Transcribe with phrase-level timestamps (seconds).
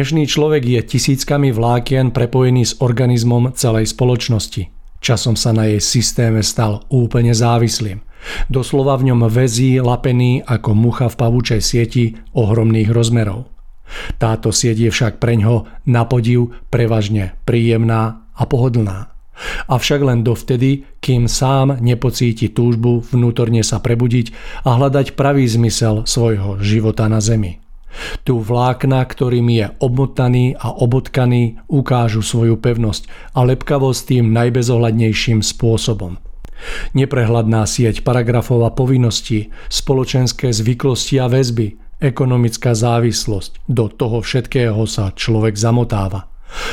[0.00, 4.72] Dnešný človek je tisíckami vlákien prepojený s organizmom celej spoločnosti.
[4.96, 8.00] Časom sa na jej systéme stal úplne závislým.
[8.48, 13.52] Doslova v ňom väzí lapený ako mucha v pavúčej sieti ohromných rozmerov.
[14.16, 19.12] Táto sieť je však preňho na podiv prevažne príjemná a pohodlná.
[19.68, 24.32] Avšak len dovtedy, kým sám nepocíti túžbu vnútorne sa prebudiť
[24.64, 27.60] a hľadať pravý zmysel svojho života na zemi.
[28.24, 33.06] Tu vlákna, ktorým je obmotaný a obotkaný, ukážu svoju pevnosť
[33.36, 36.18] a lepkavosť tým najbezohľadnejším spôsobom.
[36.92, 43.64] Neprehľadná sieť paragrafov a povinností, spoločenské zvyklosti a väzby, ekonomická závislosť.
[43.68, 46.28] Do toho všetkého sa človek zamotáva.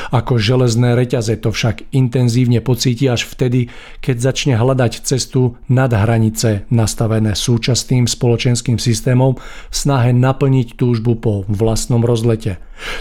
[0.10, 3.70] Ako železné reťaze to však intenzívne pocíti až vtedy,
[4.02, 11.34] keď začne hľadať cestu nad hranice nastavené súčasným spoločenským systémom v snahe naplniť túžbu po
[11.48, 12.58] vlastnom rozlete.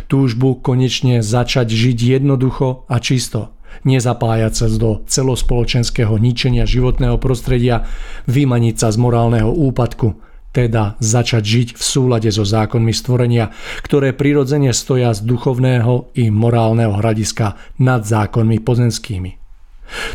[0.09, 3.53] Túžbu konečne začať žiť jednoducho a čisto,
[3.85, 7.85] nezapájať sa do celospoločenského ničenia životného prostredia,
[8.25, 10.26] vymaniť sa z morálneho úpadku,
[10.57, 13.53] teda začať žiť v súlade so zákonmi stvorenia,
[13.85, 19.45] ktoré prirodzene stoja z duchovného i morálneho hľadiska nad zákonmi pozemskými.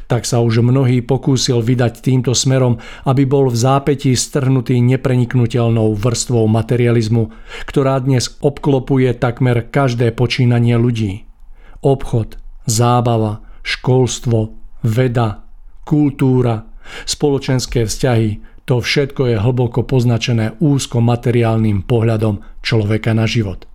[0.09, 6.43] Tak sa už mnohý pokúsil vydať týmto smerom, aby bol v zápätí strhnutý nepreniknutelnou vrstvou
[6.51, 7.31] materializmu,
[7.69, 11.23] ktorá dnes obklopuje takmer každé počínanie ľudí.
[11.79, 12.35] Obchod,
[12.67, 15.47] zábava, školstvo, veda,
[15.87, 16.67] kultúra,
[17.07, 23.67] spoločenské vzťahy, to všetko je hlboko poznačené úzko materiálnym pohľadom človeka na život.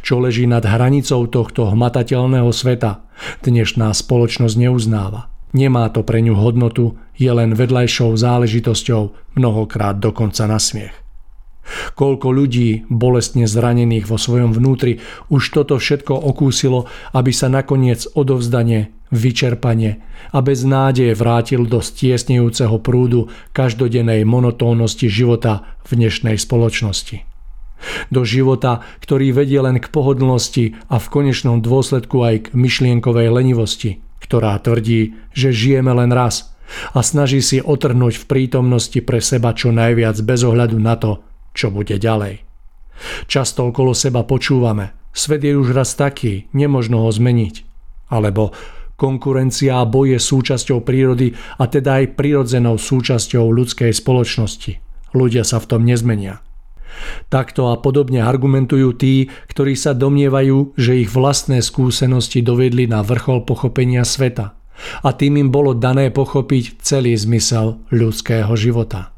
[0.00, 3.04] Čo leží nad hranicou tohto hmatateľného sveta,
[3.44, 5.28] dnešná spoločnosť neuznáva.
[5.52, 10.96] Nemá to pre ňu hodnotu, je len vedľajšou záležitosťou, mnohokrát dokonca na smiech.
[11.94, 14.98] Koľko ľudí, bolestne zranených vo svojom vnútri,
[15.30, 22.78] už toto všetko okúsilo, aby sa nakoniec odovzdanie vyčerpanie a bez nádeje vrátil do stiesnejúceho
[22.78, 27.26] prúdu každodennej monotónnosti života v dnešnej spoločnosti.
[28.12, 34.04] Do života, ktorý vedie len k pohodlnosti a v konečnom dôsledku aj k myšlienkovej lenivosti,
[34.20, 36.52] ktorá tvrdí, že žijeme len raz
[36.94, 41.24] a snaží si otrhnúť v prítomnosti pre seba čo najviac bez ohľadu na to,
[41.56, 42.42] čo bude ďalej.
[43.26, 47.54] Často okolo seba počúvame, svet je už raz taký, nemožno ho zmeniť.
[48.10, 48.52] Alebo
[49.00, 54.76] Konkurencia a boj je súčasťou prírody a teda aj prirodzenou súčasťou ľudskej spoločnosti.
[55.16, 56.44] Ľudia sa v tom nezmenia.
[57.32, 63.48] Takto a podobne argumentujú tí, ktorí sa domnievajú, že ich vlastné skúsenosti dovedli na vrchol
[63.48, 64.52] pochopenia sveta
[65.00, 69.16] a tým im bolo dané pochopiť celý zmysel ľudského života.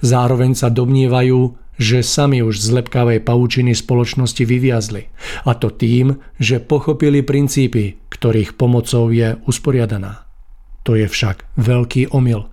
[0.00, 5.06] Zároveň sa domnievajú, že sami už z lepkavej paučiny spoločnosti vyviazli.
[5.46, 10.26] A to tým, že pochopili princípy, ktorých pomocou je usporiadaná.
[10.82, 12.50] To je však veľký omyl.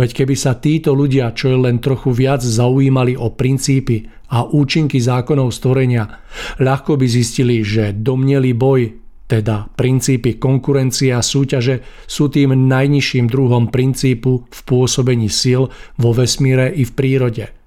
[0.00, 4.96] Veď keby sa títo ľudia čo je len trochu viac zaujímali o princípy a účinky
[5.02, 6.22] zákonov stvorenia,
[6.62, 8.99] ľahko by zistili, že domnelý boj,
[9.30, 15.62] teda princípy konkurencie a súťaže, sú tým najnižším druhom princípu v pôsobení sil
[15.94, 17.46] vo vesmíre i v prírode–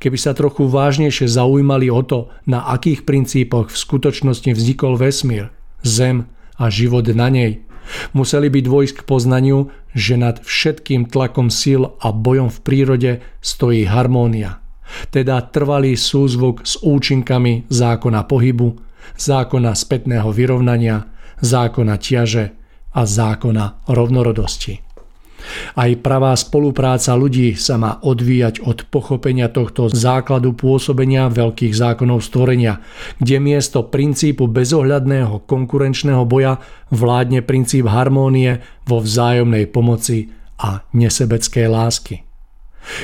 [0.00, 5.52] Keby sa trochu vážnejšie zaujímali o to, na akých princípoch v skutočnosti vznikol vesmír,
[5.84, 6.26] Zem
[6.56, 7.62] a život na nej,
[8.16, 13.12] museli by dôjsť k poznaniu, že nad všetkým tlakom síl a bojom v prírode
[13.44, 14.64] stojí harmónia.
[15.10, 21.06] Teda trvalý súzvuk s účinkami zákona pohybu, zákona spätného vyrovnania,
[21.38, 22.50] zákona ťaže
[22.96, 24.86] a zákona rovnorodosti.
[25.76, 32.82] Aj pravá spolupráca ľudí sa má odvíjať od pochopenia tohto základu pôsobenia veľkých zákonov stvorenia,
[33.22, 36.58] kde miesto princípu bezohľadného konkurenčného boja
[36.90, 42.16] vládne princíp harmónie vo vzájomnej pomoci a nesebeckej lásky.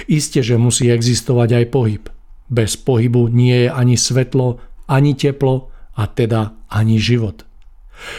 [0.07, 2.05] Isté, že musí existovať aj pohyb.
[2.53, 7.45] Bez pohybu nie je ani svetlo, ani teplo a teda ani život.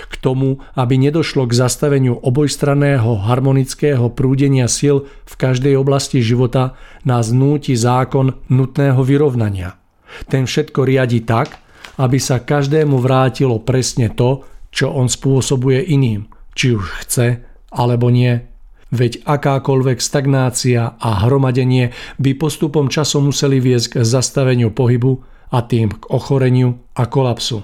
[0.07, 7.35] K tomu, aby nedošlo k zastaveniu obojstranného harmonického prúdenia sil v každej oblasti života, nás
[7.35, 9.75] núti zákon nutného vyrovnania.
[10.31, 11.59] Ten všetko riadi tak,
[11.99, 17.27] aby sa každému vrátilo presne to, čo on spôsobuje iným, či už chce
[17.69, 18.39] alebo nie.
[18.93, 25.93] Veď akákoľvek stagnácia a hromadenie by postupom času museli viesť k zastaveniu pohybu a tým
[25.93, 27.61] k ochoreniu a kolapsu.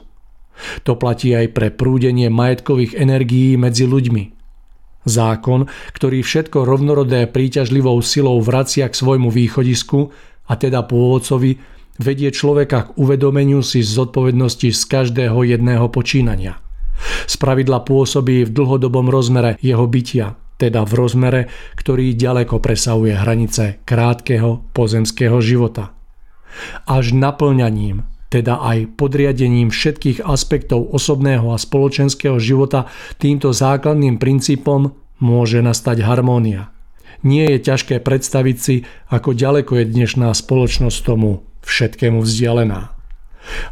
[0.85, 4.37] To platí aj pre prúdenie majetkových energií medzi ľuďmi.
[5.07, 5.65] Zákon,
[5.95, 10.11] ktorý všetko rovnorodé príťažlivou silou vracia k svojmu východisku,
[10.49, 11.57] a teda pôvodcovi,
[11.97, 16.59] vedie človeka k uvedomeniu si zodpovednosti z každého jedného počínania.
[17.31, 21.41] Spravidla pôsobí v dlhodobom rozmere jeho bytia, teda v rozmere,
[21.79, 25.95] ktorý ďaleko presahuje hranice krátkeho pozemského života.
[26.85, 32.85] Až naplňaním teda aj podriadením všetkých aspektov osobného a spoločenského života
[33.17, 36.69] týmto základným princípom môže nastať harmónia.
[37.25, 38.75] Nie je ťažké predstaviť si,
[39.11, 42.95] ako ďaleko je dnešná spoločnosť tomu všetkému vzdialená.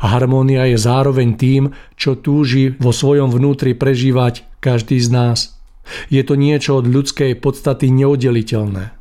[0.01, 1.63] Harmónia je zároveň tým,
[1.95, 5.39] čo túži vo svojom vnútri prežívať každý z nás.
[6.11, 8.96] Je to niečo od ľudskej podstaty neoddeliteľné.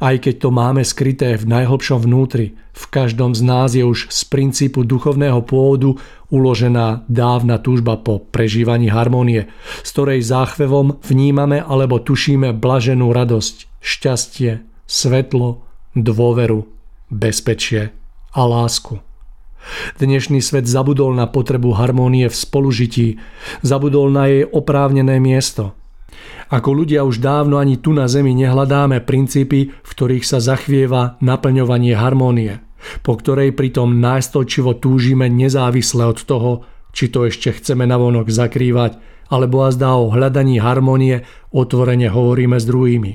[0.00, 4.20] Aj keď to máme skryté v najhlbšom vnútri, v každom z nás je už z
[4.32, 5.96] princípu duchovného pôvodu
[6.32, 9.52] uložená dávna túžba po prežívaní harmonie,
[9.84, 15.60] z ktorej záchvevom vnímame alebo tušíme blaženú radosť, šťastie, svetlo,
[15.92, 16.64] dôveru,
[17.12, 17.92] bezpečie
[18.32, 19.04] a lásku.
[20.00, 23.08] Dnešný svet zabudol na potrebu harmónie v spolužití,
[23.62, 25.76] zabudol na jej oprávnené miesto.
[26.52, 31.96] Ako ľudia už dávno ani tu na Zemi nehľadáme princípy, v ktorých sa zachvieva naplňovanie
[31.96, 32.60] harmónie,
[33.00, 36.52] po ktorej pritom nástočivo túžime nezávisle od toho,
[36.92, 39.00] či to ešte chceme navonok zakrývať,
[39.32, 41.24] alebo azda o hľadaní harmónie
[41.56, 43.12] otvorene hovoríme s druhými.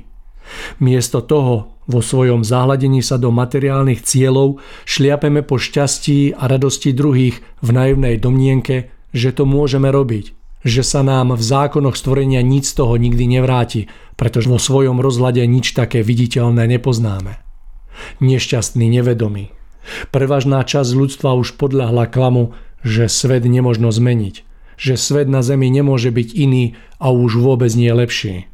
[0.82, 7.40] Miesto toho vo svojom záhľadení sa do materiálnych cieľov šliapeme po šťastí a radosti druhých
[7.64, 12.82] v naivnej domnienke, že to môžeme robiť, že sa nám v zákonoch stvorenia nič z
[12.82, 13.86] toho nikdy nevráti,
[14.18, 17.38] pretože vo svojom rozhľade nič také viditeľné nepoznáme.
[18.18, 19.54] Nešťastný nevedomý.
[20.10, 24.44] Prevažná časť ľudstva už podľahla klamu, že svet nemožno zmeniť,
[24.78, 28.46] že svet na Zemi nemôže byť iný a už vôbec nie lepší.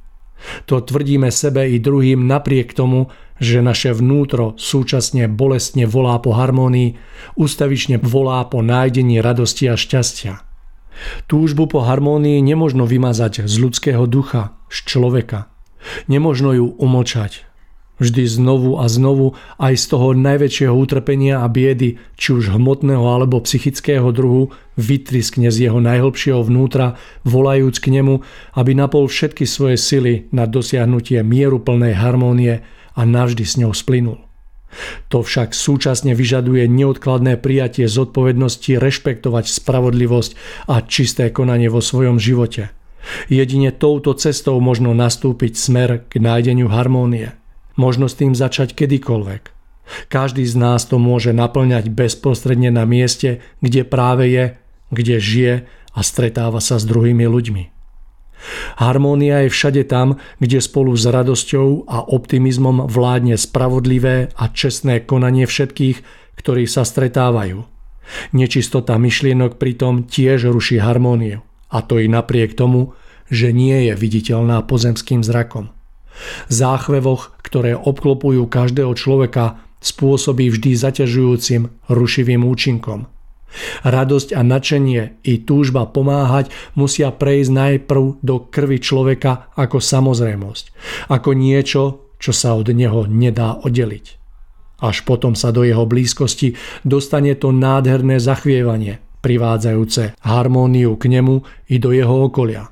[0.69, 3.09] To tvrdíme sebe i druhým napriek tomu,
[3.41, 6.95] že naše vnútro súčasne bolestne volá po harmónii,
[7.35, 10.54] ustavične volá po nájdení radosti a šťastia.
[11.27, 15.51] Túžbu po harmónii nemožno vymazať z ľudského ducha, z človeka.
[16.09, 17.45] Nemožno ju umočať.
[17.95, 23.39] Vždy znovu a znovu aj z toho najväčšieho utrpenia a biedy, či už hmotného alebo
[23.39, 28.27] psychického druhu, vytriskne z jeho najhlbšieho vnútra, volajúc k nemu,
[28.59, 32.67] aby napol všetky svoje sily na dosiahnutie mieru plnej harmónie
[32.99, 34.24] a navždy s ňou splynul.
[35.09, 40.33] To však súčasne vyžaduje neodkladné prijatie zodpovednosti rešpektovať spravodlivosť
[40.71, 42.71] a čisté konanie vo svojom živote.
[43.29, 47.37] Jedine touto cestou možno nastúpiť smer k nájdeniu harmónie.
[47.77, 49.53] Možno s tým začať kedykoľvek.
[50.09, 54.45] Každý z nás to môže naplňať bezprostredne na mieste, kde práve je,
[54.89, 55.55] kde žije
[55.93, 57.74] a stretáva sa s druhými ľuďmi.
[58.77, 65.49] Harmónia je všade tam, kde spolu s radosťou a optimizmom vládne spravodlivé a čestné konanie
[65.49, 66.03] všetkých,
[66.37, 67.65] ktorí sa stretávajú.
[68.37, 71.41] Nečistota myšlienok pritom tiež ruší harmóniu.
[71.73, 72.93] A to i napriek tomu,
[73.33, 75.73] že nie je viditeľná pozemským zrakom.
[76.53, 83.09] Záchvevoch, ktoré obklopujú každého človeka, spôsobí vždy zaťažujúcim, rušivým účinkom–
[83.87, 90.65] Radosť a nadšenie i túžba pomáhať musia prejsť najprv do krvi človeka ako samozrejmosť,
[91.11, 91.83] ako niečo,
[92.19, 94.07] čo sa od neho nedá oddeliť.
[94.85, 101.81] Až potom sa do jeho blízkosti dostane to nádherné zachvievanie, privádzajúce harmóniu k nemu i
[101.81, 102.69] do jeho okolia.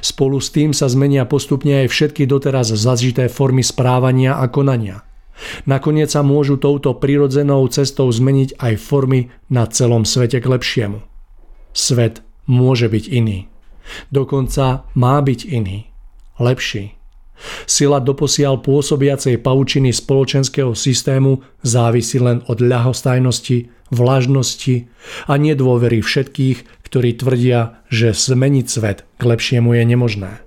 [0.00, 5.00] Spolu s tým sa zmenia postupne aj všetky doteraz zažité formy správania a konania–
[5.68, 11.04] Nakoniec sa môžu touto prirodzenou cestou zmeniť aj formy na celom svete k lepšiemu.
[11.76, 13.52] Svet môže byť iný.
[14.08, 15.92] Dokonca má byť iný.
[16.40, 16.96] Lepší.
[17.68, 24.88] Sila doposiaľ pôsobiacej paučiny spoločenského systému závisí len od ľahostajnosti, vlažnosti
[25.28, 30.45] a nedôvery všetkých, ktorí tvrdia, že zmeniť svet k lepšiemu je nemožné.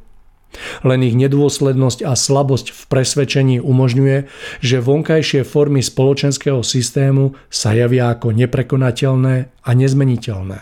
[0.82, 4.18] Len ich nedôslednosť a slabosť v presvedčení umožňuje,
[4.60, 10.60] že vonkajšie formy spoločenského systému sa javia ako neprekonateľné a nezmeniteľné.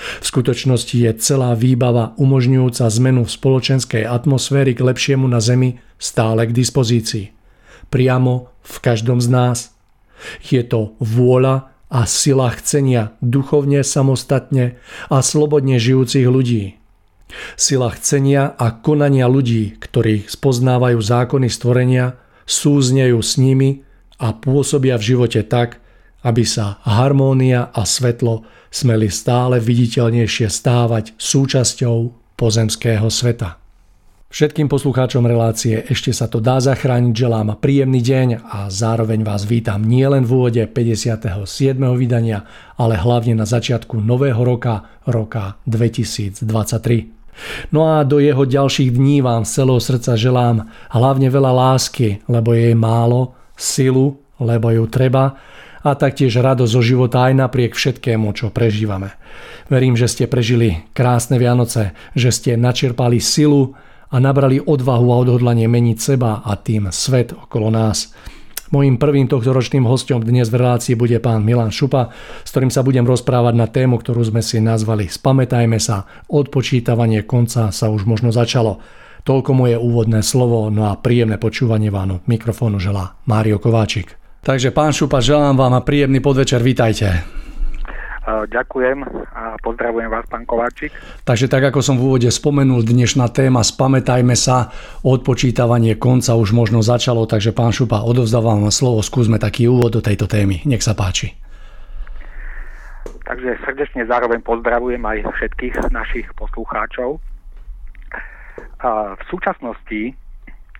[0.00, 6.48] V skutočnosti je celá výbava umožňujúca zmenu v spoločenskej atmosféry k lepšiemu na Zemi stále
[6.48, 7.36] k dispozícii.
[7.92, 9.58] Priamo v každom z nás.
[10.40, 14.80] Je to vôľa a sila chcenia duchovne samostatne
[15.12, 16.64] a slobodne žijúcich ľudí–
[17.54, 23.86] Sila chcenia a konania ľudí, ktorí spoznávajú zákony stvorenia, súznejú s nimi
[24.20, 25.80] a pôsobia v živote tak,
[26.20, 31.96] aby sa harmónia a svetlo smeli stále viditeľnejšie stávať súčasťou
[32.36, 33.60] pozemského sveta.
[34.30, 39.82] Všetkým poslucháčom relácie ešte sa to dá zachrániť, želám príjemný deň a zároveň vás vítam
[39.82, 41.34] nielen v úvode 57.
[41.98, 42.46] vydania,
[42.78, 47.19] ale hlavne na začiatku nového roka, roka 2023.
[47.72, 52.52] No a do jeho ďalších dní vám z celého srdca želám hlavne veľa lásky, lebo
[52.52, 55.36] jej málo, silu, lebo ju treba
[55.80, 59.16] a taktiež radosť zo života aj napriek všetkému, čo prežívame.
[59.72, 63.72] Verím, že ste prežili krásne Vianoce, že ste načerpali silu
[64.10, 68.12] a nabrali odvahu a odhodlanie meniť seba a tým svet okolo nás.
[68.70, 72.14] Mojím prvým tohtoročným hostom dnes v relácii bude pán Milan Šupa,
[72.46, 77.74] s ktorým sa budem rozprávať na tému, ktorú sme si nazvali Spamätajme sa, odpočítavanie konca
[77.74, 78.78] sa už možno začalo.
[79.26, 84.14] Toľko moje úvodné slovo, no a príjemné počúvanie vám mikrofónu želá Mário Kováčik.
[84.46, 87.39] Takže pán Šupa, želám vám a príjemný podvečer, vítajte.
[88.30, 89.02] Ďakujem
[89.34, 90.94] a pozdravujem vás, pán Kováčik.
[91.26, 94.70] Takže tak, ako som v úvode spomenul, dnešná téma Spamätajme sa,
[95.02, 100.02] odpočítavanie konca už možno začalo, takže pán Šupa, odovzdávam vám slovo, skúsme taký úvod do
[100.04, 100.62] tejto témy.
[100.62, 101.34] Nech sa páči.
[103.26, 107.18] Takže srdečne zároveň pozdravujem aj všetkých našich poslucháčov.
[108.80, 110.14] V súčasnosti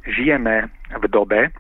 [0.07, 1.51] žijeme v dobe,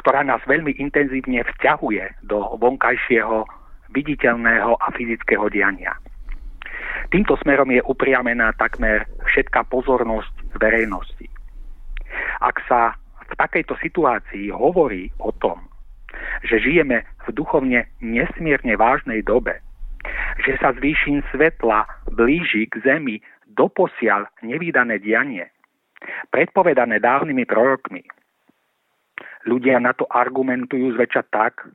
[0.00, 3.59] ktorá nás veľmi intenzívne vťahuje do vonkajšieho
[3.90, 5.94] viditeľného a fyzického diania.
[7.10, 11.26] Týmto smerom je upriamená takmer všetká pozornosť verejnosti.
[12.42, 12.94] Ak sa
[13.30, 15.66] v takejto situácii hovorí o tom,
[16.42, 19.62] že žijeme v duchovne nesmierne vážnej dobe,
[20.42, 23.22] že sa zvýšin svetla blíži k zemi
[23.54, 25.50] doposiaľ nevýdané dianie,
[26.30, 28.02] predpovedané dávnymi prorokmi.
[29.44, 31.68] Ľudia na to argumentujú zväčša tak,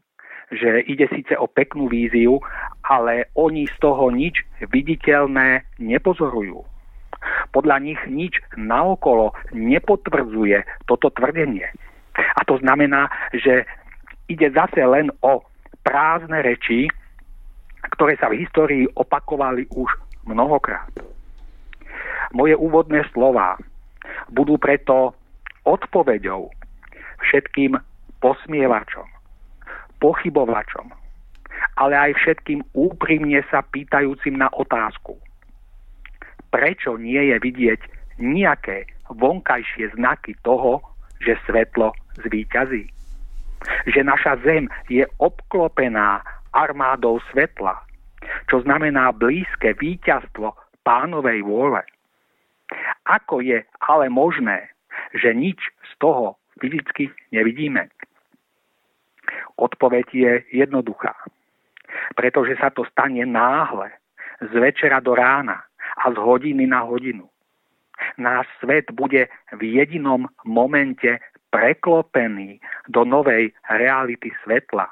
[0.54, 2.42] že ide síce o peknú víziu,
[2.86, 6.62] ale oni z toho nič viditeľné nepozorujú.
[7.50, 11.66] Podľa nich nič naokolo nepotvrdzuje toto tvrdenie.
[12.16, 13.66] A to znamená, že
[14.30, 15.42] ide zase len o
[15.82, 16.90] prázdne reči,
[17.98, 19.90] ktoré sa v histórii opakovali už
[20.26, 20.90] mnohokrát.
[22.34, 23.56] Moje úvodné slova
[24.34, 25.14] budú preto
[25.66, 26.50] odpoveďou
[27.22, 27.78] všetkým
[28.22, 29.06] posmievačom,
[30.00, 30.92] pochybovačom,
[31.80, 35.20] ale aj všetkým úprimne sa pýtajúcim na otázku.
[36.52, 37.82] Prečo nie je vidieť
[38.20, 40.80] nejaké vonkajšie znaky toho,
[41.20, 41.92] že svetlo
[42.24, 42.88] zvíťazí?
[43.92, 46.22] Že naša zem je obklopená
[46.56, 47.76] armádou svetla,
[48.48, 50.56] čo znamená blízke víťazstvo
[50.88, 51.82] pánovej vôle.
[53.06, 54.72] Ako je ale možné,
[55.14, 57.92] že nič z toho fyzicky nevidíme?
[59.56, 61.16] Odpoveď je jednoduchá.
[62.16, 63.92] Pretože sa to stane náhle,
[64.42, 65.64] z večera do rána
[66.04, 67.30] a z hodiny na hodinu.
[68.20, 71.20] Náš svet bude v jedinom momente
[71.52, 72.60] preklopený
[72.92, 74.92] do novej reality svetla.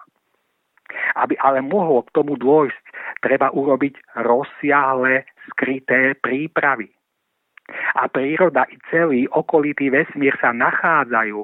[1.19, 2.83] Aby ale mohlo k tomu dôjsť,
[3.19, 6.87] treba urobiť rozsiahle, skryté prípravy.
[7.95, 11.43] A príroda i celý okolitý vesmír sa nachádzajú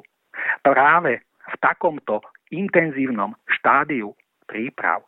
[0.63, 4.13] práve v takomto intenzívnom štádiu
[4.49, 5.05] príprav.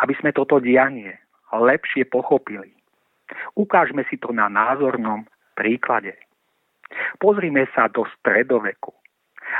[0.00, 1.16] Aby sme toto dianie
[1.52, 2.72] lepšie pochopili,
[3.56, 5.24] ukážme si to na názornom
[5.56, 6.14] príklade.
[7.18, 8.94] Pozrime sa do stredoveku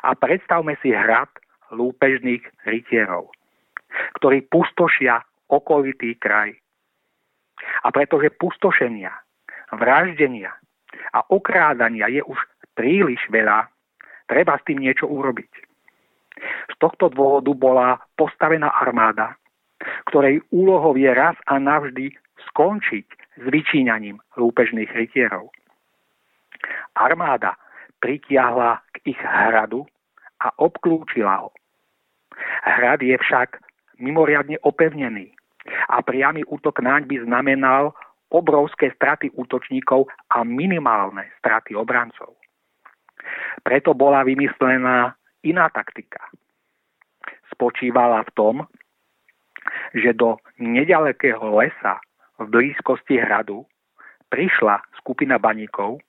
[0.06, 1.30] a predstavme si hrad
[1.74, 3.34] lúpežných rytierov,
[4.20, 5.18] ktorí pustošia
[5.50, 6.54] okolitý kraj.
[7.82, 9.10] A pretože pustošenia,
[9.74, 10.54] vraždenia
[11.10, 12.38] a okrádania je už
[12.76, 13.66] príliš veľa,
[14.30, 15.50] treba s tým niečo urobiť.
[16.42, 19.36] Z tohto dôvodu bola postavená armáda,
[20.12, 22.12] ktorej úlohou je raz a navždy
[22.52, 23.06] skončiť
[23.40, 25.48] s vyčíňaním lúpežných rytierov.
[26.96, 27.56] Armáda
[28.00, 29.84] pritiahla k ich hradu
[30.40, 31.50] a obklúčila ho.
[32.64, 33.60] Hrad je však
[33.96, 35.32] mimoriadne opevnený
[35.88, 37.96] a priamy útok naň by znamenal
[38.28, 42.36] obrovské straty útočníkov a minimálne straty obrancov.
[43.64, 46.20] Preto bola vymyslená iná taktika.
[47.54, 48.56] Spočívala v tom,
[49.94, 52.02] že do nedalekého lesa
[52.42, 53.64] v blízkosti hradu
[54.28, 56.02] prišla skupina baníkov,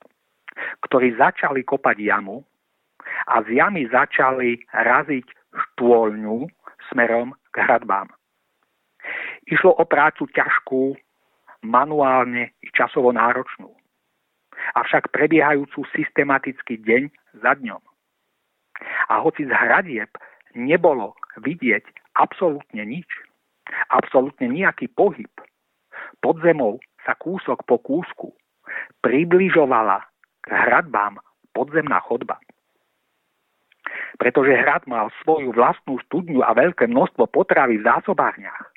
[0.90, 2.42] ktorí začali kopať jamu
[3.30, 6.50] a z jamy začali raziť štôlňu
[6.90, 8.10] smerom k hradbám.
[9.48, 10.98] Išlo o prácu ťažkú,
[11.64, 13.72] manuálne i časovo náročnú,
[14.76, 17.82] avšak prebiehajúcu systematicky deň za dňom.
[19.10, 20.12] A hoci z hradieb
[20.54, 21.84] nebolo vidieť
[22.18, 23.08] absolútne nič,
[23.94, 25.30] absolútne nejaký pohyb,
[26.22, 28.34] pod zemou sa kúsok po kúsku
[29.02, 30.04] približovala
[30.44, 31.22] k hradbám
[31.56, 32.38] podzemná chodba.
[34.20, 38.74] Pretože hrad mal svoju vlastnú studňu a veľké množstvo potravy v zásobárniach,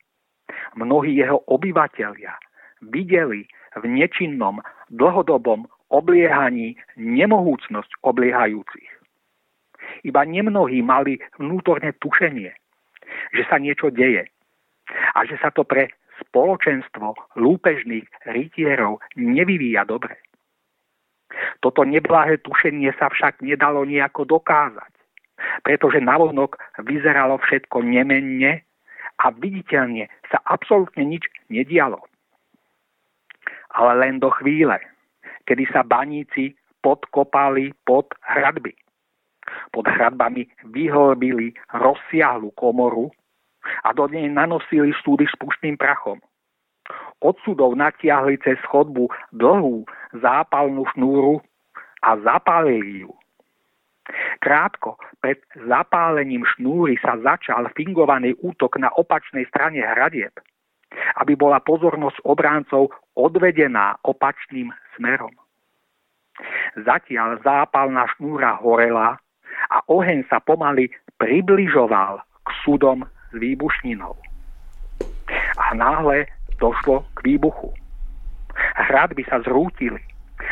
[0.77, 2.37] mnohí jeho obyvatelia
[2.85, 9.00] videli v nečinnom, dlhodobom obliehaní nemohúcnosť obliehajúcich.
[10.07, 12.53] Iba nemnohí mali vnútorné tušenie,
[13.35, 14.27] že sa niečo deje
[15.15, 20.21] a že sa to pre spoločenstvo lúpežných rytierov nevyvíja dobre.
[21.63, 24.93] Toto neblahé tušenie sa však nedalo nejako dokázať,
[25.63, 28.67] pretože navonok vyzeralo všetko nemenne
[29.21, 32.03] a viditeľne sa absolútne nič nedialo.
[33.71, 34.75] Ale len do chvíle,
[35.47, 38.75] kedy sa baníci podkopali pod hradby.
[39.71, 43.11] Pod hradbami vyhlbili rozsiahlu komoru
[43.85, 46.19] a do nej nanosili súdy s puštným prachom.
[47.21, 49.85] Odsudov natiahli cez chodbu dlhú
[50.17, 51.45] zápalnú šnúru
[52.01, 53.13] a zapálili ju.
[54.41, 60.33] Krátko pred zapálením šnúry sa začal fingovaný útok na opačnej strane hradieb,
[61.21, 65.31] aby bola pozornosť obráncov odvedená opačným smerom.
[66.81, 69.21] Zatiaľ zápalná šnúra horela
[69.71, 70.91] a oheň sa pomaly
[71.23, 74.19] približoval k súdom s výbušninou.
[75.59, 76.27] A náhle
[76.59, 77.71] došlo k výbuchu.
[78.75, 80.03] Hradby sa zrútili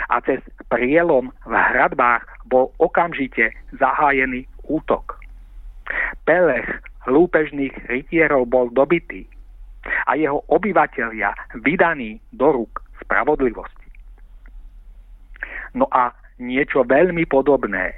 [0.08, 5.18] a cez prielom v hradbách bol okamžite zahájený útok.
[6.24, 6.68] Pelech
[7.08, 9.24] lúpežných rytierov bol dobitý
[10.06, 11.32] a jeho obyvatelia
[11.64, 13.88] vydaní do rúk spravodlivosti.
[15.72, 17.96] No a niečo veľmi podobné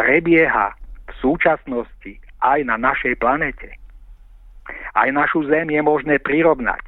[0.00, 0.72] prebieha
[1.04, 3.76] v súčasnosti aj na našej planete.
[4.96, 6.80] Aj našu zem je možné prirovnať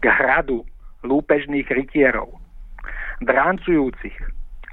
[0.00, 0.68] k hradu
[1.00, 2.28] lúpežných rytierov,
[3.24, 4.16] drancujúcich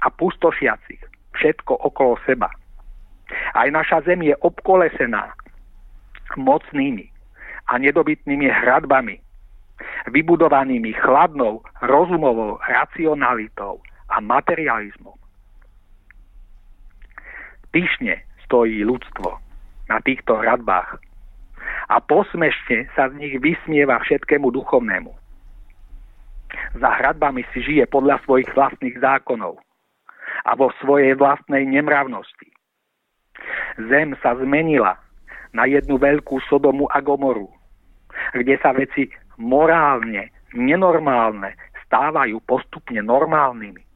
[0.04, 1.00] a pustošiacich
[1.32, 2.52] všetko okolo seba.
[3.56, 5.32] Aj naša zem je obkolesená
[6.36, 7.08] mocnými
[7.72, 9.16] a nedobytnými hradbami,
[10.12, 13.80] vybudovanými chladnou, rozumovou racionalitou
[14.12, 15.16] a materializmom.
[17.78, 19.38] Pyšne stojí ľudstvo
[19.86, 20.98] na týchto hradbách
[21.86, 25.14] a posmešne sa z nich vysmieva všetkému duchovnému.
[26.74, 29.62] Za hradbami si žije podľa svojich vlastných zákonov
[30.42, 32.50] a vo svojej vlastnej nemravnosti.
[33.86, 34.98] Zem sa zmenila
[35.54, 37.46] na jednu veľkú Sodomu a Gomoru,
[38.34, 39.06] kde sa veci
[39.38, 41.54] morálne, nenormálne
[41.86, 43.86] stávajú postupne normálnymi.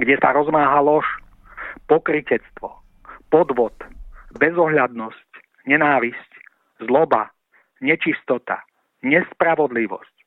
[0.00, 1.04] Kde sa rozmáha lož,
[1.86, 2.68] pokritectvo,
[3.30, 3.74] podvod,
[4.38, 5.28] bezohľadnosť,
[5.66, 6.30] nenávisť,
[6.82, 7.30] zloba,
[7.80, 8.62] nečistota,
[9.02, 10.20] nespravodlivosť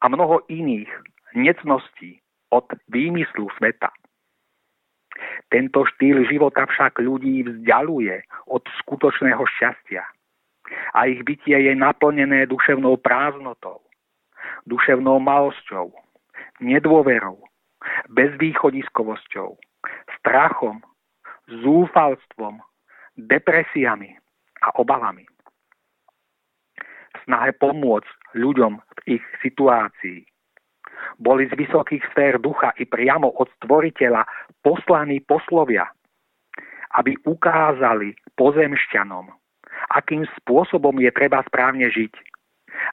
[0.00, 0.88] a mnoho iných
[1.34, 2.22] necností
[2.54, 3.90] od výmyslu sveta.
[5.50, 10.04] Tento štýl života však ľudí vzdialuje od skutočného šťastia
[10.94, 13.82] a ich bytie je naplnené duševnou prázdnotou,
[14.68, 15.90] duševnou malosťou,
[16.62, 17.42] nedôverou,
[18.10, 19.58] bezvýchodiskovosťou,
[20.20, 20.82] strachom,
[21.48, 22.60] zúfalstvom,
[23.16, 24.18] depresiami
[24.62, 25.26] a obavami.
[27.14, 30.26] V snahe pomôcť ľuďom v ich situácii
[31.18, 34.26] boli z vysokých sfér ducha i priamo od stvoriteľa
[34.62, 35.86] poslaní poslovia,
[36.98, 39.30] aby ukázali pozemšťanom,
[39.94, 42.12] akým spôsobom je treba správne žiť,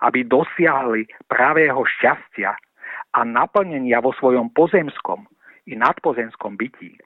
[0.05, 2.53] aby dosiahli pravého šťastia
[3.15, 5.23] a naplnenia vo svojom pozemskom
[5.71, 6.99] i nadpozemskom bytí.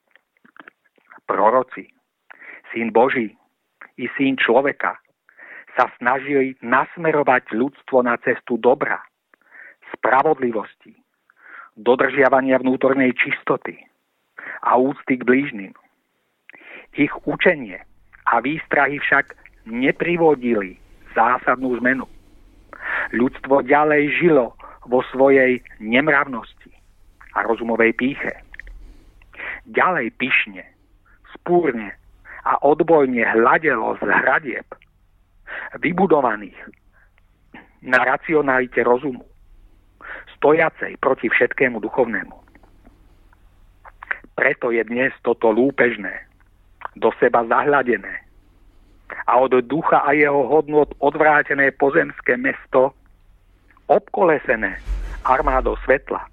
[1.30, 1.86] Proroci,
[2.74, 3.38] syn Boží
[4.02, 4.98] i syn človeka
[5.78, 8.98] sa snažili nasmerovať ľudstvo na cestu dobra,
[9.94, 10.98] spravodlivosti,
[11.78, 13.78] dodržiavania vnútornej čistoty
[14.66, 15.78] a úcty k blížnym.
[16.98, 17.86] Ich učenie
[18.26, 19.38] a výstrahy však
[19.70, 20.82] neprivodili
[21.14, 22.10] zásadnú zmenu.
[23.14, 24.58] Ľudstvo ďalej žilo
[24.90, 26.74] vo svojej nemravnosti
[27.38, 28.34] a rozumovej píche.
[29.70, 30.66] Ďalej pyšne,
[31.38, 31.94] spúrne
[32.44, 34.68] a odbojne hľadelo z hradieb,
[35.78, 36.58] vybudovaných
[37.86, 39.24] na racionalite rozumu
[40.40, 42.36] stojacej proti všetkému duchovnému.
[44.40, 46.30] Preto je dnes toto lúpežné,
[46.96, 48.24] do seba zahľadené
[49.28, 52.96] a od ducha a jeho hodnot odvrátené pozemské mesto
[53.90, 54.78] obkolesené
[55.26, 56.24] armádou svetla.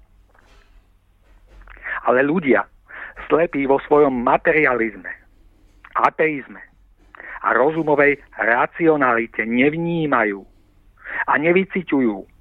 [2.07, 2.63] Ale ľudia,
[3.27, 5.11] slepí vo svojom materializme,
[5.97, 6.61] ateizme
[7.43, 10.45] a rozumovej racionalite nevnímajú
[11.27, 12.37] a nevyciťujú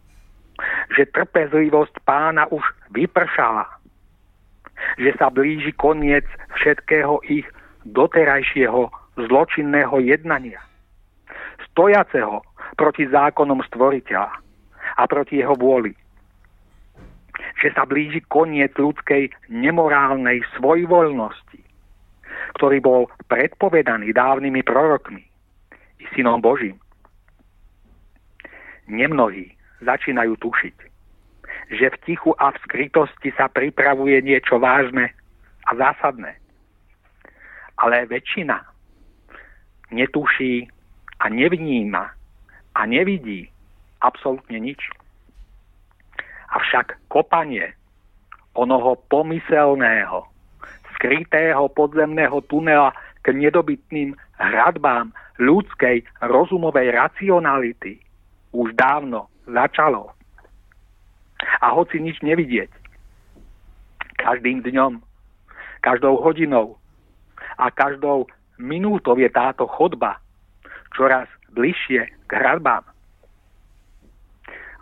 [0.97, 3.69] že trpezlivosť pána už vypršala,
[4.97, 6.25] že sa blíži koniec
[6.57, 7.45] všetkého ich
[7.85, 10.61] doterajšieho zločinného jednania,
[11.73, 12.41] stojaceho
[12.77, 14.46] proti zákonom stvoriteľa
[14.97, 15.93] a proti jeho vôli.
[17.61, 21.61] Že sa blíži koniec ľudskej nemorálnej svojvoľnosti,
[22.57, 25.25] ktorý bol predpovedaný dávnymi prorokmi
[26.01, 26.81] i synom Božím.
[28.89, 29.53] Nemnohí
[29.85, 30.77] začínajú tušiť,
[31.77, 35.13] že v tichu a v skrytosti sa pripravuje niečo vážne
[35.67, 36.39] a zásadné.
[37.77, 38.57] Ale väčšina
[39.93, 40.71] netuší
[41.21, 42.05] a nevníma
[42.75, 43.51] a nevidí
[44.01, 44.81] absolútne nič.
[46.53, 47.75] Avšak kopanie
[48.57, 50.25] onoho pomyselného,
[50.97, 58.01] skrytého podzemného tunela k nedobytným hradbám ľudskej rozumovej racionality
[58.57, 60.17] už dávno začalo.
[61.61, 62.73] A hoci nič nevidieť,
[64.17, 65.05] každým dňom,
[65.85, 66.81] každou hodinou
[67.61, 68.25] a každou
[68.57, 70.17] minútou je táto chodba
[70.97, 72.83] čoraz bližšie k hradbám.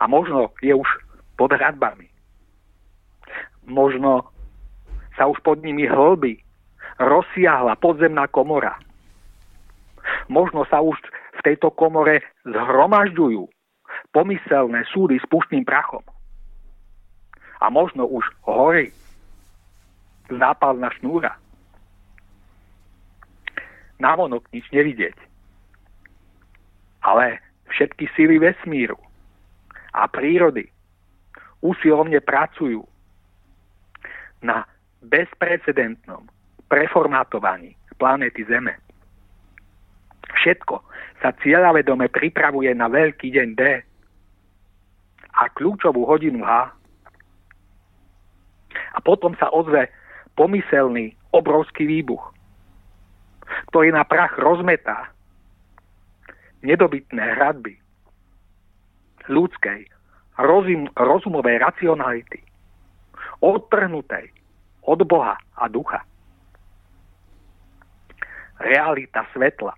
[0.04, 0.84] A možno je už
[1.40, 2.12] pod hradbami.
[3.64, 4.28] Možno
[5.16, 6.44] sa už pod nimi hlby
[7.00, 8.76] rozsiahla podzemná komora.
[10.28, 11.00] Možno sa už
[11.40, 13.48] v tejto komore zhromažďujú
[14.12, 16.04] pomyselné súdy s puštným prachom.
[17.64, 18.92] A možno už horí
[20.28, 21.32] zápalná šnúra.
[23.96, 25.16] Navonok nič nevidieť.
[27.00, 27.40] Ale
[27.72, 29.00] všetky síly vesmíru
[29.94, 30.66] a prírody
[31.62, 32.82] usilovne pracujú
[34.42, 34.66] na
[35.00, 36.26] bezprecedentnom
[36.68, 38.76] preformátovaní planéty Zeme.
[40.34, 40.82] Všetko
[41.22, 43.62] sa cieľavedome pripravuje na veľký deň D
[45.34, 46.74] a kľúčovú hodinu H.
[48.94, 49.88] A potom sa ozve
[50.34, 52.34] pomyselný obrovský výbuch,
[53.70, 55.14] ktorý na prach rozmetá
[56.66, 57.78] nedobytné hradby
[59.28, 59.88] ľudskej
[60.38, 62.40] rozum, rozumovej racionality,
[63.40, 64.30] odtrhnutej
[64.84, 66.02] od Boha a ducha.
[68.60, 69.74] Realita svetla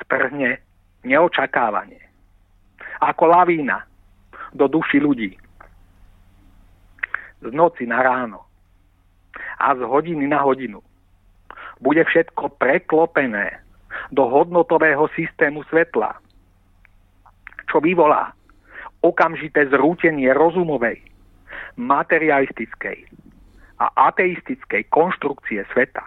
[0.00, 0.60] sprhne
[1.02, 2.00] neočakávanie
[3.00, 3.84] ako lavína
[4.56, 5.32] do duši ľudí.
[7.44, 8.48] Z noci na ráno
[9.60, 10.80] a z hodiny na hodinu
[11.80, 13.60] bude všetko preklopené
[14.08, 16.16] do hodnotového systému svetla,
[17.70, 18.32] čo vyvolá
[19.02, 21.02] okamžité zrútenie rozumovej,
[21.76, 23.06] materialistickej
[23.76, 26.02] a ateistickej konštrukcie sveta.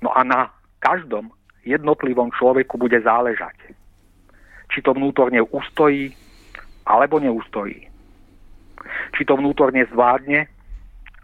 [0.00, 0.48] No a na
[0.80, 1.32] každom
[1.66, 3.56] jednotlivom človeku bude záležať,
[4.72, 6.14] či to vnútorne ustojí
[6.86, 7.90] alebo neustojí.
[9.18, 10.46] Či to vnútorne zvládne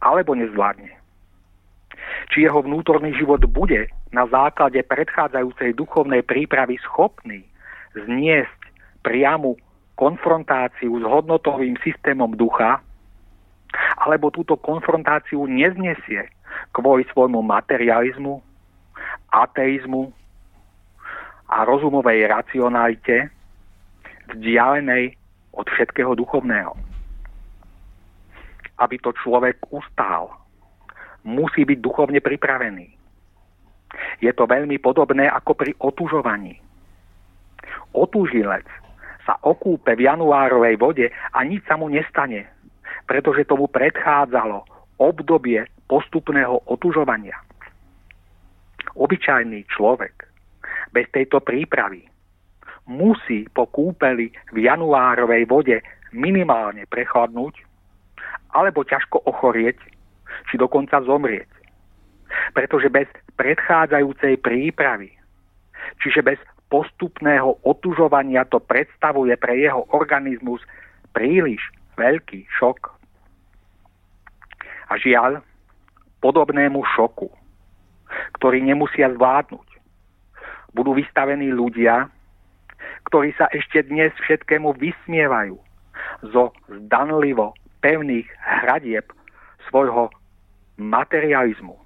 [0.02, 0.90] alebo nezvládne.
[2.34, 7.46] Či jeho vnútorný život bude na základe predchádzajúcej duchovnej prípravy schopný
[7.96, 8.61] zniesť
[9.02, 9.57] priamu
[9.96, 12.81] konfrontáciu s hodnotovým systémom ducha,
[14.00, 16.28] alebo túto konfrontáciu neznesie
[16.72, 18.40] kvôli svojmu materializmu,
[19.33, 20.12] ateizmu
[21.48, 23.33] a rozumovej racionalite
[24.33, 25.16] vzdialenej
[25.52, 26.72] od všetkého duchovného.
[28.81, 30.33] Aby to človek ustál,
[31.22, 32.88] musí byť duchovne pripravený.
[34.24, 36.71] Je to veľmi podobné ako pri otužovaní.
[37.92, 38.64] Otúžilec
[39.22, 42.48] sa okúpe v januárovej vode a nič sa mu nestane,
[43.07, 44.66] pretože tomu predchádzalo
[44.98, 47.37] obdobie postupného otužovania.
[48.98, 50.26] Obyčajný človek
[50.92, 52.05] bez tejto prípravy
[52.88, 55.76] musí po kúpeli v januárovej vode
[56.12, 57.62] minimálne prechladnúť
[58.52, 59.81] alebo ťažko ochorieť
[60.50, 61.48] či dokonca zomrieť.
[62.57, 65.12] Pretože bez predchádzajúcej prípravy,
[66.00, 66.40] čiže bez
[66.72, 70.64] postupného otužovania to predstavuje pre jeho organizmus
[71.12, 71.61] príliš
[72.00, 72.88] veľký šok.
[74.88, 75.44] A žiaľ,
[76.24, 77.28] podobnému šoku,
[78.40, 79.68] ktorý nemusia zvládnuť,
[80.72, 82.08] budú vystavení ľudia,
[83.12, 85.61] ktorí sa ešte dnes všetkému vysmievajú
[86.32, 87.52] zo zdanlivo
[87.85, 88.24] pevných
[88.64, 89.04] hradieb
[89.68, 90.08] svojho
[90.80, 91.76] materializmu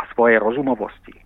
[0.00, 1.23] a svojej rozumovosti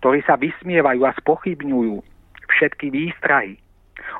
[0.00, 2.00] ktorí sa vysmievajú a spochybňujú
[2.48, 3.60] všetky výstrahy,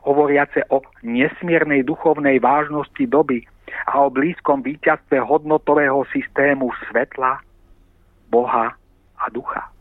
[0.04, 3.46] hovoriace o nesmiernej duchovnej vážnosti doby
[3.88, 7.40] a o blízkom víťazstve hodnotového systému svetla,
[8.28, 8.76] Boha
[9.16, 9.72] a ducha.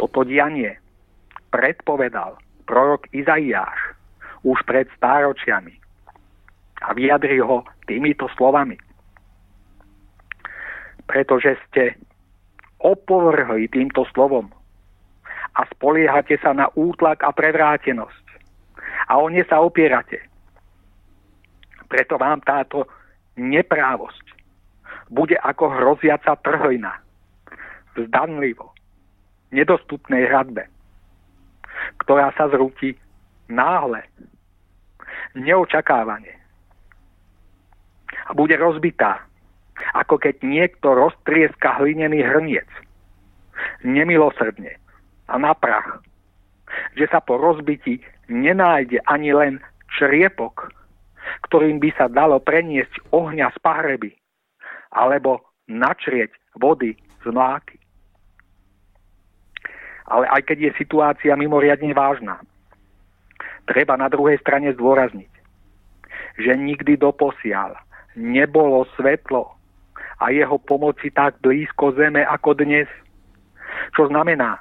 [0.00, 0.80] Toto dianie
[1.52, 3.96] predpovedal prorok Izaiáš
[4.46, 5.74] už pred stáročiami
[6.84, 8.78] a vyjadri ho týmito slovami.
[11.08, 11.98] Pretože ste
[12.78, 14.50] opovrhli týmto slovom
[15.58, 18.26] a spoliehate sa na útlak a prevrátenosť.
[19.10, 20.22] A o ne sa opierate.
[21.88, 22.86] Preto vám táto
[23.40, 24.26] neprávosť
[25.08, 27.00] bude ako hroziaca trhlina
[27.96, 28.76] v zdanlivo
[29.48, 30.68] nedostupnej hradbe,
[32.04, 32.92] ktorá sa zrúti
[33.48, 34.04] náhle,
[35.32, 36.36] neočakávane
[38.28, 39.24] a bude rozbitá
[39.94, 42.68] ako keď niekto roztrieska hlinený hrniec.
[43.82, 44.78] Nemilosrdne
[45.28, 46.00] a na prach.
[46.94, 49.54] Že sa po rozbití nenájde ani len
[49.98, 50.72] čriepok,
[51.48, 54.10] ktorým by sa dalo preniesť ohňa z pahreby,
[54.92, 57.76] alebo načrieť vody z mláky.
[60.08, 62.40] Ale aj keď je situácia mimoriadne vážna,
[63.68, 65.28] treba na druhej strane zdôrazniť,
[66.40, 67.76] že nikdy doposiaľ
[68.16, 69.57] nebolo svetlo
[70.18, 72.90] a jeho pomoci tak blízko zeme ako dnes.
[73.94, 74.58] Čo znamená,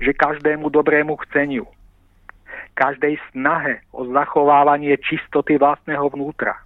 [0.00, 1.68] že každému dobrému chceniu,
[2.76, 6.56] každej snahe o zachovávanie čistoty vlastného vnútra,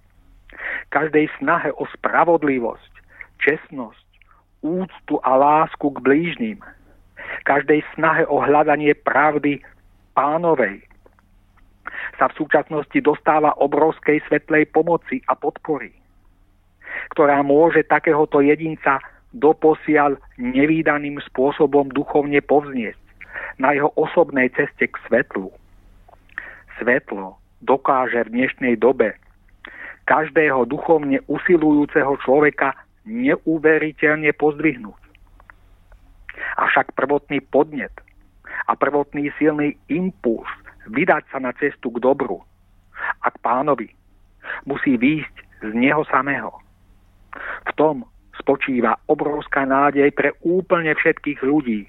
[0.91, 2.93] každej snahe o spravodlivosť,
[3.39, 4.07] čestnosť,
[4.61, 6.59] úctu a lásku k blížnym,
[7.47, 9.63] každej snahe o hľadanie pravdy
[10.13, 10.83] pánovej,
[12.19, 15.89] sa v súčasnosti dostáva obrovskej svetlej pomoci a podpory,
[17.15, 18.99] ktorá môže takéhoto jedinca
[19.31, 22.99] doposiaľ nevýdaným spôsobom duchovne povzniesť
[23.59, 25.51] na jeho osobnej ceste k svetlu.
[26.79, 29.15] Svetlo dokáže v dnešnej dobe
[30.09, 32.75] každého duchovne usilujúceho človeka
[33.05, 35.01] neuveriteľne pozdvihnúť.
[36.57, 37.93] Avšak prvotný podnet
[38.67, 40.49] a prvotný silný impuls
[40.89, 42.41] vydať sa na cestu k dobru
[43.21, 43.89] a k pánovi
[44.65, 46.51] musí výjsť z neho samého.
[47.67, 48.03] V tom
[48.37, 51.87] spočíva obrovská nádej pre úplne všetkých ľudí,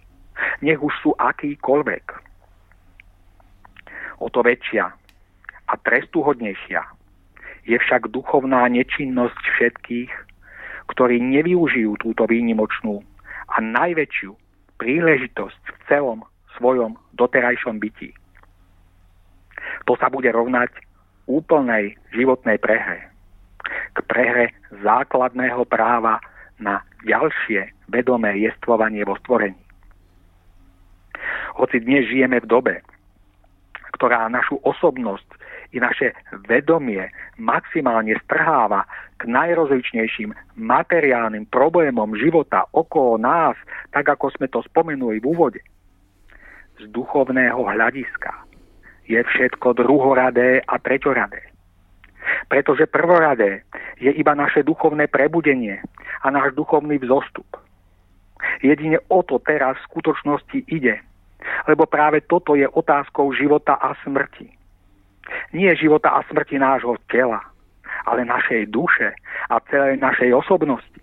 [0.60, 2.04] nech už sú akýkoľvek.
[4.22, 4.86] O to väčšia
[5.66, 6.82] a trestuhodnejšia
[7.66, 10.12] je však duchovná nečinnosť všetkých,
[10.90, 13.02] ktorí nevyužijú túto výnimočnú
[13.50, 14.34] a najväčšiu
[14.78, 16.20] príležitosť v celom
[16.58, 18.10] svojom doterajšom byti.
[19.86, 20.74] To sa bude rovnať
[21.30, 23.11] úplnej životnej prehre.
[23.92, 26.18] K prehre základného práva
[26.56, 29.58] na ďalšie vedomé jestvovanie vo stvorení.
[31.60, 32.74] Hoci dnes žijeme v dobe,
[33.98, 35.28] ktorá našu osobnosť
[35.72, 36.16] i naše
[36.48, 38.88] vedomie maximálne strháva
[39.20, 43.56] k najrozličnejším materiálnym problémom života okolo nás,
[43.92, 45.60] tak ako sme to spomenuli v úvode.
[46.80, 48.32] Z duchovného hľadiska
[49.06, 51.51] je všetko druhoradé a treťoradé.
[52.48, 53.62] Pretože prvoradé
[53.98, 55.82] je iba naše duchovné prebudenie
[56.22, 57.46] a náš duchovný vzostup.
[58.62, 60.98] Jedine o to teraz v skutočnosti ide,
[61.70, 64.62] lebo práve toto je otázkou života a smrti
[65.52, 67.40] nie života a smrti nášho tela,
[68.06, 69.14] ale našej duše
[69.48, 71.02] a celej našej osobnosti,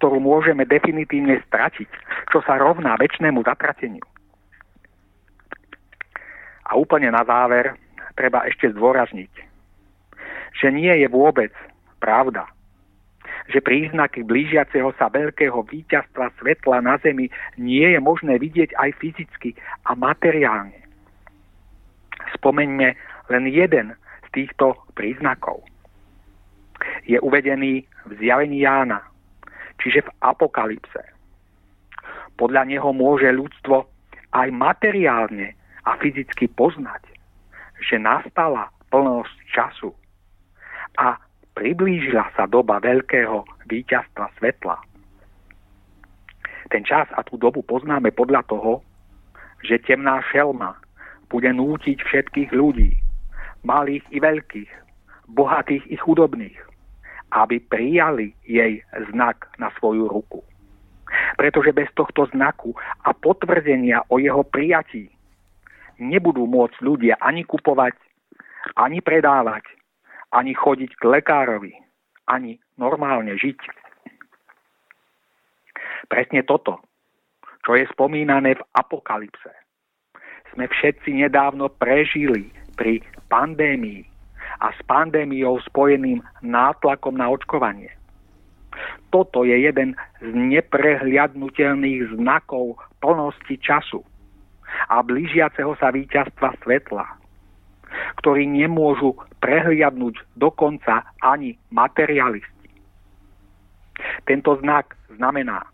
[0.00, 1.90] ktorú môžeme definitívne stratiť,
[2.32, 4.04] čo sa rovná väčšnému zatrateniu.
[6.68, 7.72] A úplne na záver
[8.18, 9.32] treba ešte zdôrazniť,
[10.56, 11.52] že nie je vôbec
[11.98, 12.48] pravda,
[13.48, 19.56] že príznaky blížiaceho sa veľkého víťazstva svetla na Zemi nie je možné vidieť aj fyzicky
[19.88, 20.76] a materiálne.
[22.36, 22.88] Spomeňme
[23.32, 25.64] len jeden z týchto príznakov
[27.08, 29.00] je uvedený v zjavení Jána,
[29.80, 31.02] čiže v apokalypse.
[32.38, 33.88] Podľa neho môže ľudstvo
[34.36, 35.56] aj materiálne
[35.88, 37.02] a fyzicky poznať,
[37.80, 39.90] že nastala plnosť času
[40.98, 41.14] a
[41.54, 44.76] priblížila sa doba veľkého víťazstva svetla.
[46.68, 48.84] Ten čas a tú dobu poznáme podľa toho,
[49.64, 50.76] že temná šelma
[51.32, 52.92] bude nútiť všetkých ľudí,
[53.64, 54.70] malých i veľkých,
[55.32, 56.58] bohatých i chudobných,
[57.32, 60.44] aby prijali jej znak na svoju ruku.
[61.40, 65.08] Pretože bez tohto znaku a potvrdenia o jeho prijatí
[65.96, 67.96] nebudú môcť ľudia ani kupovať,
[68.76, 69.64] ani predávať,
[70.32, 71.72] ani chodiť k lekárovi,
[72.28, 73.58] ani normálne žiť.
[76.08, 76.80] Presne toto,
[77.64, 79.52] čo je spomínané v apokalypse,
[80.52, 84.04] sme všetci nedávno prežili pri pandémii
[84.64, 87.92] a s pandémiou spojeným nátlakom na očkovanie.
[89.12, 94.04] Toto je jeden z neprehliadnutelných znakov plnosti času
[94.92, 97.06] a blížiaceho sa víťazstva svetla,
[98.20, 102.68] ktorý nemôžu prehliadnúť dokonca ani materialisti.
[104.26, 105.66] Tento znak znamená,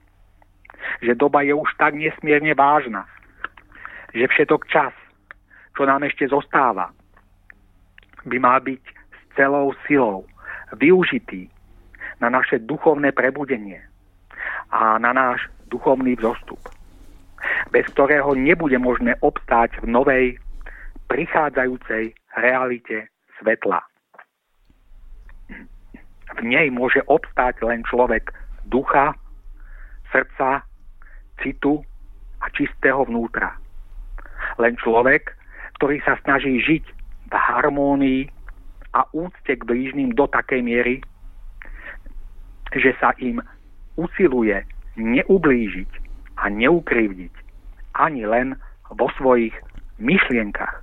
[1.01, 3.09] že doba je už tak nesmierne vážna,
[4.15, 4.93] že všetok čas,
[5.75, 6.93] čo nám ešte zostáva,
[8.25, 10.25] by mal byť s celou silou
[10.77, 11.51] využitý
[12.23, 13.83] na naše duchovné prebudenie
[14.71, 16.61] a na náš duchovný vzostup,
[17.75, 20.25] bez ktorého nebude možné obstáť v novej,
[21.09, 23.09] prichádzajúcej realite
[23.41, 23.81] svetla.
[26.35, 28.33] V nej môže obstáť len človek
[28.67, 29.15] ducha,
[30.11, 30.67] srdca,
[31.43, 31.85] citu
[32.43, 33.55] a čistého vnútra
[34.59, 35.35] len človek,
[35.81, 36.85] ktorý sa snaží žiť
[37.31, 38.23] v harmónii
[38.95, 40.97] a úcte k blížnym do takej miery,
[42.75, 43.43] že sa im
[43.99, 44.63] usiluje
[44.95, 45.91] neublížiť
[46.39, 47.35] a neukrivdiť
[47.99, 48.55] ani len
[48.95, 49.55] vo svojich
[49.99, 50.83] myšlienkach.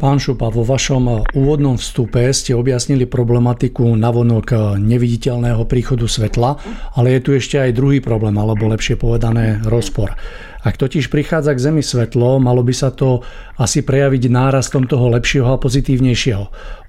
[0.00, 6.56] Pán Šupa, vo vašom úvodnom vstupe ste objasnili problematiku navonok neviditeľného príchodu svetla,
[6.96, 10.16] ale je tu ešte aj druhý problém, alebo lepšie povedané rozpor.
[10.62, 13.26] Ak totiž prichádza k Zemi svetlo, malo by sa to
[13.58, 16.44] asi prejaviť nárastom toho lepšieho a pozitívnejšieho.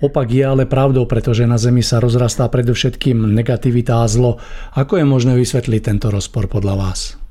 [0.06, 4.38] Opak je ale pravdou, pretože na Zemi sa rozrastá predovšetkým negativita a zlo.
[4.78, 7.23] Ako je možné vysvetliť tento rozpor podľa vás?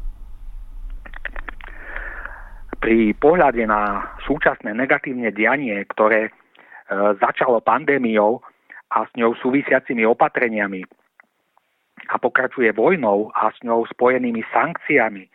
[2.82, 6.30] Pri pohľade na súčasné negatívne dianie, ktoré e,
[7.22, 8.42] začalo pandémiou
[8.90, 10.82] a s ňou súvisiacimi opatreniami
[12.10, 15.30] a pokračuje vojnou a s ňou spojenými sankciami,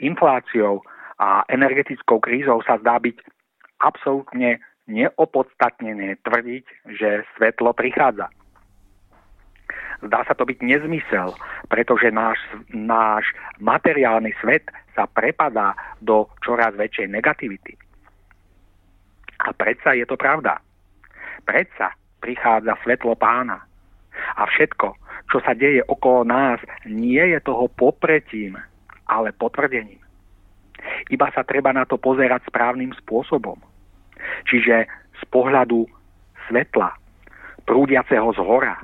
[0.00, 0.80] infláciou
[1.20, 3.20] a energetickou krízou sa zdá byť
[3.84, 4.56] absolútne
[4.88, 6.64] neopodstatnené tvrdiť,
[6.96, 8.32] že svetlo prichádza.
[10.00, 11.36] Zdá sa to byť nezmysel,
[11.68, 12.40] pretože náš,
[12.72, 13.28] náš
[13.60, 14.64] materiálny svet
[14.96, 17.76] sa prepadá do čoraz väčšej negativity.
[19.44, 20.56] A predsa je to pravda.
[21.44, 21.92] Predsa
[22.24, 23.60] prichádza svetlo pána.
[24.40, 24.96] A všetko,
[25.28, 26.56] čo sa deje okolo nás,
[26.88, 28.56] nie je toho popretím,
[29.04, 30.00] ale potvrdením.
[31.12, 33.60] Iba sa treba na to pozerať správnym spôsobom.
[34.48, 35.84] Čiže z pohľadu
[36.48, 36.96] svetla,
[37.68, 38.80] prúdiaceho z hora,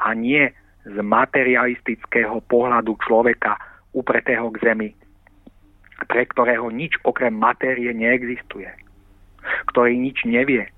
[0.00, 0.48] a nie
[0.84, 3.56] z materialistického pohľadu človeka
[3.92, 4.90] upretého k zemi,
[6.06, 8.70] pre ktorého nič okrem matérie neexistuje,
[9.72, 10.68] ktorý nič nevie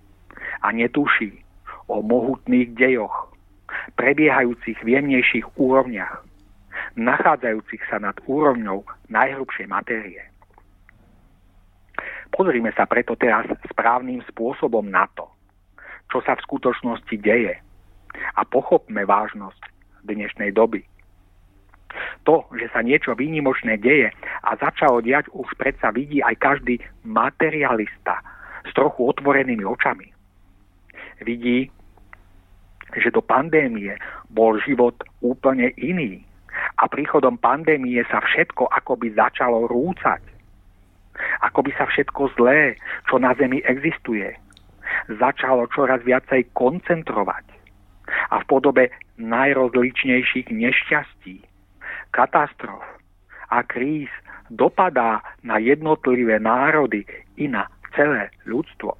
[0.62, 1.42] a netuší
[1.90, 3.30] o mohutných dejoch,
[3.98, 6.22] prebiehajúcich v jemnejších úrovniach,
[6.96, 10.22] nachádzajúcich sa nad úrovňou najhrubšej matérie.
[12.32, 15.28] Pozrime sa preto teraz správnym spôsobom na to,
[16.08, 17.60] čo sa v skutočnosti deje
[18.36, 19.60] a pochopme vážnosť
[20.04, 20.80] dnešnej doby.
[22.24, 24.08] To, že sa niečo výnimočné deje
[24.42, 28.20] a začalo diať už predsa vidí aj každý materialista
[28.62, 30.08] s trochu otvorenými očami.
[31.22, 31.70] Vidí,
[32.96, 33.96] že do pandémie
[34.28, 36.22] bol život úplne iný
[36.78, 40.20] a príchodom pandémie sa všetko akoby začalo rúcať.
[41.44, 42.76] Ako by sa všetko zlé,
[43.08, 44.32] čo na Zemi existuje,
[45.20, 47.44] začalo čoraz viacej koncentrovať
[48.32, 48.84] a v podobe
[49.20, 51.36] najrozličnejších nešťastí,
[52.12, 52.84] katastrof
[53.48, 54.08] a kríz
[54.52, 57.08] dopadá na jednotlivé národy
[57.40, 58.96] i na celé ľudstvo.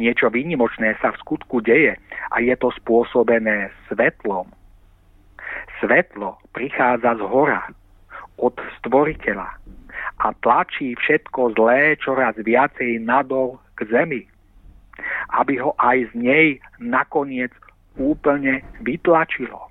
[0.00, 1.96] Niečo výnimočné sa v skutku deje
[2.32, 4.48] a je to spôsobené svetlom.
[5.80, 7.68] Svetlo prichádza z hora,
[8.40, 9.48] od stvoriteľa
[10.24, 14.24] a tlačí všetko zlé čoraz viacej nadol k zemi
[15.38, 16.46] aby ho aj z nej
[16.80, 17.52] nakoniec
[17.96, 19.69] úplne vytlačilo.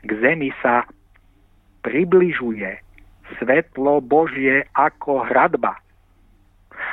[0.00, 0.88] K zemi sa
[1.84, 2.80] približuje
[3.38, 5.78] svetlo Božie ako hradba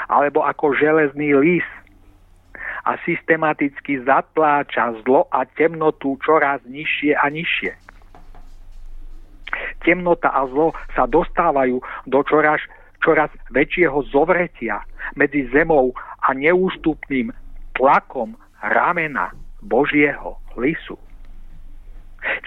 [0.07, 1.67] alebo ako železný lis
[2.87, 7.71] a systematicky zatláča zlo a temnotu čoraz nižšie a nižšie.
[9.83, 12.63] Temnota a zlo sa dostávajú do čoraz,
[13.03, 14.83] čoraz väčšieho zovretia
[15.19, 15.91] medzi zemou
[16.23, 17.31] a neústupným
[17.75, 20.95] tlakom ramena Božieho lisu.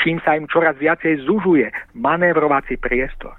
[0.03, 3.37] Čím sa im čoraz viacej zužuje manévrovací priestor.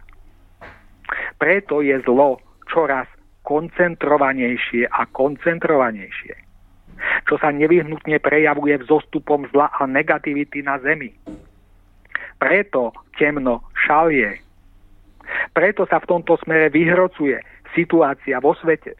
[1.38, 3.09] Preto je zlo čoraz
[3.43, 6.36] koncentrovanejšie a koncentrovanejšie,
[7.25, 11.11] čo sa nevyhnutne prejavuje vzostupom zla a negativity na Zemi.
[12.38, 14.39] Preto temno šalie.
[15.53, 17.38] Preto sa v tomto smere vyhrocuje
[17.73, 18.97] situácia vo svete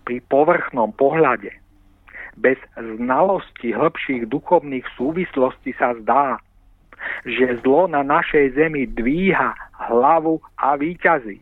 [0.00, 1.52] pri povrchnom pohľade,
[2.36, 6.38] bez znalosti hĺbších duchovných súvislostí sa zdá,
[7.24, 9.56] že zlo na našej zemi dvíha
[9.88, 11.40] hlavu a výťazí.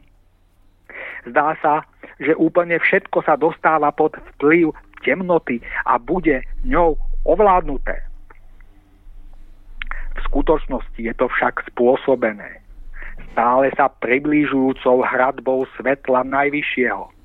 [1.26, 1.82] Zdá sa,
[2.22, 4.72] že úplne všetko sa dostáva pod vplyv
[5.02, 6.94] temnoty a bude ňou
[7.26, 8.00] ovládnuté.
[10.18, 12.62] V skutočnosti je to však spôsobené
[13.34, 17.06] stále sa priblížujúcou hradbou svetla Najvyššieho–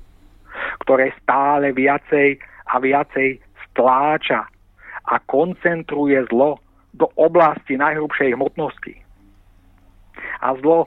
[0.82, 2.38] ktoré stále viacej
[2.70, 3.42] a viacej
[3.74, 4.46] stláča
[5.10, 6.62] a koncentruje zlo
[6.94, 8.94] do oblasti najhrubšej hmotnosti.
[10.40, 10.86] A zlo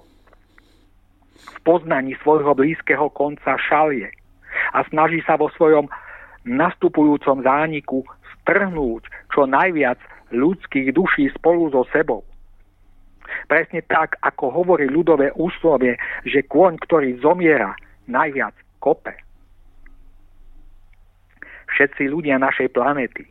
[1.38, 4.08] v poznaní svojho blízkeho konca šalie
[4.72, 5.92] a snaží sa vo svojom
[6.48, 8.08] nastupujúcom zániku
[8.42, 9.04] strhnúť
[9.36, 10.00] čo najviac
[10.32, 12.24] ľudských duší spolu so sebou.
[13.52, 17.76] Presne tak, ako hovorí ľudové úslovie, že kôň, ktorý zomiera,
[18.08, 19.27] najviac kope.
[21.78, 23.30] Všetci ľudia našej planéty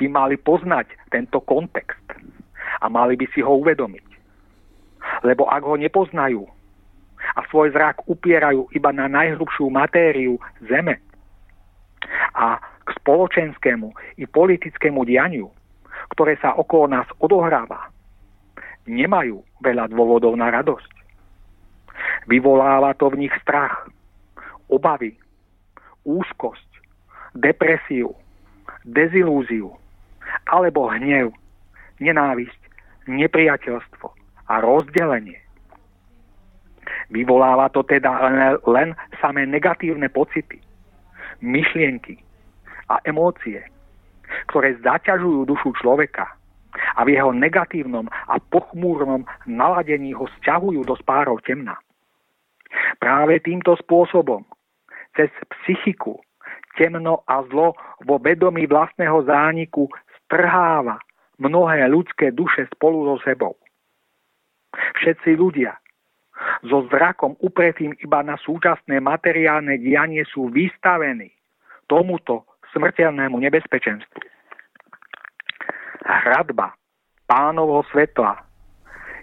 [0.00, 2.08] by mali poznať tento kontext
[2.80, 4.08] a mali by si ho uvedomiť.
[5.28, 6.48] Lebo ak ho nepoznajú
[7.36, 11.04] a svoj zrak upierajú iba na najhrubšiu matériu Zeme
[12.32, 15.52] a k spoločenskému i politickému dianiu,
[16.16, 17.92] ktoré sa okolo nás odohráva,
[18.88, 20.92] nemajú veľa dôvodov na radosť.
[22.30, 23.90] Vyvoláva to v nich strach,
[24.70, 25.18] obavy,
[26.06, 26.75] úzkosť,
[27.38, 28.12] depresiu,
[28.84, 29.72] dezilúziu,
[30.50, 31.32] alebo hnev,
[32.02, 32.60] nenávisť,
[33.06, 34.06] nepriateľstvo
[34.50, 35.38] a rozdelenie.
[37.10, 38.10] Vyvoláva to teda
[38.66, 40.58] len samé negatívne pocity,
[41.38, 42.18] myšlienky
[42.90, 43.62] a emócie,
[44.50, 46.26] ktoré zaťažujú dušu človeka
[46.98, 51.78] a v jeho negatívnom a pochmúrnom naladení ho sťahujú do spárov temna.
[52.98, 54.42] Práve týmto spôsobom,
[55.14, 55.30] cez
[55.62, 56.20] psychiku,
[56.76, 57.74] temno a zlo
[58.04, 59.88] vo vedomí vlastného zániku
[60.24, 61.00] strháva
[61.40, 63.56] mnohé ľudské duše spolu so sebou.
[65.00, 65.76] Všetci ľudia
[66.68, 71.32] so zrakom upretým iba na súčasné materiálne dianie sú vystavení
[71.88, 72.44] tomuto
[72.76, 74.20] smrteľnému nebezpečenstvu.
[76.06, 76.76] Hradba
[77.26, 78.44] pánovho svetla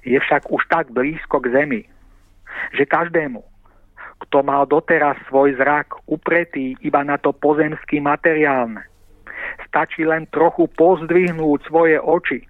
[0.03, 1.81] je však už tak blízko k zemi,
[2.75, 3.39] že každému,
[4.23, 8.81] kto mal doteraz svoj zrak upretý iba na to pozemský materiálne,
[9.67, 12.47] stačí len trochu pozdvihnúť svoje oči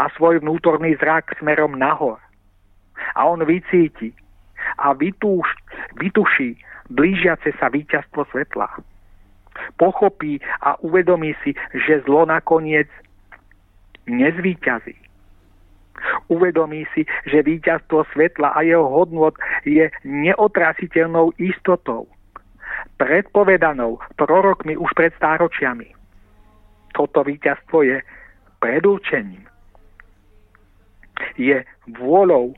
[0.00, 2.18] a svoj vnútorný zrak smerom nahor.
[3.14, 4.10] A on vycíti
[4.78, 5.46] a vytúš,
[6.00, 6.58] vytuší
[6.90, 8.68] blížiace sa víťazstvo svetla.
[9.76, 12.88] Pochopí a uvedomí si, že zlo nakoniec
[14.06, 15.07] nezvíťazí.
[16.28, 19.34] Uvedomí si, že víťazstvo svetla a jeho hodnot
[19.64, 22.06] je neotrasiteľnou istotou,
[22.96, 25.94] predpovedanou prorokmi už pred stáročiami.
[26.94, 28.02] Toto víťazstvo je
[28.58, 29.46] predurčením.
[31.38, 31.62] Je
[31.98, 32.54] vôľou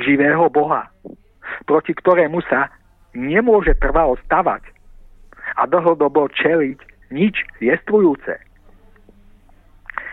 [0.00, 0.88] živého Boha,
[1.64, 2.72] proti ktorému sa
[3.12, 4.64] nemôže trvalo stavať
[5.56, 6.78] a dlhodobo čeliť
[7.12, 8.51] nič jestvujúce.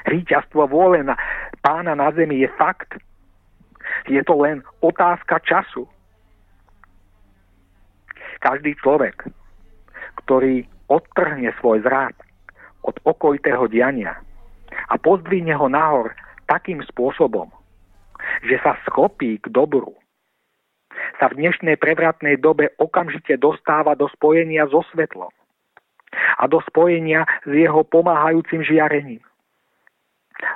[0.09, 1.13] Víťazstvo vôle na
[1.61, 2.97] pána na zemi je fakt.
[4.09, 5.85] Je to len otázka času.
[8.41, 9.29] Každý človek,
[10.25, 12.17] ktorý odtrhne svoj zrát
[12.81, 14.17] od okolitého diania
[14.89, 16.17] a pozdvihne ho nahor
[16.49, 17.53] takým spôsobom,
[18.41, 19.93] že sa schopí k dobru,
[21.21, 25.29] sa v dnešnej prevratnej dobe okamžite dostáva do spojenia so svetlom
[26.41, 29.21] a do spojenia s jeho pomáhajúcim žiarením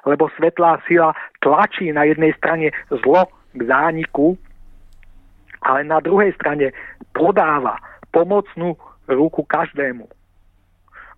[0.08, 1.12] lebo svetlá sila
[1.44, 2.72] tlačí na jednej strane
[3.04, 4.36] zlo k zániku,
[5.64, 6.72] ale na druhej strane
[7.16, 7.80] podáva
[8.12, 8.76] pomocnú
[9.08, 10.08] ruku každému,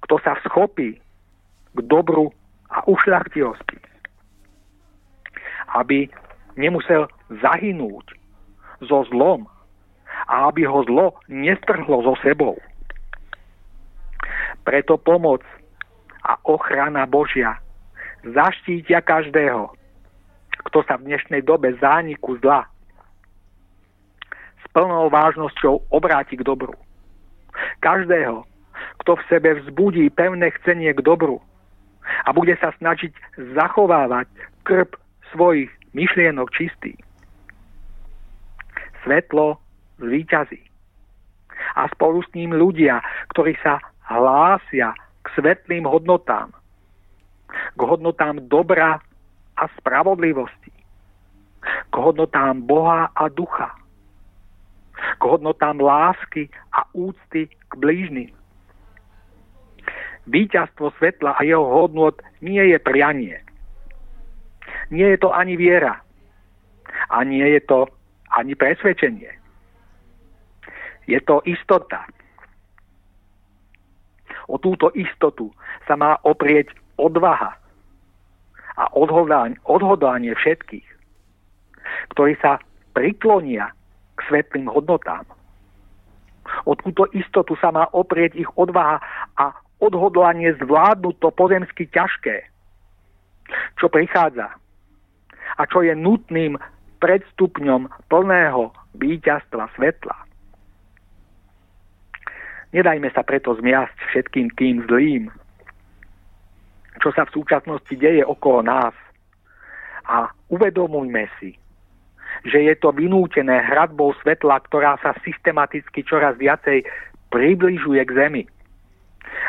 [0.05, 0.97] kto sa schopí
[1.75, 2.29] k dobru
[2.69, 3.77] a ušľachtivosti.
[5.75, 6.09] Aby
[6.55, 8.15] nemusel zahynúť
[8.85, 9.49] so zlom
[10.29, 12.57] a aby ho zlo nestrhlo so sebou.
[14.65, 15.45] Preto pomoc
[16.25, 17.64] a ochrana Božia
[18.25, 19.69] zaštítia každého,
[20.71, 22.65] kto sa v dnešnej dobe zániku zla
[24.61, 26.73] s plnou vážnosťou obráti k dobru.
[27.85, 28.43] Každého,
[29.05, 31.37] kto v sebe vzbudí pevné chcenie k dobru
[32.25, 33.13] a bude sa snažiť
[33.53, 34.27] zachovávať
[34.65, 34.97] krb
[35.33, 36.97] svojich myšlienok čistý.
[39.05, 39.61] Svetlo
[40.01, 40.59] zvíťazí.
[41.77, 42.99] A spolu s ním ľudia,
[43.31, 43.79] ktorí sa
[44.11, 44.91] hlásia
[45.23, 46.51] k svetlým hodnotám,
[47.75, 48.99] k hodnotám dobra
[49.55, 50.71] a spravodlivosti,
[51.89, 53.71] k hodnotám Boha a ducha,
[55.19, 58.31] k hodnotám lásky a úcty k blížnym.
[60.25, 63.37] Výťazstvo svetla a jeho hodnot nie je prianie.
[64.89, 66.01] Nie je to ani viera.
[67.09, 67.85] A nie je to
[68.33, 69.29] ani presvedčenie.
[71.05, 72.09] Je to istota.
[74.49, 75.53] O túto istotu
[75.85, 77.55] sa má oprieť odvaha
[78.75, 80.87] a odhodlanie všetkých,
[82.15, 82.59] ktorí sa
[82.91, 83.71] priklonia
[84.15, 85.23] k svetlým hodnotám.
[86.69, 89.01] O túto istotu sa má oprieť ich odvaha
[89.39, 92.47] a odhodlanie zvládnuť to pozemsky ťažké,
[93.79, 94.53] čo prichádza
[95.55, 96.59] a čo je nutným
[96.99, 100.15] predstupňom plného víťazstva svetla.
[102.75, 105.31] Nedajme sa preto zmiasť všetkým tým zlým,
[107.05, 108.97] čo sa v súčasnosti deje okolo nás.
[110.09, 111.53] A uvedomujme si,
[112.49, 116.81] že je to vynútené hradbou svetla, ktorá sa systematicky čoraz viacej
[117.29, 118.43] približuje k Zemi.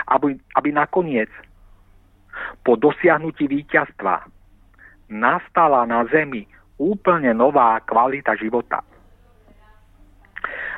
[0.07, 1.31] aby, aby nakoniec
[2.67, 4.27] po dosiahnutí víťazstva
[5.09, 6.45] nastala na Zemi
[6.77, 8.85] úplne nová kvalita života.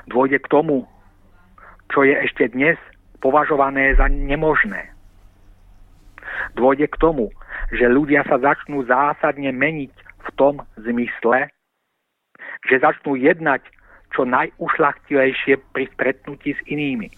[0.07, 0.87] Dôjde k tomu,
[1.91, 2.79] čo je ešte dnes
[3.19, 4.98] považované za nemožné.
[6.55, 7.31] Dôjde k tomu,
[7.75, 11.51] že ľudia sa začnú zásadne meniť v tom zmysle,
[12.67, 13.63] že začnú jednať
[14.17, 17.13] čo najušlachtilejšie pri stretnutí s inými.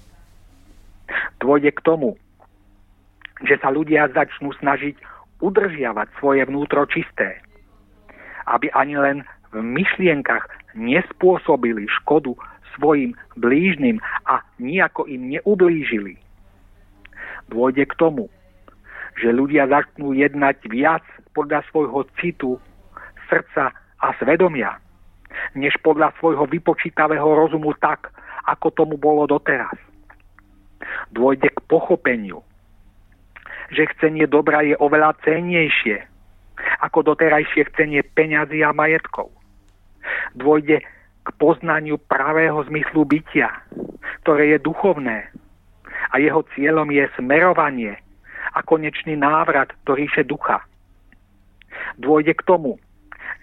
[1.39, 2.19] Dôjde k tomu,
[3.47, 4.99] že sa ľudia začnú snažiť
[5.41, 7.41] udržiavať svoje vnútro čisté,
[8.51, 9.19] aby ani len
[9.51, 10.47] v myšlienkach
[10.77, 12.37] nespôsobili škodu
[12.77, 13.99] svojim blížnym
[14.29, 16.21] a nejako im neublížili.
[17.51, 18.31] Dôjde k tomu,
[19.19, 21.03] že ľudia začnú jednať viac
[21.35, 22.61] podľa svojho citu,
[23.31, 24.79] srdca a svedomia,
[25.55, 28.11] než podľa svojho vypočítavého rozumu tak,
[28.47, 29.75] ako tomu bolo doteraz.
[31.15, 32.43] Dôjde k pochopeniu,
[33.71, 36.11] že chcenie dobra je oveľa cennejšie
[36.81, 39.33] ako doterajšie chcenie peňazí a majetkov.
[40.37, 40.85] Dôjde
[41.21, 43.53] k poznaniu pravého zmyslu bytia,
[44.25, 45.29] ktoré je duchovné
[46.11, 48.01] a jeho cieľom je smerovanie
[48.55, 50.63] a konečný návrat do ríše ducha.
[51.99, 52.79] Dôjde k tomu,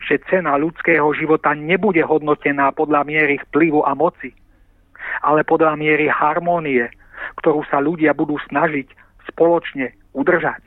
[0.03, 4.35] že cena ľudského života nebude hodnotená podľa miery vplyvu a moci,
[5.23, 6.91] ale podľa miery harmónie,
[7.41, 8.87] ktorú sa ľudia budú snažiť
[9.31, 10.61] spoločne udržať.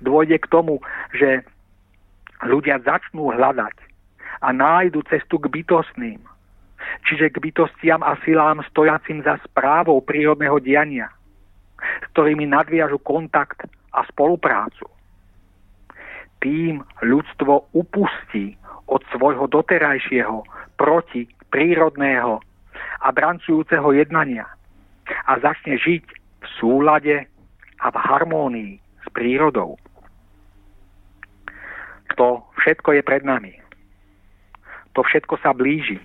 [0.00, 0.80] Dôjde k tomu,
[1.14, 1.42] že
[2.46, 3.74] ľudia začnú hľadať
[4.42, 6.22] a nájdu cestu k bytostným,
[7.06, 11.10] čiže k bytostiam a silám stojacim za správou prírodného diania,
[11.78, 13.64] s ktorými nadviažu kontakt
[13.94, 14.86] a spoluprácu.
[16.38, 18.54] Tým ľudstvo upustí
[18.86, 20.46] od svojho doterajšieho
[20.78, 22.38] proti prírodného
[23.02, 24.46] a drancujúceho jednania
[25.26, 26.04] a začne žiť
[26.42, 27.16] v súlade
[27.78, 29.78] a v harmónii s prírodou.
[32.18, 33.54] To všetko je pred nami.
[34.98, 36.02] To všetko sa blíži.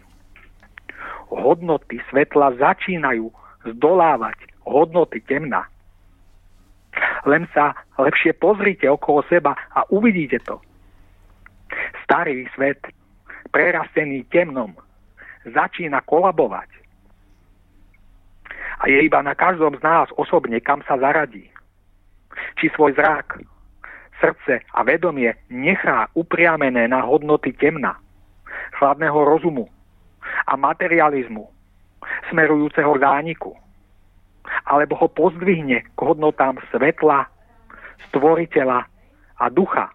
[1.34, 3.34] Hodnoty svetla začínajú
[3.66, 5.66] zdolávať hodnoty temna.
[7.26, 10.62] Len sa lepšie pozrite okolo seba a uvidíte to.
[12.06, 12.78] Starý svet,
[13.50, 14.76] prerastený temnom,
[15.48, 16.70] začína kolabovať.
[18.84, 21.54] A je iba na každom z nás osobne, kam sa zaradí
[22.58, 23.42] či svoj zrak,
[24.22, 27.98] srdce a vedomie nechá upriamené na hodnoty temna,
[28.78, 29.70] chladného rozumu
[30.48, 31.46] a materializmu,
[32.30, 33.58] smerujúceho zániku,
[34.68, 37.28] alebo ho pozdvihne k hodnotám svetla,
[38.10, 38.86] stvoriteľa
[39.40, 39.90] a ducha,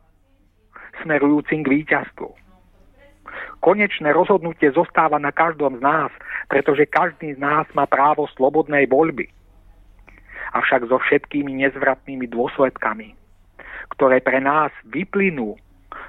[1.05, 2.31] smerujúcim k víťazstvu.
[3.61, 6.11] Konečné rozhodnutie zostáva na každom z nás,
[6.49, 9.29] pretože každý z nás má právo slobodnej voľby
[10.53, 13.13] avšak so všetkými nezvratnými dôsledkami,
[13.97, 15.57] ktoré pre nás vyplynú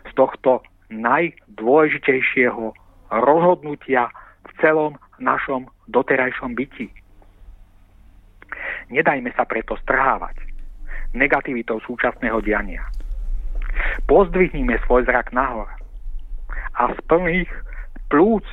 [0.08, 2.72] z tohto najdôležitejšieho
[3.10, 4.08] rozhodnutia
[4.48, 6.88] v celom našom doterajšom byti.
[8.90, 10.42] Nedajme sa preto strhávať
[11.14, 12.86] negativitou súčasného diania.
[14.10, 15.70] Pozdvihnime svoj zrak nahor
[16.74, 17.52] a z plných
[18.10, 18.46] plúc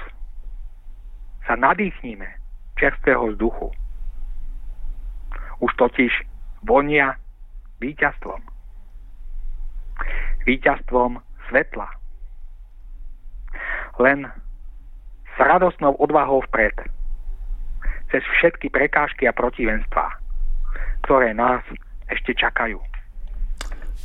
[1.49, 2.29] sa nadýchnime
[2.77, 3.73] čerstvého vzduchu.
[5.65, 6.13] Už totiž
[6.69, 7.17] vonia
[7.81, 8.45] víťazstvom.
[10.45, 11.17] Víťazstvom
[11.49, 11.89] svetla.
[13.97, 14.29] Len
[15.33, 16.77] s radosnou odvahou vpred.
[18.13, 20.26] Cez všetky prekážky a protivenstvá,
[21.07, 21.63] ktoré nás
[22.11, 22.83] ešte čakajú.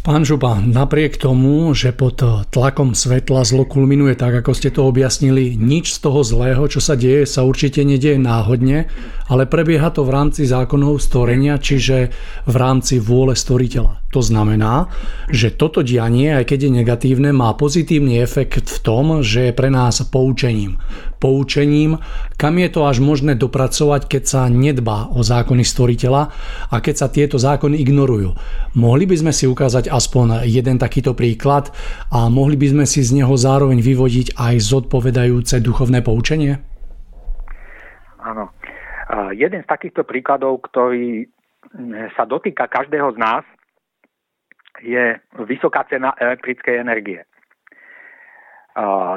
[0.02, 5.54] Pán Žuba, napriek tomu, že pod tlakom svetla zlo kulminuje tak, ako ste to objasnili,
[5.54, 8.90] nič z toho zlého, čo sa deje, sa určite nedieje náhodne,
[9.30, 12.10] ale prebieha to v rámci zákonov stvorenia, čiže
[12.50, 14.10] v rámci vôle stvoriteľa.
[14.18, 14.90] To znamená,
[15.30, 19.70] že toto dianie, aj keď je negatívne, má pozitívny efekt v tom, že je pre
[19.70, 20.82] nás poučením.
[21.22, 22.02] Poučením,
[22.34, 26.24] kam je to až možné dopracovať, keď sa nedbá o zákony stvoriteľa
[26.74, 28.34] a keď sa tieto zákony ignorujú.
[28.74, 31.70] Mohli by sme si ukázať aspoň jeden takýto príklad
[32.10, 36.58] a mohli by sme si z neho zároveň vyvodiť aj zodpovedajúce duchovné poučenie?
[38.26, 38.50] Áno.
[39.38, 41.30] Jeden z takýchto príkladov, ktorý
[42.18, 43.46] sa dotýka každého z nás,
[44.82, 47.22] je vysoká cena elektrickej energie.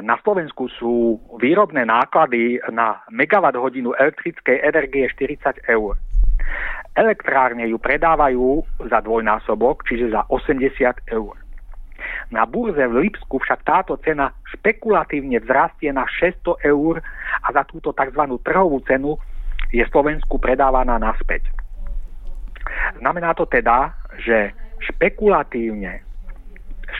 [0.03, 5.95] Na Slovensku sú výrobné náklady na megawatt hodinu elektrickej energie 40 eur.
[6.95, 11.35] Elektrárne ju predávajú za dvojnásobok, čiže za 80 eur.
[12.31, 16.99] Na burze v Lipsku však táto cena špekulatívne vzrastie na 600 eur
[17.43, 18.21] a za túto tzv.
[18.43, 19.15] trhovú cenu
[19.71, 21.47] je Slovensku predávaná naspäť.
[22.99, 24.51] Znamená to teda, že
[24.83, 26.03] špekulatívne,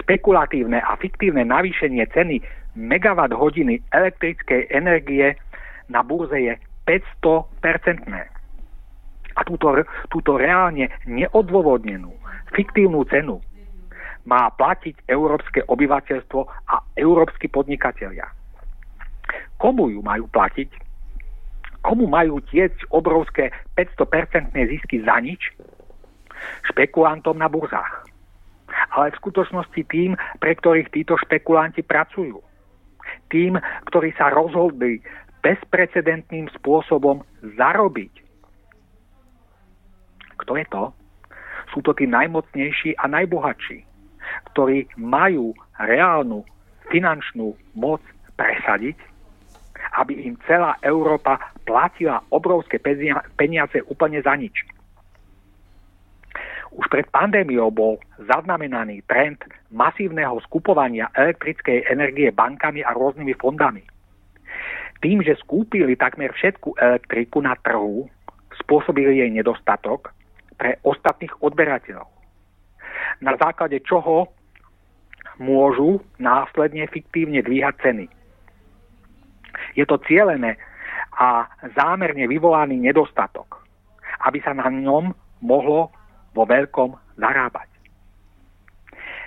[0.01, 2.41] špekulatívne a fiktívne navýšenie ceny
[2.75, 5.37] megawatt hodiny elektrickej energie
[5.87, 6.53] na burze je
[6.85, 8.21] 500 percentné.
[9.35, 12.15] A túto, túto reálne neodôvodnenú
[12.55, 13.43] fiktívnu cenu
[14.25, 16.39] má platiť európske obyvateľstvo
[16.71, 18.25] a európsky podnikatelia.
[19.59, 20.69] Komu ju majú platiť?
[21.85, 25.53] Komu majú tiecť obrovské 500% zisky za nič?
[26.65, 28.09] Špekulantom na burzách.
[28.95, 32.39] Ale v skutočnosti tým, pre ktorých títo špekulanti pracujú.
[33.27, 33.59] Tým,
[33.91, 35.03] ktorí sa rozhodli
[35.43, 37.21] bezprecedentným spôsobom
[37.59, 38.13] zarobiť.
[40.41, 40.83] Kto je to?
[41.69, 43.83] Sú to tí najmocnejší a najbohatší,
[44.53, 46.47] ktorí majú reálnu
[46.89, 48.01] finančnú moc
[48.39, 48.97] presadiť,
[50.01, 51.37] aby im celá Európa
[51.67, 52.81] platila obrovské
[53.37, 54.65] peniaze úplne za nič.
[56.75, 59.39] Už pred pandémiou bol zaznamenaný trend
[59.71, 63.83] masívneho skupovania elektrickej energie bankami a rôznymi fondami.
[64.99, 68.11] Tým, že skúpili takmer všetku elektriku na trhu,
[68.59, 70.11] spôsobili jej nedostatok
[70.59, 72.07] pre ostatných odberateľov.
[73.23, 74.27] Na základe čoho
[75.39, 78.05] môžu následne fiktívne dvíhať ceny.
[79.79, 80.59] Je to cielené
[81.15, 83.63] a zámerne vyvolaný nedostatok,
[84.27, 85.94] aby sa na ňom mohlo
[86.35, 87.71] vo veľkom zarábať.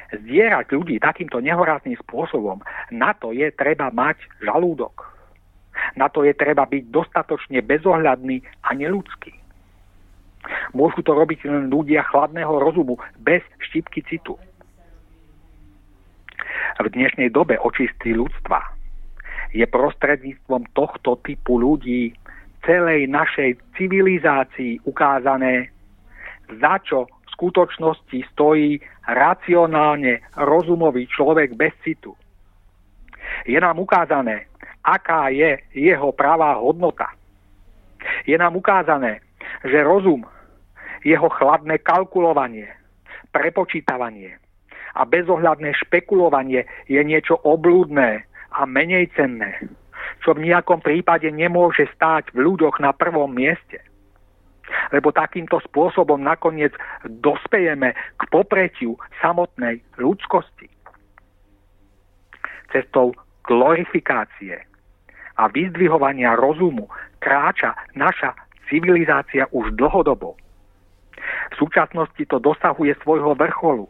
[0.08, 2.60] Zdierať ľudí takýmto nehorázným spôsobom,
[2.92, 5.04] na to je treba mať žalúdok.
[5.96, 9.32] Na to je treba byť dostatočne bezohľadný a neludský.
[10.72, 14.38] Môžu to robiť len ľudia chladného rozumu, bez štipky citu.
[16.78, 18.62] V dnešnej dobe očistí ľudstva
[19.52, 22.14] je prostredníctvom tohto typu ľudí
[22.62, 25.72] celej našej civilizácii ukázané,
[26.56, 32.16] za čo v skutočnosti stojí racionálne rozumový človek bez citu.
[33.44, 34.48] Je nám ukázané,
[34.84, 37.12] aká je jeho pravá hodnota.
[38.24, 39.20] Je nám ukázané,
[39.64, 40.24] že rozum,
[41.04, 42.68] jeho chladné kalkulovanie,
[43.30, 44.40] prepočítavanie
[44.96, 49.60] a bezohľadné špekulovanie je niečo oblúdne a menej cenné,
[50.24, 53.78] čo v nejakom prípade nemôže stáť v ľuďoch na prvom mieste
[54.92, 56.72] lebo takýmto spôsobom nakoniec
[57.04, 60.68] dospejeme k popretiu samotnej ľudskosti.
[62.68, 63.16] Cestou
[63.48, 64.60] glorifikácie
[65.40, 66.90] a vyzdvihovania rozumu
[67.22, 68.36] kráča naša
[68.68, 70.36] civilizácia už dlhodobo.
[71.52, 73.88] V súčasnosti to dosahuje svojho vrcholu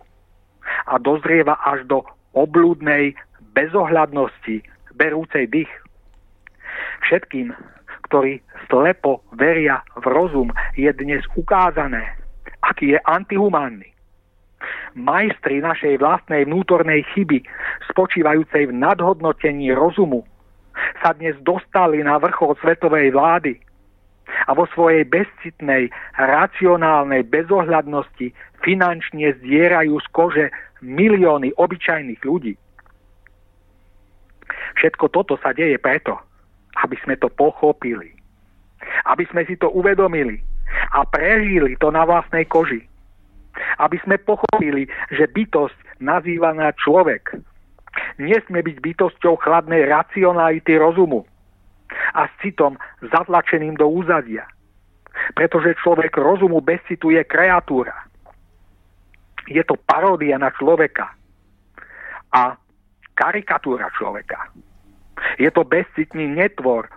[0.86, 2.06] a dozrieva až do
[2.36, 3.18] oblúdnej
[3.56, 4.62] bezohľadnosti
[4.94, 5.72] berúcej dých.
[7.06, 7.50] Všetkým
[8.08, 8.40] ktorí
[8.72, 12.16] slepo veria v rozum, je dnes ukázané,
[12.64, 13.92] aký je antihumánny.
[14.98, 17.44] Majstri našej vlastnej vnútornej chyby,
[17.92, 20.26] spočívajúcej v nadhodnotení rozumu,
[21.04, 23.60] sa dnes dostali na vrchol svetovej vlády
[24.48, 28.34] a vo svojej bezcitnej, racionálnej bezohľadnosti
[28.64, 30.46] finančne zdierajú z kože
[30.82, 32.54] milióny obyčajných ľudí.
[34.78, 36.18] Všetko toto sa deje preto,
[36.84, 38.14] aby sme to pochopili.
[39.06, 40.38] Aby sme si to uvedomili
[40.94, 42.84] a prežili to na vlastnej koži.
[43.82, 47.34] Aby sme pochopili, že bytosť nazývaná človek
[48.22, 51.26] nesmie byť bytosťou chladnej racionality rozumu
[52.14, 54.46] a s citom zatlačeným do úzadia.
[55.34, 58.06] Pretože človek rozumu bez citu je kreatúra.
[59.50, 61.10] Je to paródia na človeka
[62.30, 62.54] a
[63.16, 64.52] karikatúra človeka.
[65.36, 66.88] Je to bezcitný netvor,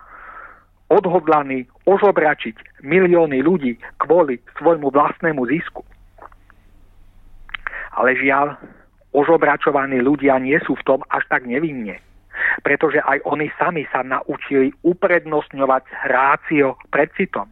[0.88, 5.84] odhodlaný ožobračiť milióny ľudí kvôli svojmu vlastnému zisku.
[7.92, 8.56] Ale žiaľ,
[9.12, 12.00] ožobračovaní ľudia nie sú v tom až tak nevinne,
[12.64, 17.48] pretože aj oni sami sa naučili uprednostňovať rácio pred citom.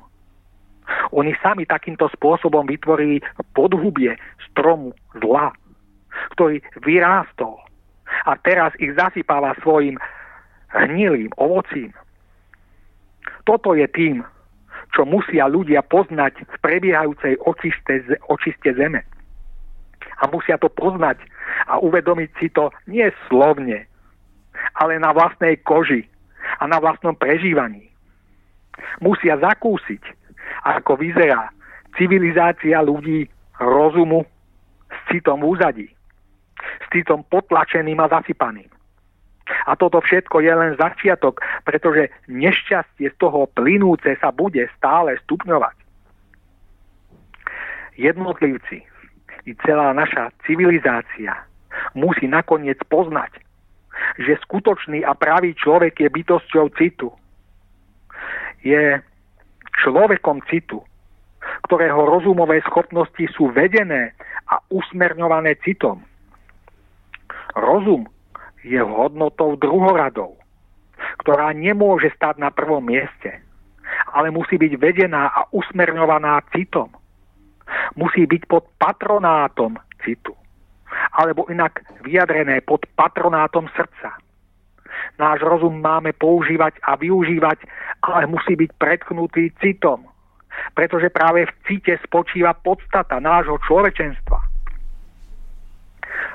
[1.14, 3.22] Oni sami takýmto spôsobom vytvorili
[3.54, 4.16] podhubie
[4.50, 5.54] stromu zla,
[6.34, 7.60] ktorý vyrástol
[8.26, 9.96] a teraz ich zasypáva svojim
[10.74, 11.90] hnilým ovocím.
[13.44, 14.22] Toto je tým,
[14.94, 19.06] čo musia ľudia poznať v prebiehajúcej očiste, očiste zeme.
[20.20, 21.22] A musia to poznať
[21.66, 23.86] a uvedomiť si to nie slovne,
[24.76, 26.04] ale na vlastnej koži
[26.58, 27.88] a na vlastnom prežívaní.
[29.00, 30.02] Musia zakúsiť,
[30.64, 31.52] ako vyzerá
[31.96, 33.28] civilizácia ľudí
[33.60, 34.24] rozumu
[34.90, 35.88] s citom v úzadí,
[36.58, 38.79] s citom potlačeným a zasypaným.
[39.66, 45.76] A toto všetko je len začiatok, pretože nešťastie z toho plynúce sa bude stále stupňovať.
[48.00, 48.80] jednotlivci
[49.44, 51.36] i celá naša civilizácia
[51.92, 53.36] musí nakoniec poznať,
[54.16, 57.12] že skutočný a pravý človek je bytosťou citu.
[58.64, 59.00] Je
[59.84, 60.80] človekom citu,
[61.68, 64.12] ktorého rozumové schopnosti sú vedené
[64.48, 66.04] a usmerňované citom.
[67.56, 68.08] Rozum
[68.64, 70.36] je hodnotou druhoradou,
[71.24, 73.40] ktorá nemôže stať na prvom mieste,
[74.12, 76.92] ale musí byť vedená a usmerňovaná citom.
[77.94, 80.34] Musí byť pod patronátom citu,
[81.14, 84.18] alebo inak vyjadrené pod patronátom srdca.
[85.22, 87.62] Náš rozum máme používať a využívať,
[88.02, 90.02] ale musí byť predknutý citom,
[90.74, 94.49] pretože práve v cite spočíva podstata nášho človečenstva.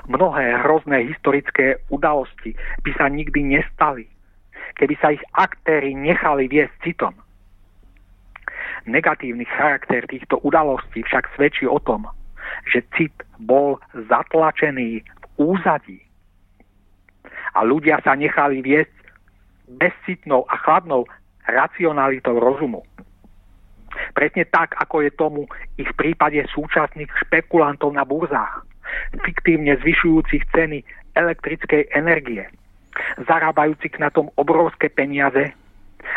[0.06, 4.06] Mnohé hrozné historické udalosti by sa nikdy nestali,
[4.78, 7.14] keby sa ich aktéry nechali viesť citom.
[8.86, 12.06] Negatívny charakter týchto udalostí však svedčí o tom,
[12.70, 15.98] že cit bol zatlačený v úzadí
[17.56, 18.94] a ľudia sa nechali viesť
[19.80, 21.08] bezcitnou a chladnou
[21.48, 22.84] racionalitou rozumu.
[24.12, 25.42] Presne tak, ako je tomu
[25.80, 28.66] i v prípade súčasných špekulantov na burzách,
[29.24, 30.82] fiktívne zvyšujúcich ceny
[31.16, 32.44] elektrickej energie,
[33.24, 35.52] zarábajúcich na tom obrovské peniaze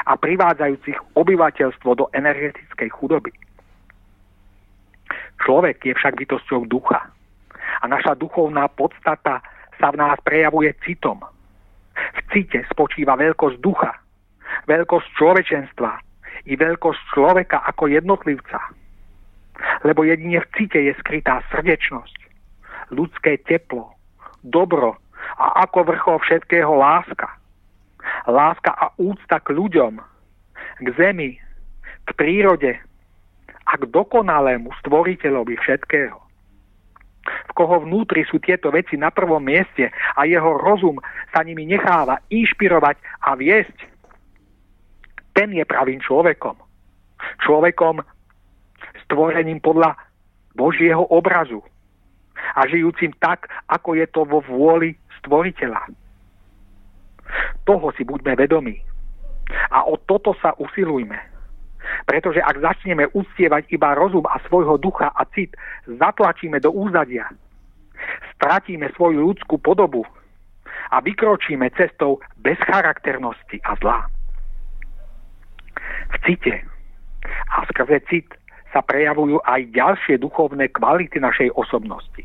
[0.05, 3.31] a privádzajúcich obyvateľstvo do energetickej chudoby.
[5.39, 6.99] Človek je však bytosťou ducha
[7.79, 9.39] a naša duchovná podstata
[9.79, 11.23] sa v nás prejavuje citom.
[11.95, 13.95] V cite spočíva veľkosť ducha,
[14.67, 15.91] veľkosť človečenstva
[16.47, 18.59] i veľkosť človeka ako jednotlivca.
[19.83, 22.19] Lebo jedine v cite je skrytá srdečnosť,
[22.89, 23.93] ľudské teplo,
[24.43, 24.97] dobro
[25.39, 27.39] a ako vrchol všetkého láska
[28.27, 29.99] láska a úcta k ľuďom,
[30.79, 31.37] k zemi,
[32.05, 32.77] k prírode
[33.65, 36.17] a k dokonalému stvoriteľovi všetkého.
[37.29, 40.97] V koho vnútri sú tieto veci na prvom mieste a jeho rozum
[41.29, 43.77] sa nimi necháva inšpirovať a viesť,
[45.37, 46.57] ten je pravým človekom.
[47.45, 48.01] Človekom
[49.05, 49.93] stvorením podľa
[50.57, 51.61] Božieho obrazu
[52.55, 55.91] a žijúcim tak, ako je to vo vôli stvoriteľa.
[57.65, 58.81] Toho si buďme vedomí.
[59.69, 61.17] A o toto sa usilujme.
[62.05, 65.55] Pretože ak začneme uctievať iba rozum a svojho ducha a cit,
[65.87, 67.29] zatlačíme do úzadia,
[68.37, 70.05] stratíme svoju ľudskú podobu
[70.89, 73.99] a vykročíme cestou bezcharakternosti a zla.
[76.09, 76.55] V cite
[77.53, 78.27] a skrze cit
[78.69, 82.23] sa prejavujú aj ďalšie duchovné kvality našej osobnosti,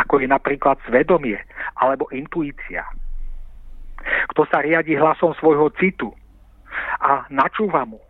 [0.00, 1.40] ako je napríklad svedomie
[1.80, 2.84] alebo intuícia
[4.32, 6.12] kto sa riadi hlasom svojho citu
[7.00, 8.00] a načúva mu.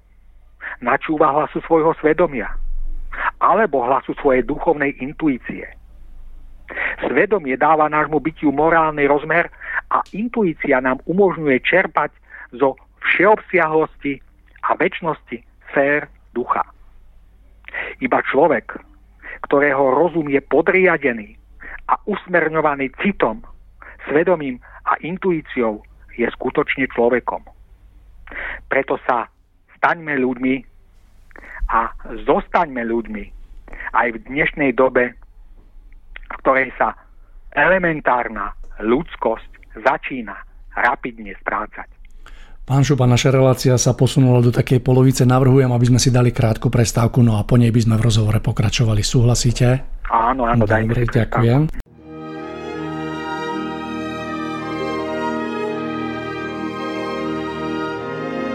[0.80, 2.50] Načúva hlasu svojho svedomia
[3.38, 5.70] alebo hlasu svojej duchovnej intuície.
[7.04, 9.52] Svedomie dáva nášmu bytiu morálny rozmer
[9.92, 12.10] a intuícia nám umožňuje čerpať
[12.56, 12.74] zo
[13.04, 14.18] všeobsiahlosti
[14.64, 15.36] a väčšnosti
[15.70, 16.64] sfér ducha.
[18.00, 18.78] Iba človek,
[19.48, 21.36] ktorého rozum je podriadený
[21.90, 23.44] a usmerňovaný citom,
[24.08, 25.84] svedomím a intuíciou
[26.16, 27.44] je skutočne človekom.
[28.68, 29.28] Preto sa
[29.78, 30.54] staňme ľuďmi
[31.70, 31.92] a
[32.24, 33.24] zostaňme ľuďmi
[33.94, 36.96] aj v dnešnej dobe, v ktorej sa
[37.54, 38.52] elementárna
[38.82, 40.34] ľudskosť začína
[40.74, 41.93] rapidne strácať.
[42.64, 45.28] Pán Šupa, naša relácia sa posunula do takej polovice.
[45.28, 48.40] Navrhujem, aby sme si dali krátku prestávku, no a po nej by sme v rozhovore
[48.40, 49.04] pokračovali.
[49.04, 49.84] Súhlasíte?
[50.08, 51.60] Áno, áno, dajme Dobre, ďakujem.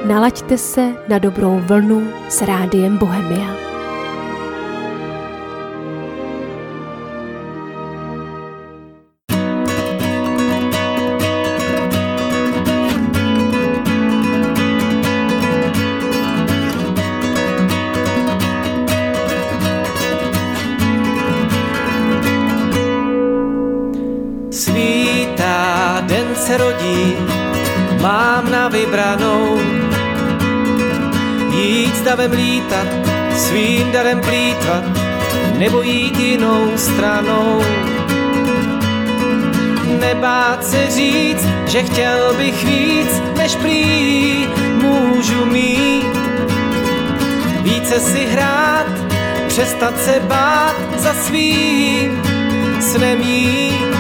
[0.10, 3.69] Nalaďte se na dobrou vlnu s rádiem Bohemia.
[34.00, 34.84] Darem plítvat,
[35.58, 37.62] nebo jít jinou stranou.
[40.00, 44.48] Nebát se říct, že chtěl bych víc, než prý
[44.82, 46.18] můžu mít.
[47.62, 48.88] Více si hrát,
[49.48, 52.22] přestat se bát za svým
[52.80, 53.96] snem jít.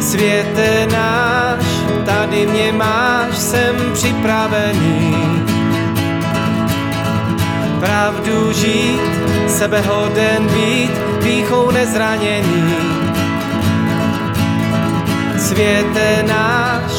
[0.00, 1.64] Světe náš,
[2.04, 5.51] tady mě máš, jsem připravený
[7.82, 9.00] Pravdu žít,
[9.48, 10.90] sebehoden být,
[11.22, 12.74] píchou nezraněný.
[15.38, 16.92] Světe náš,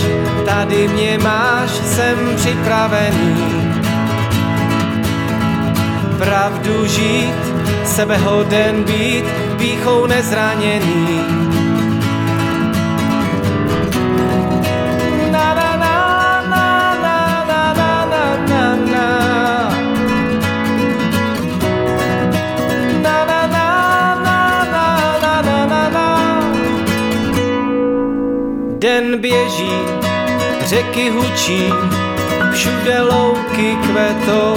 [0.46, 3.36] tady mě máš, jsem připravený.
[6.18, 7.36] Pravdu žít,
[7.86, 9.26] sebehoden být,
[9.58, 11.43] píchou nezraněný.
[29.24, 29.72] Běží,
[30.66, 31.64] řeky hučí,
[32.54, 34.56] všude louky kvetou.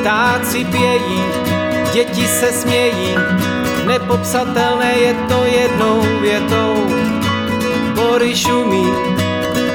[0.00, 1.22] Ptáci pějí,
[1.92, 3.14] děti se smějí,
[3.86, 6.74] nepopsatelné je to jednou větou.
[7.94, 8.86] Bory šumí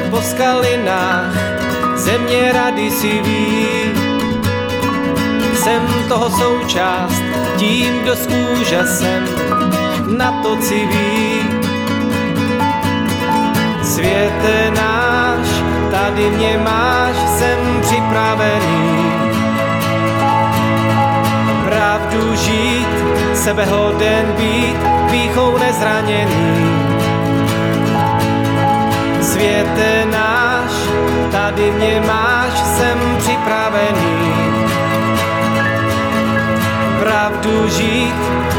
[0.09, 1.33] po skalinách,
[1.95, 3.67] země rady si ví.
[5.53, 7.21] Jsem toho součást,
[7.57, 9.27] tím, kdo s úžasem
[10.17, 11.26] na to civí
[13.97, 15.47] Světe náš,
[15.91, 19.11] tady mě máš, jsem připravený.
[21.65, 22.87] Pravdu žít,
[23.33, 24.77] sebehoden být,
[25.11, 26.85] píchou nezraněný.
[29.21, 30.71] Světe náš,
[31.31, 34.33] tady mě máš, jsem připravený.
[36.99, 38.15] Pravdu žít,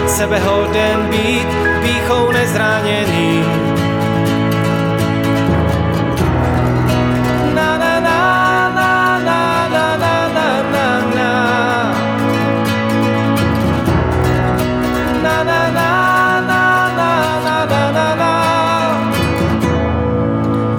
[0.07, 1.49] sebehoden být,
[1.82, 3.45] píchou nezraněný.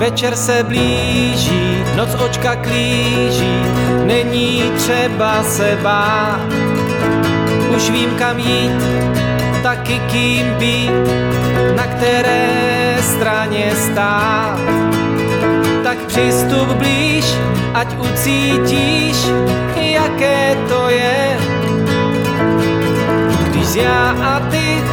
[0.09, 3.61] Večer se blíží, noc očka klíží,
[4.05, 6.39] není třeba se bát.
[7.75, 8.71] Už vím kam jít,
[9.63, 10.91] taky kým být,
[11.75, 14.59] na které straně stát.
[15.83, 17.25] Tak přistup blíž,
[17.73, 19.17] ať ucítíš,
[19.75, 21.37] jaké to je.
[23.49, 24.83] Když já a ty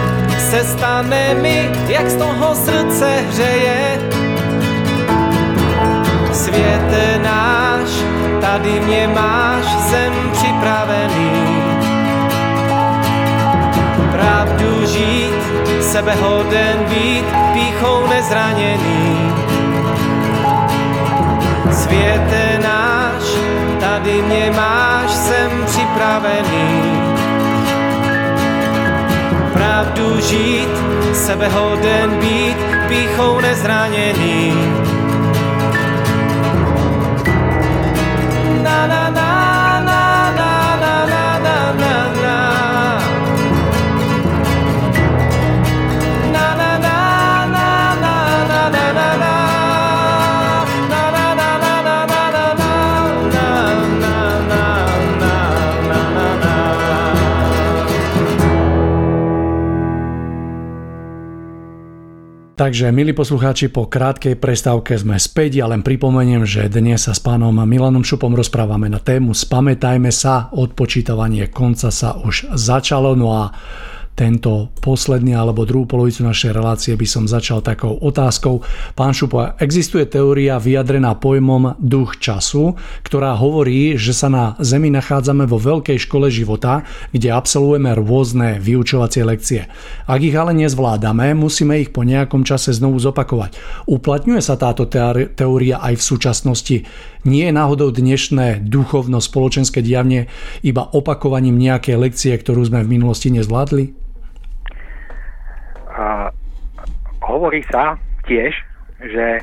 [0.50, 4.15] se stane mi, jak z toho srdce hřeje
[6.66, 7.88] světe náš,
[8.40, 11.30] tady mě máš, jsem připravený.
[14.12, 15.34] Pravdu žít,
[15.80, 19.32] sebehoden být, píchou nezraněný.
[21.70, 23.22] Světe náš,
[23.80, 27.00] tady mě máš, jsem připravený.
[29.52, 30.68] Pravdu žít,
[31.12, 32.56] sebehoden být,
[32.88, 34.54] píchou nezraněný.
[38.86, 39.15] la la
[62.56, 65.60] Takže, milí poslucháči, po krátkej prestávke sme späť.
[65.60, 70.48] Ja len pripomeniem, že dnes sa s pánom Milanom Šupom rozprávame na tému Spamätajme sa,
[70.56, 73.12] odpočítavanie konca sa už začalo.
[73.12, 73.52] No a
[74.16, 78.64] tento posledný alebo druhú polovicu našej relácie by som začal takou otázkou.
[78.96, 82.72] Pán Šupo, existuje teória vyjadrená pojmom duch času,
[83.04, 89.20] ktorá hovorí, že sa na Zemi nachádzame vo veľkej škole života, kde absolvujeme rôzne vyučovacie
[89.20, 89.68] lekcie.
[90.08, 93.60] Ak ich ale nezvládame, musíme ich po nejakom čase znovu zopakovať.
[93.84, 96.76] Uplatňuje sa táto teória aj v súčasnosti?
[97.28, 100.30] Nie je náhodou dnešné duchovno-spoločenské diavne
[100.64, 104.05] iba opakovaním nejakej lekcie, ktorú sme v minulosti nezvládli?
[107.22, 108.52] Hovorí sa tiež,
[109.00, 109.42] že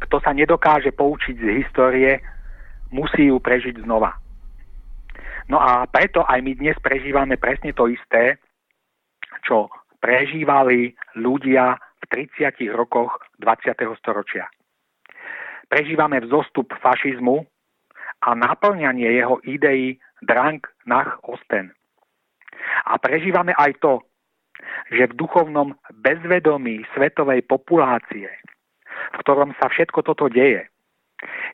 [0.00, 2.20] kto sa nedokáže poučiť z histórie,
[2.90, 4.16] musí ju prežiť znova.
[5.50, 8.38] No a preto aj my dnes prežívame presne to isté,
[9.42, 9.66] čo
[9.98, 12.04] prežívali ľudia v
[12.38, 13.76] 30 rokoch 20.
[13.98, 14.46] storočia.
[15.66, 17.46] Prežívame vzostup fašizmu
[18.26, 21.72] a naplňanie jeho ideí Drang nach Osten.
[22.86, 24.02] A prežívame aj to,
[24.90, 28.28] že v duchovnom bezvedomí svetovej populácie,
[29.14, 30.66] v ktorom sa všetko toto deje,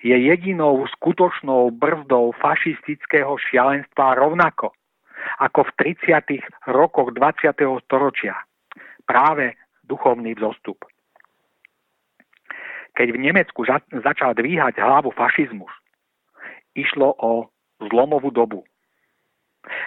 [0.02, 4.70] je jedinou skutočnou brzdou fašistického šialenstva rovnako
[5.42, 6.70] ako v 30.
[6.70, 7.50] rokoch 20.
[7.82, 8.38] storočia
[9.06, 10.86] práve duchovný vzostup.
[12.94, 15.70] Keď v Nemecku začal dvíhať hlavu fašizmus,
[16.72, 17.50] išlo o
[17.82, 18.64] zlomovú dobu.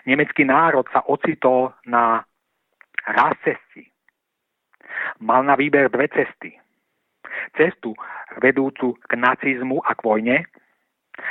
[0.05, 2.21] Nemecký národ sa ocitol na
[3.07, 3.87] raz cesty.
[5.19, 6.55] Mal na výber dve cesty.
[7.55, 7.95] Cestu
[8.41, 10.37] vedúcu k nacizmu a k vojne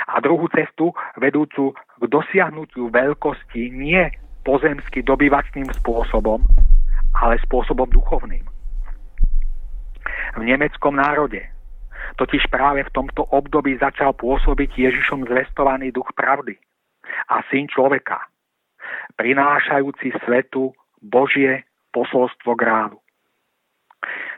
[0.08, 4.08] a druhú cestu vedúcu k dosiahnutiu veľkosti nie
[4.44, 6.40] pozemsky dobyvačným spôsobom,
[7.18, 8.44] ale spôsobom duchovným.
[10.36, 11.44] V nemeckom národe
[12.16, 16.56] totiž práve v tomto období začal pôsobiť Ježišom zvestovaný duch pravdy
[17.28, 18.22] a syn človeka,
[19.16, 22.98] prinášajúci svetu Božie posolstvo grálu.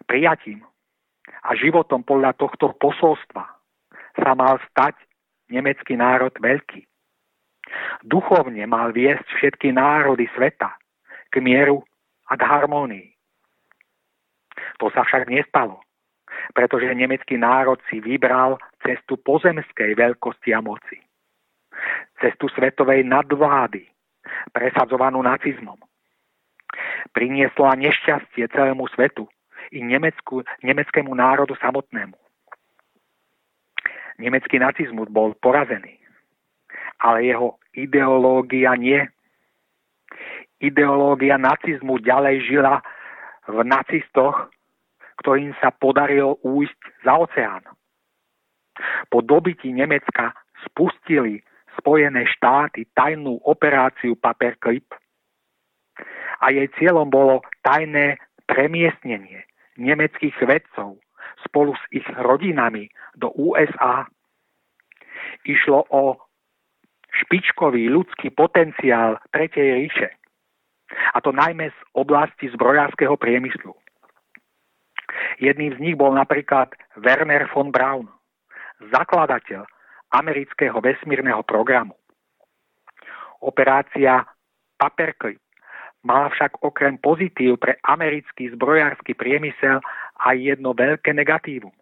[0.06, 0.64] Prijatím
[1.44, 3.44] a životom podľa tohto posolstva
[4.16, 4.96] sa mal stať
[5.48, 6.84] nemecký národ veľký.
[8.02, 10.74] Duchovne mal viesť všetky národy sveta
[11.30, 11.84] k mieru
[12.26, 13.08] a k harmónii.
[14.82, 15.80] To sa však nestalo,
[16.56, 20.98] pretože nemecký národ si vybral cestu pozemskej veľkosti a moci.
[22.18, 23.86] Cestu svetovej nadvlády,
[24.52, 25.78] presadzovanú nacizmom.
[27.16, 29.26] Priniesla nešťastie celému svetu
[29.72, 32.16] i Nemecku, nemeckému národu samotnému.
[34.20, 35.96] Nemecký nacizmus bol porazený,
[37.00, 39.00] ale jeho ideológia nie.
[40.60, 42.84] Ideológia nacizmu ďalej žila
[43.48, 44.52] v nacistoch,
[45.24, 47.64] ktorým sa podarilo újsť za oceán.
[49.08, 50.36] Po dobití Nemecka
[50.68, 51.40] spustili
[51.80, 54.84] Spojené štáty tajnú operáciu Paperclip
[56.40, 58.16] a jej cieľom bolo tajné
[58.48, 59.44] premiestnenie
[59.76, 60.98] nemeckých vedcov
[61.46, 64.04] spolu s ich rodinami do USA.
[65.44, 66.20] Išlo o
[67.10, 70.08] špičkový ľudský potenciál Tretej ríše.
[71.14, 73.72] A to najmä z oblasti zbrojárskeho priemyslu.
[75.38, 78.06] Jedným z nich bol napríklad Werner von Braun,
[78.90, 79.66] zakladateľ
[80.10, 81.94] amerického vesmírneho programu.
[83.40, 84.26] Operácia
[84.76, 85.40] Paperclip
[86.04, 89.84] mala však okrem pozitív pre americký zbrojársky priemysel
[90.24, 91.72] aj jedno veľké negatívum.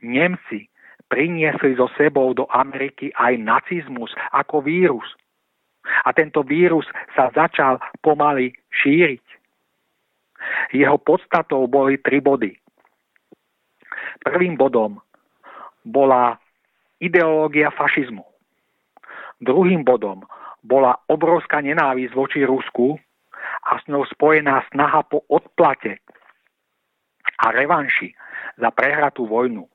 [0.00, 0.68] Nemci
[1.08, 5.06] priniesli so sebou do Ameriky aj nacizmus ako vírus.
[6.02, 6.84] A tento vírus
[7.14, 9.22] sa začal pomaly šíriť.
[10.74, 12.52] Jeho podstatou boli tri body.
[14.26, 14.98] Prvým bodom
[15.86, 16.34] bola
[16.98, 18.26] ideológia fašizmu.
[19.38, 20.26] Druhým bodom
[20.66, 22.98] bola obrovská nenávisť voči Rusku
[23.70, 26.02] a s ňou spojená snaha po odplate
[27.38, 28.10] a revanši
[28.58, 29.70] za prehratú vojnu.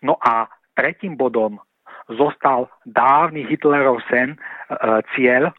[0.00, 1.60] No a tretím bodom
[2.08, 4.38] zostal dávny Hitlerov sen, e,
[5.16, 5.52] cieľ,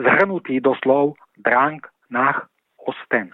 [0.00, 2.48] zhrnutý do slov Drang nach
[2.84, 3.32] Osten.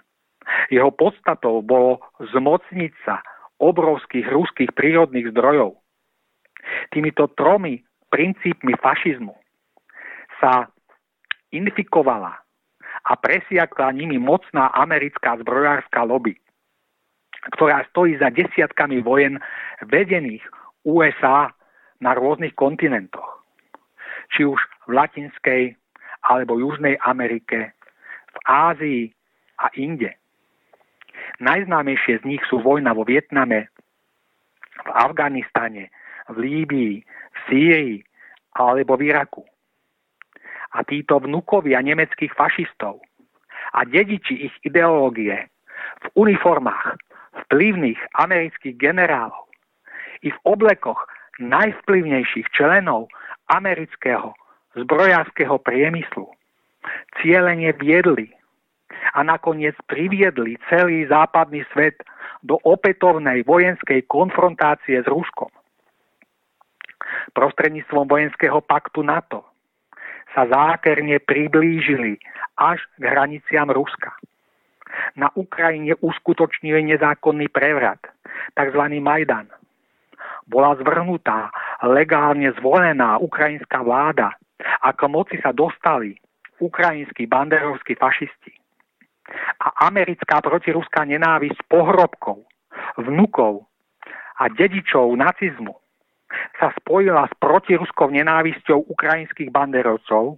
[0.67, 3.23] Jeho podstatou bolo zmocniť sa
[3.61, 5.81] obrovských ruských prírodných zdrojov
[6.91, 7.81] Týmito tromi
[8.11, 9.33] princípmi fašizmu
[10.41, 10.65] sa
[11.53, 12.33] infikovala
[13.05, 16.33] a presiakla nimi mocná americká zbrojárska lobby,
[17.55, 19.37] ktorá stojí za desiatkami vojen
[19.85, 20.41] vedených
[20.85, 21.53] USA
[22.01, 23.45] na rôznych kontinentoch.
[24.33, 25.63] Či už v Latinskej
[26.25, 27.73] alebo Južnej Amerike,
[28.31, 29.03] v Ázii
[29.61, 30.13] a inde.
[31.41, 33.69] Najznámejšie z nich sú vojna vo Vietname,
[34.81, 35.89] v Afganistane,
[36.29, 37.97] v Líbii, v Sýrii
[38.57, 39.43] alebo v Iraku.
[40.71, 43.03] A títo vnukovia nemeckých fašistov
[43.75, 45.51] a dediči ich ideológie
[46.01, 46.95] v uniformách
[47.47, 49.47] vplyvných amerických generálov
[50.21, 51.07] i v oblekoch
[51.39, 53.07] najvplyvnejších členov
[53.49, 54.35] amerického
[54.75, 56.27] zbrojárskeho priemyslu
[57.19, 58.31] cieľene viedli
[59.15, 61.99] a nakoniec priviedli celý západný svet
[62.43, 65.49] do opätovnej vojenskej konfrontácie s Ruskom
[67.33, 69.50] prostredníctvom vojenského paktu NATO
[70.31, 72.17] sa zákerne priblížili
[72.55, 74.15] až k hraniciam Ruska.
[75.15, 77.99] Na Ukrajine uskutočnili nezákonný prevrat,
[78.55, 78.83] tzv.
[78.99, 79.47] Majdan.
[80.47, 81.47] Bola zvrhnutá
[81.87, 84.35] legálne zvolená ukrajinská vláda
[84.83, 86.19] a k moci sa dostali
[86.59, 88.51] ukrajinskí banderovskí fašisti.
[89.63, 92.43] A americká protiruská nenávisť pohrobkov,
[92.99, 93.63] vnukov
[94.37, 95.80] a dedičov nacizmu
[96.59, 100.37] sa spojila s protiruskou nenávisťou ukrajinských banderovcov,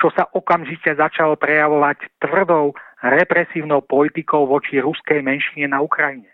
[0.00, 6.28] čo sa okamžite začalo prejavovať tvrdou represívnou politikou voči ruskej menšine na Ukrajine.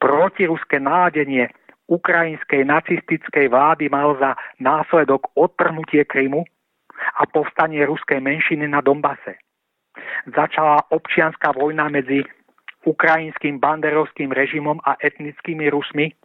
[0.00, 1.48] Protiruské náladenie
[1.88, 6.44] ukrajinskej nacistickej vlády mal za následok odtrhnutie Krymu
[7.20, 9.40] a povstanie ruskej menšiny na Dombase.
[10.32, 12.24] Začala občianská vojna medzi
[12.88, 16.16] ukrajinským banderovským režimom a etnickými Rusmi,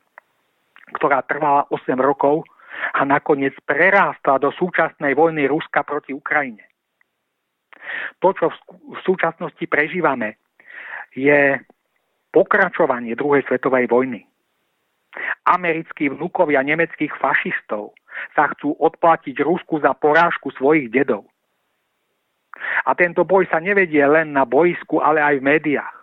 [0.96, 2.48] ktorá trvala 8 rokov
[2.94, 6.64] a nakoniec prerástla do súčasnej vojny Ruska proti Ukrajine.
[8.20, 10.38] To, čo v súčasnosti prežívame,
[11.16, 11.58] je
[12.32, 14.22] pokračovanie druhej svetovej vojny.
[15.50, 17.98] Americkí vnúkovia nemeckých fašistov
[18.38, 21.26] sa chcú odplatiť Rusku za porážku svojich dedov.
[22.86, 25.97] A tento boj sa nevedie len na boisku, ale aj v médiách.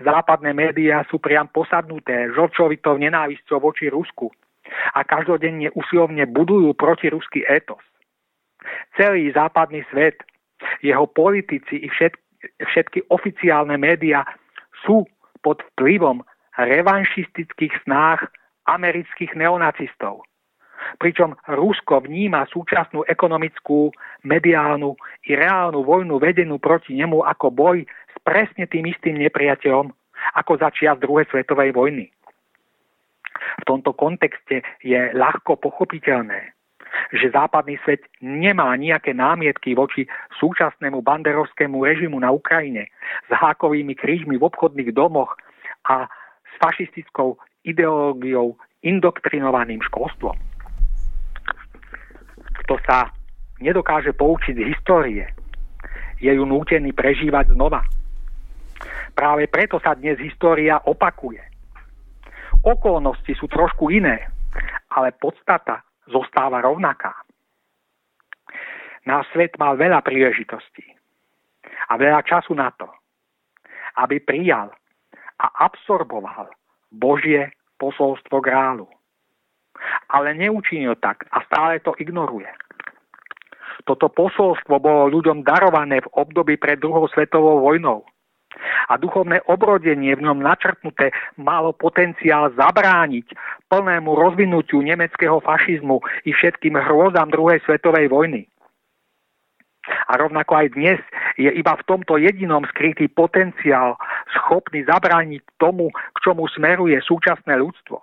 [0.00, 4.30] Západné médiá sú priam posadnuté žlčovitou nenávisťou voči Rusku
[4.94, 7.82] a každodenne usilovne budujú protiruský étos.
[8.94, 10.22] Celý západný svet,
[10.80, 12.22] jeho politici i všetky,
[12.62, 14.22] všetky oficiálne médiá
[14.86, 15.06] sú
[15.42, 16.22] pod vplyvom
[16.58, 18.30] revanšistických snách
[18.70, 20.22] amerických neonacistov.
[20.98, 23.90] Pričom Rusko vníma súčasnú ekonomickú,
[24.26, 24.94] mediálnu
[25.26, 29.90] i reálnu vojnu vedenú proti nemu ako boj s presne tým istým nepriateľom
[30.38, 32.06] ako začiat druhej svetovej vojny.
[33.32, 36.54] V tomto kontexte je ľahko pochopiteľné,
[37.10, 40.06] že západný svet nemá nejaké námietky voči
[40.38, 42.88] súčasnému banderovskému režimu na Ukrajine
[43.26, 45.34] s hákovými krížmi v obchodných domoch
[45.88, 46.06] a
[46.46, 50.34] s fašistickou ideológiou indoktrinovaným školstvom.
[52.62, 53.10] Kto sa
[53.58, 55.26] nedokáže poučiť z histórie,
[56.22, 57.82] je ju nútený prežívať znova.
[59.12, 61.42] Práve preto sa dnes história opakuje.
[62.62, 64.30] Okolnosti sú trošku iné,
[64.94, 67.10] ale podstata zostáva rovnaká.
[69.02, 70.86] Náš svet mal veľa príležitostí
[71.90, 72.86] a veľa času na to,
[73.98, 74.70] aby prijal
[75.42, 76.46] a absorboval
[76.94, 77.50] Božie
[77.82, 78.86] posolstvo grálu.
[80.12, 82.48] Ale neučinil tak a stále to ignoruje.
[83.82, 88.06] Toto posolstvo bolo ľuďom darované v období pred druhou svetovou vojnou
[88.88, 93.32] a duchovné obrodenie v ňom načrtnuté malo potenciál zabrániť
[93.72, 98.44] plnému rozvinutiu nemeckého fašizmu i všetkým hrôzam druhej svetovej vojny.
[99.82, 101.00] A rovnako aj dnes
[101.34, 103.98] je iba v tomto jedinom skrytý potenciál
[104.30, 107.98] schopný zabrániť tomu, k čomu smeruje súčasné ľudstvo.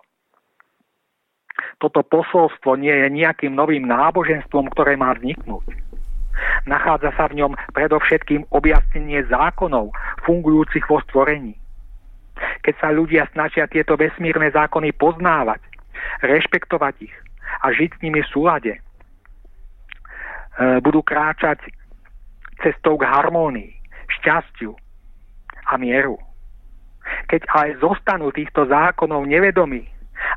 [1.80, 5.90] Toto posolstvo nie je nejakým novým náboženstvom, ktoré má vzniknúť
[6.65, 9.91] Nachádza sa v ňom predovšetkým objasnenie zákonov
[10.23, 11.56] fungujúcich vo stvorení.
[12.64, 15.60] Keď sa ľudia snažia tieto vesmírne zákony poznávať,
[16.23, 17.15] rešpektovať ich
[17.64, 18.80] a žiť s nimi v súlade, e,
[20.80, 21.60] budú kráčať
[22.64, 23.76] cestou k harmónii,
[24.19, 24.72] šťastiu
[25.68, 26.15] a mieru.
[27.27, 29.84] Keď ale zostanú týchto zákonov nevedomí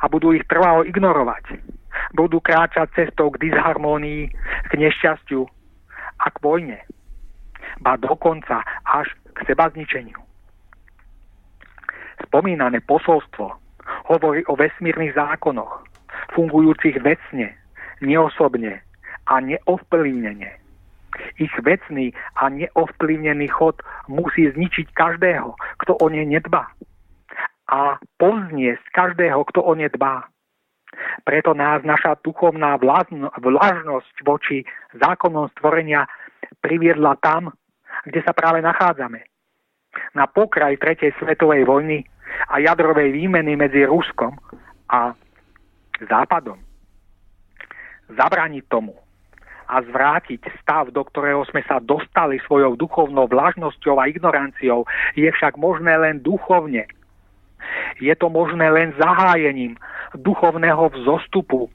[0.03, 1.59] a budú ich trvalo ignorovať,
[2.15, 4.31] budú kráčať cestou k disharmónii,
[4.69, 5.47] k nešťastiu
[6.23, 6.79] a k vojne.
[7.81, 10.19] Ba dokonca až k seba zničeniu.
[12.29, 13.59] Spomínané posolstvo
[14.07, 15.83] hovorí o vesmírnych zákonoch,
[16.37, 17.57] fungujúcich vecne,
[18.01, 18.83] neosobne
[19.27, 20.51] a neovplyvnenie.
[21.37, 23.77] Ich vecný a neovplyvnený chod
[24.09, 25.53] musí zničiť každého,
[25.85, 26.73] kto o ne nedbá.
[27.73, 30.29] A pozniesť každého, kto o ne dbá.
[31.25, 32.77] Preto nás naša duchovná
[33.41, 34.61] vlažnosť voči
[35.01, 36.05] zákonom stvorenia
[36.61, 37.49] priviedla tam,
[38.05, 39.25] kde sa práve nachádzame.
[40.13, 42.05] Na pokraj tretej svetovej vojny
[42.53, 44.37] a jadrovej výmeny medzi Ruskom
[44.93, 45.17] a
[46.03, 46.61] Západom.
[48.13, 48.93] Zabraniť tomu
[49.73, 54.85] a zvrátiť stav, do ktorého sme sa dostali svojou duchovnou vlažnosťou a ignoranciou,
[55.17, 56.85] je však možné len duchovne,
[58.01, 59.77] je to možné len zahájením
[60.15, 61.71] duchovného vzostupu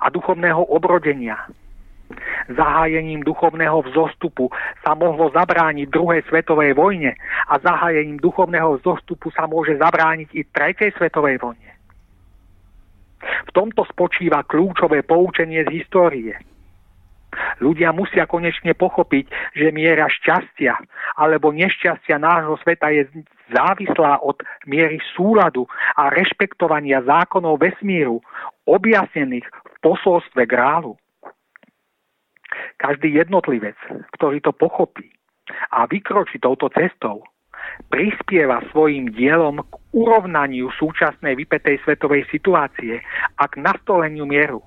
[0.00, 1.38] a duchovného obrodenia.
[2.48, 4.48] Zahájením duchovného vzostupu
[4.80, 7.12] sa mohlo zabrániť druhej svetovej vojne
[7.48, 11.70] a zahájením duchovného vzostupu sa môže zabrániť i tretej svetovej vojne.
[13.18, 16.34] V tomto spočíva kľúčové poučenie z histórie–
[17.60, 20.74] Ľudia musia konečne pochopiť, že miera šťastia
[21.18, 23.04] alebo nešťastia nášho sveta je
[23.52, 24.38] závislá od
[24.68, 25.66] miery súladu
[25.96, 28.20] a rešpektovania zákonov vesmíru,
[28.68, 30.96] objasnených v posolstve grálu.
[32.80, 33.76] Každý jednotlivec,
[34.16, 35.12] ktorý to pochopí
[35.72, 37.24] a vykročí touto cestou,
[37.88, 43.00] prispieva svojim dielom k urovnaniu súčasnej vypetej svetovej situácie
[43.36, 44.60] a k nastoleniu mieru.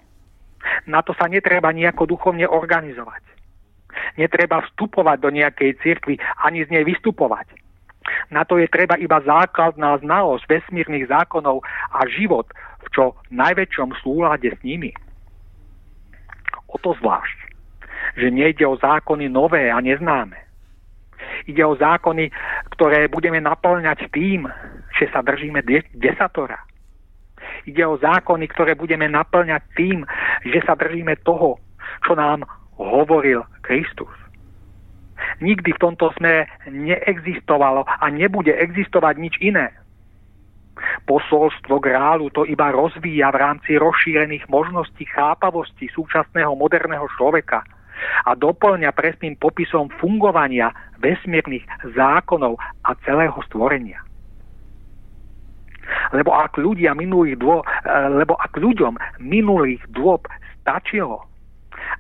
[0.86, 3.24] Na to sa netreba nejako duchovne organizovať.
[4.16, 7.61] Netreba vstupovať do nejakej cirkvi ani z nej vystupovať.
[8.32, 12.48] Na to je treba iba základná znalosť vesmírnych zákonov a život
[12.82, 14.92] v čo najväčšom súlade s nimi.
[16.72, 17.38] O to zvlášť,
[18.16, 20.40] že nejde o zákony nové a neznáme.
[21.46, 22.32] Ide o zákony,
[22.76, 24.50] ktoré budeme naplňať tým,
[24.98, 25.62] že sa držíme
[25.94, 26.58] desatora.
[27.66, 30.06] Ide o zákony, ktoré budeme naplňať tým,
[30.46, 31.58] že sa držíme toho,
[32.06, 32.46] čo nám
[32.78, 34.21] hovoril Kristus.
[35.42, 39.74] Nikdy v tomto smere neexistovalo a nebude existovať nič iné.
[41.06, 47.62] Posolstvo grálu to iba rozvíja v rámci rozšírených možností chápavosti súčasného moderného človeka
[48.26, 54.02] a doplňa presným popisom fungovania vesmírnych zákonov a celého stvorenia.
[56.16, 57.62] Lebo ak, ľudia minulých dô,
[58.16, 60.26] lebo ak ľuďom minulých dôb
[60.62, 61.26] stačilo,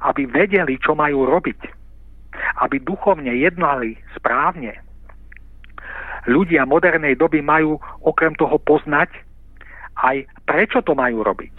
[0.05, 1.80] aby vedeli, čo majú robiť,
[2.63, 4.79] aby duchovne jednali správne,
[6.29, 9.11] ľudia modernej doby majú okrem toho poznať
[10.01, 11.53] aj prečo to majú robiť.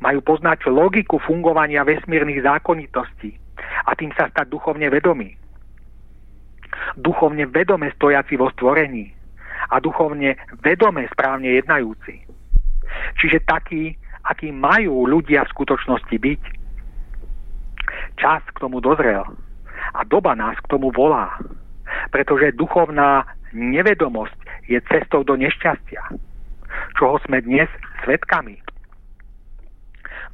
[0.00, 3.36] Majú poznať logiku fungovania vesmírnych zákonitostí
[3.86, 5.36] a tým sa stať duchovne vedomí.
[6.96, 9.12] Duchovne vedome stojaci vo stvorení
[9.70, 12.24] a duchovne vedome správne jednajúci.
[13.20, 16.42] Čiže takí, akí majú ľudia v skutočnosti byť.
[18.16, 19.24] Čas k tomu dozrel
[19.94, 21.38] a doba nás k tomu volá,
[22.10, 24.36] pretože duchovná nevedomosť
[24.66, 26.02] je cestou do nešťastia,
[26.98, 27.70] čoho sme dnes
[28.02, 28.58] svetkami.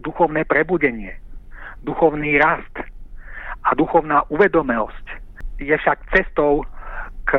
[0.00, 1.14] Duchovné prebudenie,
[1.84, 2.74] duchovný rast
[3.62, 5.06] a duchovná uvedomelosť
[5.62, 6.66] je však cestou
[7.28, 7.38] k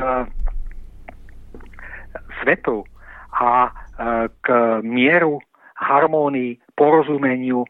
[2.39, 2.87] svetu
[3.35, 3.71] a e,
[4.41, 4.47] k
[4.85, 5.43] mieru,
[5.75, 7.67] harmónii, porozumeniu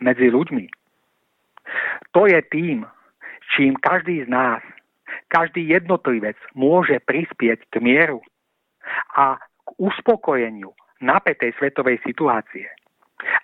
[0.00, 0.66] medzi ľuďmi.
[2.16, 2.86] To je tým,
[3.54, 4.62] čím každý z nás,
[5.28, 8.20] každý jednotlivec môže prispieť k mieru
[9.16, 12.68] a k uspokojeniu napätej svetovej situácie.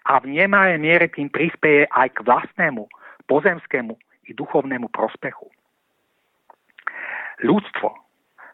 [0.06, 2.86] A v nemalej miere tým prispieje aj k vlastnému,
[3.26, 3.94] pozemskému
[4.28, 5.50] i duchovnému prospechu.
[7.42, 7.90] Ľudstvo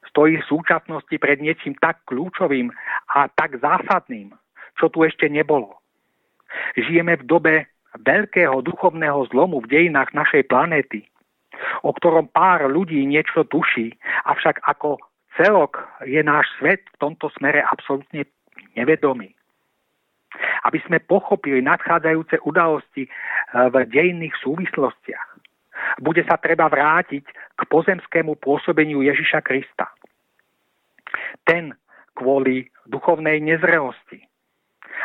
[0.09, 2.73] stojí v súčasnosti pred niečím tak kľúčovým
[3.15, 4.35] a tak zásadným,
[4.81, 5.79] čo tu ešte nebolo.
[6.75, 7.55] Žijeme v dobe
[7.95, 11.07] veľkého duchovného zlomu v dejinách našej planéty,
[11.83, 15.01] o ktorom pár ľudí niečo tuší, avšak ako
[15.37, 18.27] celok je náš svet v tomto smere absolútne
[18.75, 19.33] nevedomý.
[20.65, 23.11] Aby sme pochopili nadchádzajúce udalosti eh,
[23.71, 25.29] v dejinných súvislostiach,
[25.99, 27.25] bude sa treba vrátiť
[27.57, 29.91] k pozemskému pôsobeniu Ježiša Krista.
[31.43, 31.75] Ten
[32.15, 34.21] kvôli duchovnej nezrelosti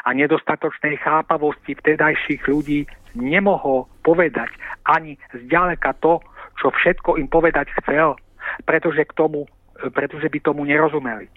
[0.04, 2.84] a nedostatočnej chápavosti vtedajších ľudí
[3.16, 4.52] nemohol povedať
[4.84, 6.20] ani zďaleka to,
[6.60, 8.16] čo všetko im povedať chcel,
[8.64, 9.50] pretože, k tomu,
[9.92, 11.28] pretože by tomu nerozumeli.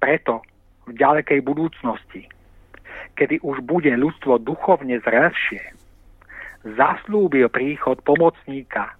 [0.00, 0.42] Preto
[0.88, 2.26] v ďalekej budúcnosti,
[3.14, 5.60] kedy už bude ľudstvo duchovne zrelšie,
[6.64, 8.96] zaslúbil príchod pomocníka,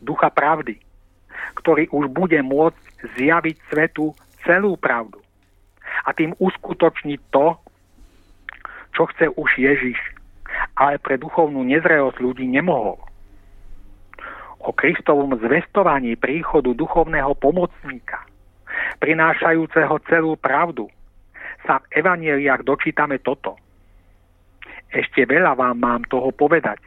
[0.00, 0.80] ducha pravdy,
[1.60, 2.82] ktorý už bude môcť
[3.20, 4.12] zjaviť svetu
[4.44, 5.20] celú pravdu
[6.04, 7.56] a tým uskutočniť to,
[8.96, 9.98] čo chce už Ježiš,
[10.76, 12.98] ale pre duchovnú nezrelosť ľudí nemohol.
[14.60, 18.28] O Kristovom zvestovaní príchodu duchovného pomocníka,
[19.00, 20.92] prinášajúceho celú pravdu,
[21.64, 23.56] sa v evaneliách dočítame toto.
[24.92, 26.80] Ešte veľa vám mám toho povedať,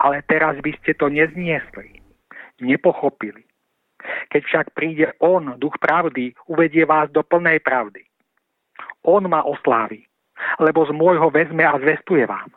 [0.00, 2.02] ale teraz by ste to nezniesli,
[2.58, 3.44] nepochopili.
[4.32, 8.00] Keď však príde On, duch pravdy, uvedie vás do plnej pravdy.
[9.04, 10.02] On ma oslávi,
[10.58, 12.48] lebo z môjho vezme a zvestuje vám.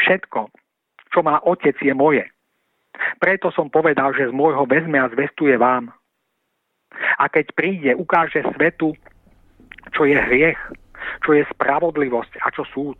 [0.00, 0.48] Všetko,
[1.12, 2.24] čo má Otec, je moje.
[3.18, 5.90] Preto som povedal, že z môjho vezme a zvestuje vám.
[7.16, 8.92] A keď príde, ukáže svetu,
[9.96, 10.60] čo je hriech,
[11.24, 12.98] čo je spravodlivosť a čo súd.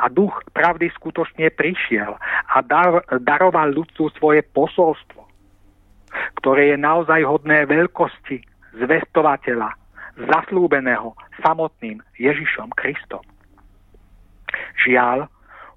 [0.00, 2.16] A duch pravdy skutočne prišiel
[2.48, 5.20] a dar, daroval ľudstvu svoje posolstvo,
[6.40, 8.40] ktoré je naozaj hodné veľkosti
[8.80, 9.72] zvestovateľa,
[10.16, 11.12] zaslúbeného
[11.44, 13.20] samotným Ježišom Kristom.
[14.80, 15.28] Žiaľ,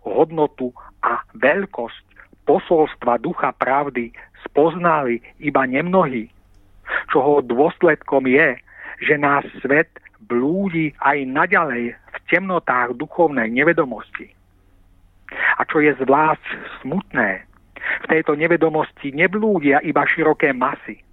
[0.07, 0.71] hodnotu
[1.03, 2.08] a veľkosť
[2.49, 4.09] posolstva ducha pravdy
[4.41, 6.33] spoznali iba nemnohí,
[7.13, 8.57] čoho dôsledkom je,
[9.05, 9.85] že náš svet
[10.25, 14.33] blúdi aj naďalej v temnotách duchovnej nevedomosti.
[15.29, 16.41] A čo je zvlášť
[16.81, 17.45] smutné,
[17.79, 21.05] v tejto nevedomosti neblúdia iba široké masy,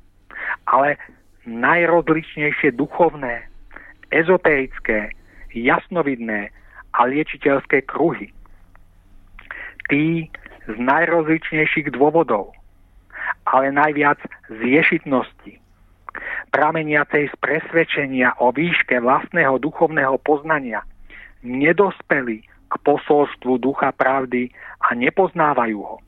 [0.65, 0.97] ale
[1.45, 3.45] najrozličnejšie duchovné,
[4.09, 5.13] ezoterické,
[5.53, 6.49] jasnovidné
[6.97, 8.33] a liečiteľské kruhy.
[9.87, 10.27] Tí
[10.67, 12.55] z najrozličnejších dôvodov,
[13.47, 14.19] ale najviac
[14.51, 15.63] z ješitnosti,
[16.51, 20.83] prameniacej z presvedčenia o výške vlastného duchovného poznania,
[21.47, 24.51] nedospeli k posolstvu ducha pravdy
[24.83, 25.99] a nepoznávajú ho.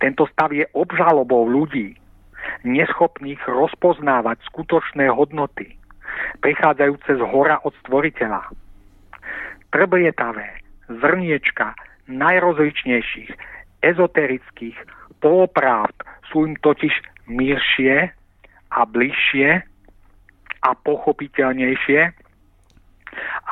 [0.00, 1.96] Tento stav je obžalobou ľudí,
[2.66, 5.78] neschopných rozpoznávať skutočné hodnoty,
[6.42, 8.50] prichádzajúce z hora od stvoriteľa.
[9.72, 10.60] Trblietavé
[10.90, 11.72] zrniečka
[12.10, 13.30] najrozličnejších
[13.82, 14.78] ezoterických
[15.22, 15.94] polopravd
[16.30, 16.92] sú im totiž
[17.30, 18.10] míršie
[18.72, 19.48] a bližšie
[20.62, 22.00] a pochopiteľnejšie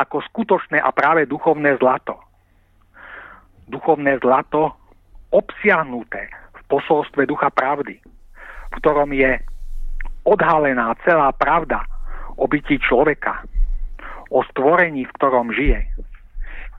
[0.00, 2.16] ako skutočné a práve duchovné zlato.
[3.68, 4.72] Duchovné zlato
[5.30, 9.38] obsiahnuté v posolstve ducha pravdy, v ktorom je
[10.26, 11.84] odhalená celá pravda
[12.40, 13.44] o bytí človeka,
[14.30, 15.80] o stvorení, v ktorom žije,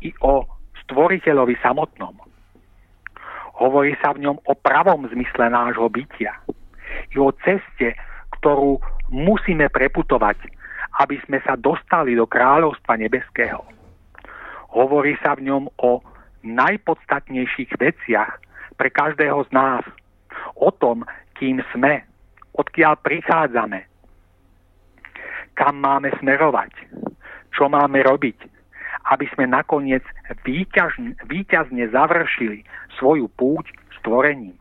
[0.01, 0.43] i o
[0.91, 2.19] stvoriteľovi samotnom.
[3.55, 6.35] Hovorí sa v ňom o pravom zmysle nášho bytia
[7.13, 7.95] i o ceste,
[8.35, 10.35] ktorú musíme preputovať,
[10.99, 13.63] aby sme sa dostali do kráľovstva nebeského.
[14.75, 16.03] Hovorí sa v ňom o
[16.43, 18.31] najpodstatnejších veciach
[18.75, 19.83] pre každého z nás.
[20.57, 21.07] O tom,
[21.37, 22.03] kým sme,
[22.57, 23.87] odkiaľ prichádzame,
[25.53, 26.71] kam máme smerovať,
[27.53, 28.50] čo máme robiť,
[29.11, 30.03] aby sme nakoniec
[31.27, 32.63] výťazne završili
[32.95, 33.67] svoju púť
[33.99, 34.55] stvorením.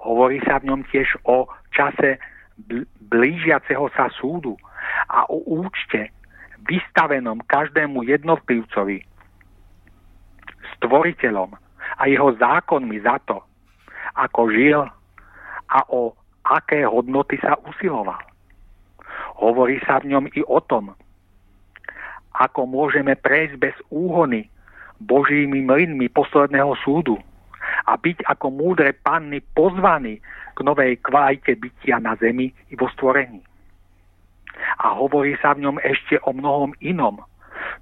[0.00, 2.16] Hovorí sa v ňom tiež o čase
[3.12, 4.56] blížiaceho sa súdu
[5.12, 6.08] a o účte
[6.64, 9.04] vystavenom každému jednotlivcovi,
[10.76, 11.52] stvoriteľom
[12.00, 13.40] a jeho zákonmi za to,
[14.16, 14.80] ako žil
[15.68, 18.20] a o aké hodnoty sa usiloval.
[19.40, 20.96] Hovorí sa v ňom i o tom,
[22.34, 24.50] ako môžeme prejsť bez úhony
[24.98, 27.18] Božími mlynmi posledného súdu
[27.86, 30.18] a byť ako múdre panny pozvaní
[30.54, 33.42] k novej kvalite bytia na zemi i vo stvorení.
[34.80, 37.18] A hovorí sa v ňom ešte o mnohom inom,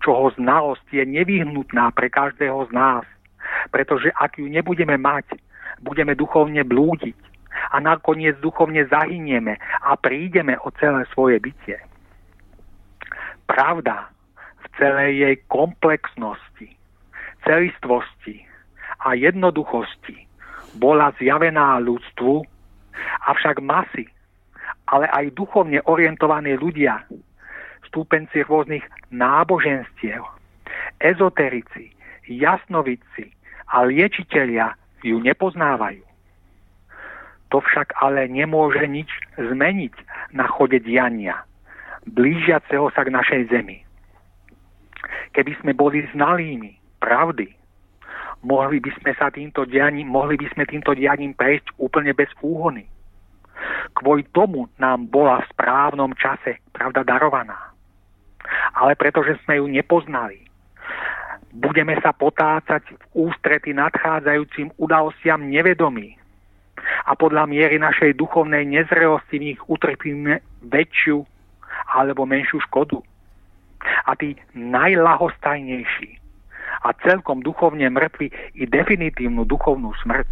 [0.00, 3.04] čoho znalosť je nevyhnutná pre každého z nás,
[3.70, 5.36] pretože ak ju nebudeme mať,
[5.84, 7.18] budeme duchovne blúdiť
[7.72, 11.76] a nakoniec duchovne zahynieme a prídeme o celé svoje bytie.
[13.44, 14.08] Pravda
[14.78, 16.68] celej jej komplexnosti,
[17.44, 18.46] celistvosti
[19.02, 20.28] a jednoduchosti
[20.78, 22.44] bola zjavená ľudstvu,
[23.28, 24.08] avšak masy,
[24.88, 27.04] ale aj duchovne orientovaní ľudia,
[27.88, 30.24] stúpenci rôznych náboženstiev,
[31.00, 31.92] ezoterici,
[32.28, 33.32] jasnovici
[33.68, 34.72] a liečitelia
[35.04, 36.04] ju nepoznávajú.
[37.52, 39.92] To však ale nemôže nič zmeniť
[40.32, 41.44] na chode diania,
[42.08, 43.84] blížiaceho sa k našej zemi.
[45.32, 47.48] Keby sme boli znalými pravdy,
[48.44, 52.84] mohli by sme sa týmto dianím, mohli by sme týmto dianím prejsť úplne bez úhony.
[53.96, 57.72] Kvôli tomu nám bola v správnom čase pravda darovaná.
[58.76, 60.42] Ale pretože sme ju nepoznali,
[61.52, 66.16] budeme sa potácať v ústrety nadchádzajúcim udalostiam nevedomí
[67.06, 71.22] a podľa miery našej duchovnej nezrelosti v nich utrpíme väčšiu
[71.92, 73.04] alebo menšiu škodu.
[74.06, 76.22] A tí najlahostajnejší
[76.82, 80.28] a celkom duchovne mŕtvi i definitívnu duchovnú smrť.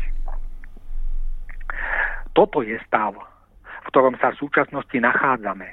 [2.35, 3.14] Toto je stav,
[3.85, 5.68] v ktorom sa v súčasnosti nachádzame.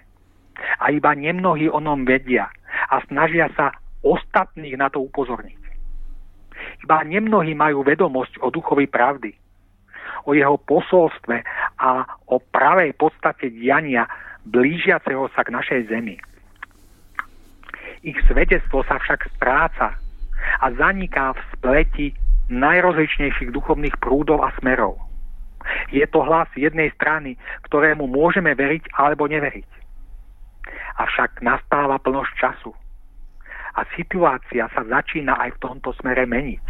[0.82, 2.50] A iba nemnohí o nom vedia
[2.90, 5.62] a snažia sa ostatných na to upozorniť.
[6.86, 9.34] Iba nemnohí majú vedomosť o duchovi pravdy,
[10.26, 11.46] o jeho posolstve
[11.78, 11.90] a
[12.28, 14.10] o pravej podstate diania
[14.50, 16.18] blížiaceho sa k našej zemi.
[18.06, 19.98] Ich svedectvo sa však stráca
[20.62, 22.08] a zaniká v spleti
[22.54, 25.02] najrozličnejších duchovných prúdov a smerov.
[25.92, 27.36] Je to hlas jednej strany,
[27.68, 29.68] ktorému môžeme veriť alebo neveriť.
[30.98, 32.72] Avšak nastáva plnosť času.
[33.78, 36.64] A situácia sa začína aj v tomto smere meniť.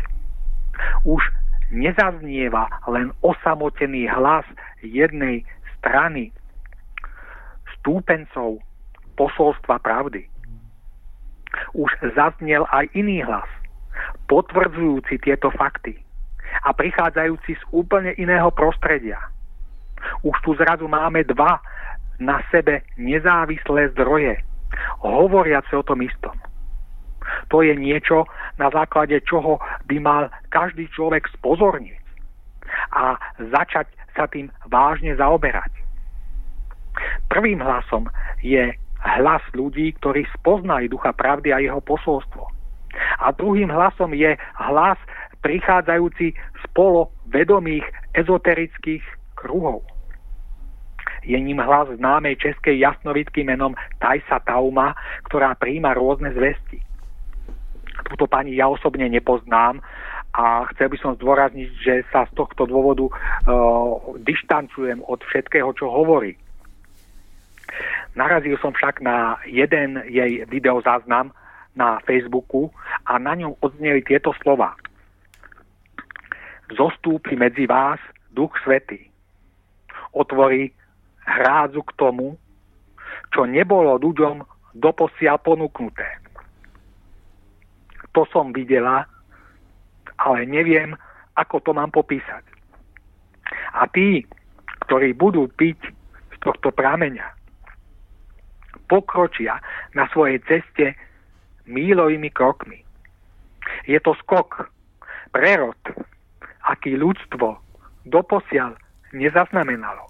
[1.07, 1.23] Už
[1.71, 4.43] nezaznieva len osamotený hlas
[4.83, 5.43] jednej
[5.79, 6.31] strany
[7.79, 8.59] stúpencov
[9.15, 10.27] posolstva pravdy.
[11.73, 13.47] Už zaznel aj iný hlas,
[14.29, 15.97] potvrdzujúci tieto fakty
[16.63, 19.19] a prichádzajúci z úplne iného prostredia.
[20.23, 21.59] Už tu zrazu máme dva
[22.17, 24.41] na sebe nezávislé zdroje,
[25.01, 26.34] hovoriace o tom istom.
[27.51, 28.25] To je niečo,
[28.55, 31.99] na základe čoho by mal každý človek spozorniť
[32.95, 33.19] a
[33.51, 35.71] začať sa tým vážne zaoberať.
[37.29, 38.09] Prvým hlasom
[38.41, 42.43] je hlas ľudí, ktorí spoznali ducha pravdy a jeho posolstvo.
[43.21, 44.97] A druhým hlasom je hlas
[45.45, 46.63] prichádzajúci z
[47.29, 47.85] vedomých
[48.17, 49.03] ezoterických
[49.37, 49.85] kruhov.
[51.27, 54.95] Je ním hlas známej českej jasnovitky menom Tajsa Tauma,
[55.27, 56.79] ktorá príjma rôzne zvesti.
[58.07, 59.81] Túto pani ja osobne nepoznám
[60.37, 63.11] a chcel by som zdôrazniť, že sa z tohto dôvodu uh,
[64.21, 66.37] dištancujem od všetkého, čo hovorí.
[68.18, 71.30] Narazil som však na jeden jej videozáznam
[71.77, 72.73] na Facebooku
[73.06, 74.73] a na ňom odzneli tieto slova.
[76.73, 78.02] Zostúpi medzi vás
[78.34, 79.07] Duch Svetý.
[80.11, 80.73] Otvorí
[81.23, 82.35] hrádzu k tomu,
[83.31, 84.41] čo nebolo ľuďom
[84.73, 86.07] doposiaľ ponúknuté.
[88.18, 89.06] To som videla,
[90.18, 90.98] ale neviem,
[91.38, 92.41] ako to mám popísať.
[93.77, 94.26] A tí,
[94.89, 95.77] ktorí budú piť
[96.34, 97.36] z tohto prameňa,
[98.88, 99.59] pokročia
[99.93, 100.95] na svojej ceste
[101.68, 102.84] mílovými krokmi.
[103.84, 104.72] Je to skok,
[105.31, 105.80] prerod,
[106.68, 107.59] aký ľudstvo
[108.07, 108.76] doposiaľ
[109.11, 110.07] nezaznamenalo.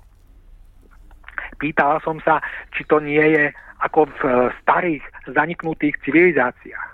[1.58, 2.38] Pýtala som sa,
[2.74, 3.50] či to nie je
[3.82, 6.90] ako v eh, starých zaniknutých civilizáciách.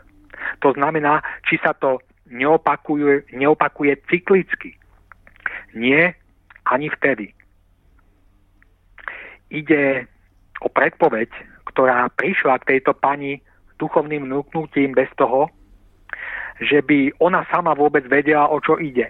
[0.64, 4.76] To znamená, či sa to neopakuje, neopakuje cyklicky.
[5.76, 6.16] Nie
[6.68, 7.32] ani vtedy.
[9.52, 10.08] Ide
[10.64, 11.30] o predpoveď,
[11.74, 13.42] ktorá prišla k tejto pani
[13.82, 15.50] duchovným vnúknutím bez toho,
[16.62, 19.10] že by ona sama vôbec vedela, o čo ide.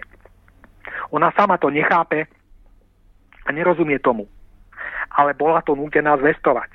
[1.12, 2.24] Ona sama to nechápe
[3.44, 4.24] a nerozumie tomu.
[5.12, 6.72] Ale bola to nútená zvestovať.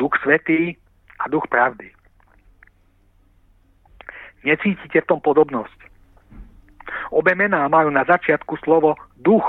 [0.00, 0.80] Duch Svetý
[1.20, 1.92] a Duch Pravdy.
[4.48, 5.76] Necítite v tom podobnosť.
[7.12, 9.44] Obe mená majú na začiatku slovo duch,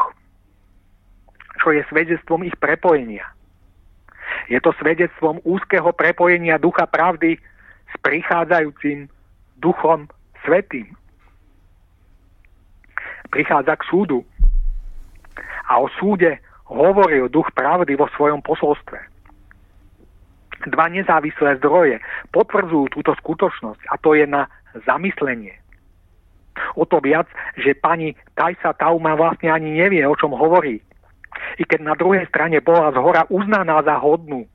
[1.64, 3.23] čo je svedectvom ich prepojenia–
[4.50, 7.38] je to svedectvom úzkeho prepojenia ducha pravdy
[7.90, 9.06] s prichádzajúcim
[9.62, 10.10] duchom
[10.42, 10.90] svetým.
[13.30, 14.26] Prichádza k súdu
[15.70, 18.98] a o súde hovoril duch pravdy vo svojom posolstve.
[20.66, 22.02] Dva nezávislé zdroje
[22.34, 24.50] potvrdzujú túto skutočnosť a to je na
[24.86, 25.54] zamyslenie.
[26.76, 30.82] O to viac, že pani Tajsa Tauma vlastne ani nevie, o čom hovorí
[31.58, 34.46] i keď na druhej strane bola z hora uznaná za hodnú,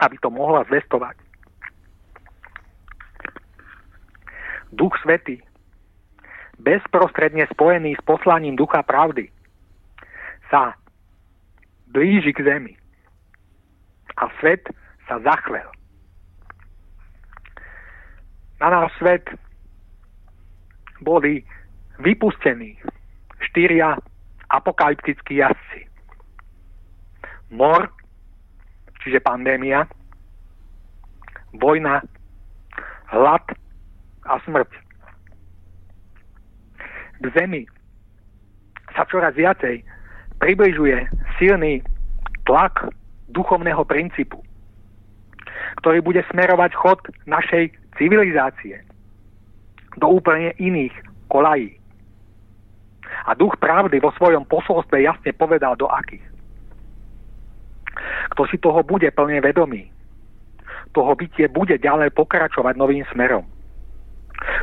[0.00, 1.18] aby to mohla zvestovať.
[4.74, 5.38] Duch Svetý,
[6.58, 9.30] bezprostredne spojený s poslaním Ducha Pravdy,
[10.50, 10.74] sa
[11.90, 12.74] blíži k zemi
[14.18, 14.66] a svet
[15.06, 15.68] sa zachvel.
[18.58, 19.26] Na náš svet
[21.04, 21.44] boli
[22.00, 22.80] vypustení
[23.50, 23.98] štyria
[24.54, 25.90] apokalyptickí jazdci.
[27.50, 27.90] Mor,
[29.02, 29.86] čiže pandémia,
[31.58, 32.02] vojna,
[33.10, 33.44] hlad
[34.26, 34.70] a smrť.
[37.22, 37.62] K zemi
[38.94, 39.82] sa čoraz viacej
[40.42, 41.08] približuje
[41.38, 41.82] silný
[42.46, 42.90] tlak
[43.30, 44.42] duchovného princípu,
[45.82, 48.82] ktorý bude smerovať chod našej civilizácie
[49.98, 50.94] do úplne iných
[51.30, 51.78] kolají.
[53.26, 56.24] A duch pravdy vo svojom posolstve jasne povedal do akých.
[58.34, 59.90] Kto si toho bude plne vedomý,
[60.94, 63.46] toho bytie bude ďalej pokračovať novým smerom.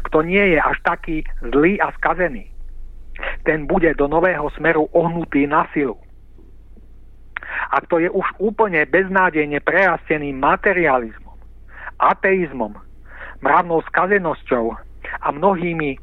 [0.08, 2.52] Kto nie je až taký zlý a skazený,
[3.44, 6.00] ten bude do nového smeru ohnutý na silu.
[7.72, 11.36] A kto je už úplne beznádejne prerastený materializmom,
[12.00, 12.76] ateizmom,
[13.44, 14.76] mravnou skazenosťou
[15.22, 16.00] a mnohými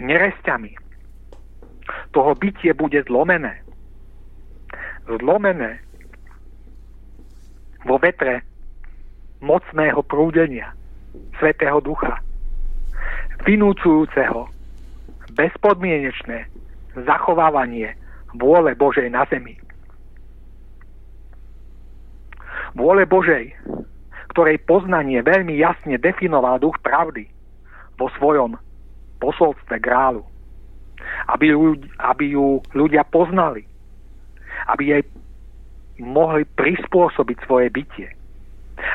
[0.00, 0.76] neresťami,
[2.10, 3.62] toho bytie bude zlomené.
[5.06, 5.82] Zlomené
[7.86, 8.44] vo vetre
[9.40, 10.76] mocného prúdenia
[11.40, 12.20] Svetého Ducha,
[13.48, 14.46] vynúcujúceho
[15.32, 16.46] bezpodmienečné
[17.08, 17.96] zachovávanie
[18.36, 19.56] vôle Božej na zemi.
[22.76, 23.50] Vôle Božej,
[24.30, 27.26] ktorej poznanie veľmi jasne definoval duch pravdy
[27.98, 28.54] vo svojom
[29.18, 30.22] posolstve grálu
[31.30, 33.64] aby, ľudí, aby ju ľudia poznali,
[34.68, 35.02] aby jej
[36.00, 38.08] mohli prispôsobiť svoje bytie.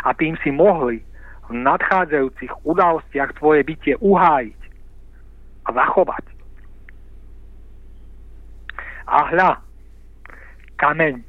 [0.04, 1.02] A tým si mohli
[1.46, 4.62] v nadchádzajúcich udalostiach svoje bytie uhájiť
[5.66, 6.26] a zachovať.
[9.06, 9.52] A hľa,
[10.82, 11.22] kameň,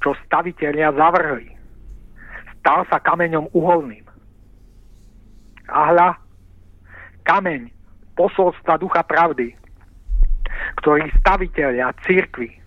[0.00, 1.52] čo staviteľia zavrhli,
[2.60, 4.04] stal sa kameňom uholným.
[5.68, 6.10] A hľa,
[7.28, 7.68] kameň
[8.16, 9.52] posolstva ducha pravdy,
[10.84, 12.60] ktorý staviteľia církvy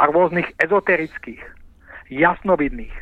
[0.00, 1.44] a rôznych ezoterických,
[2.08, 2.96] jasnovidných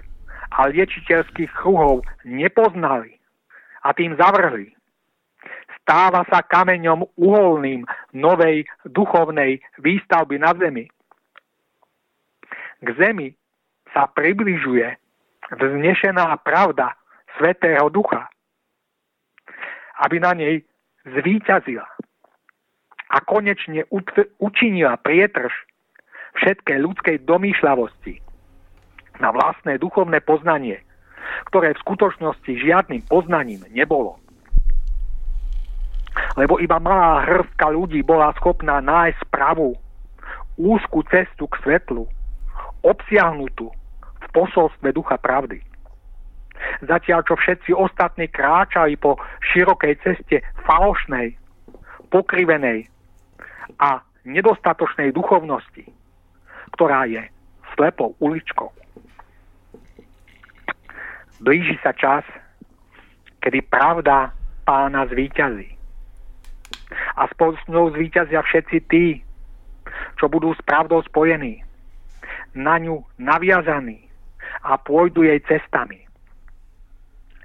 [0.59, 3.23] a liečiteľských kruhov nepoznali
[3.86, 4.74] a tým zavrhli.
[5.78, 7.86] Stáva sa kameňom uholným
[8.19, 10.90] novej duchovnej výstavby na zemi.
[12.82, 13.31] K zemi
[13.94, 14.90] sa približuje
[15.55, 16.98] vznešená pravda
[17.39, 18.27] Svetého Ducha,
[20.02, 20.66] aby na nej
[21.06, 21.91] zvíťazila
[23.12, 23.84] a konečne
[24.40, 25.52] učinila prietrž
[26.40, 28.24] všetkej ľudskej domýšľavosti
[29.20, 30.80] na vlastné duchovné poznanie,
[31.52, 34.16] ktoré v skutočnosti žiadnym poznaním nebolo.
[36.40, 39.76] Lebo iba malá hrstka ľudí bola schopná nájsť pravú,
[40.56, 42.09] úzku cestu k svetlu,
[42.80, 43.68] obsiahnutú
[44.01, 45.60] v posolstve ducha pravdy.
[46.84, 49.20] Zatiaľ, čo všetci ostatní kráčali po
[49.52, 51.36] širokej ceste falošnej,
[52.12, 52.91] pokrivenej
[53.78, 55.86] a nedostatočnej duchovnosti,
[56.76, 57.22] ktorá je
[57.74, 58.70] slepou uličkou.
[61.42, 62.22] Blíži sa čas,
[63.42, 64.30] kedy pravda
[64.62, 65.74] pána zvíťazí.
[67.18, 69.06] A spolu s ňou zvíťazia všetci tí,
[70.20, 71.66] čo budú s pravdou spojení,
[72.54, 74.06] na ňu naviazaní
[74.62, 76.04] a pôjdu jej cestami.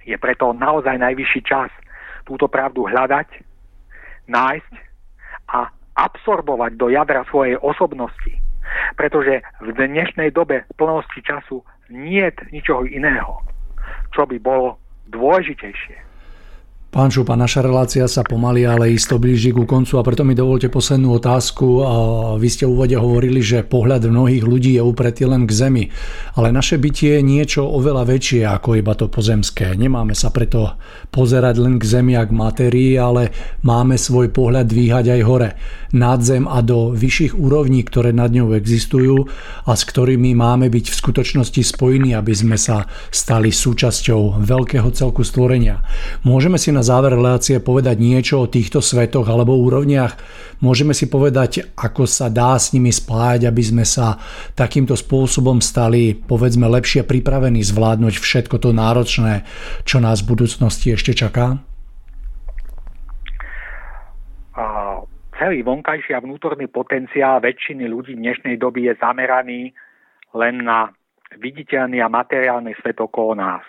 [0.06, 1.72] Je preto naozaj najvyšší čas
[2.28, 3.28] túto pravdu hľadať,
[4.28, 4.74] nájsť
[5.48, 8.34] a absorbovať do jadra svojej osobnosti.
[8.96, 13.42] Pretože v dnešnej dobe plnosti času nie je ničoho iného,
[14.14, 14.78] čo by bolo
[15.10, 16.08] dôležitejšie
[16.98, 20.66] Pán Šupa, naša relácia sa pomaly, ale isto blíži ku koncu a preto mi dovolte
[20.66, 21.86] poslednú otázku.
[22.42, 25.94] Vy ste v úvode hovorili, že pohľad mnohých ľudí je upretý len k zemi,
[26.34, 29.78] ale naše bytie je niečo oveľa väčšie ako iba to pozemské.
[29.78, 30.74] Nemáme sa preto
[31.14, 33.30] pozerať len k zemi a k matérii, ale
[33.62, 35.50] máme svoj pohľad dvíhať aj hore,
[35.94, 39.30] nad zem a do vyšších úrovní, ktoré nad ňou existujú
[39.70, 45.22] a s ktorými máme byť v skutočnosti spojení, aby sme sa stali súčasťou veľkého celku
[45.22, 45.86] stvorenia.
[46.26, 50.16] Môžeme si na záver relácie povedať niečo o týchto svetoch alebo úrovniach?
[50.64, 54.16] Môžeme si povedať, ako sa dá s nimi spájať, aby sme sa
[54.56, 59.44] takýmto spôsobom stali, povedzme, lepšie pripravení zvládnuť všetko to náročné,
[59.84, 61.60] čo nás v budúcnosti ešte čaká?
[65.38, 69.70] Celý vonkajší a vnútorný potenciál väčšiny ľudí dnešnej doby je zameraný
[70.34, 70.90] len na
[71.38, 73.62] viditeľný a materiálny svet okolo nás.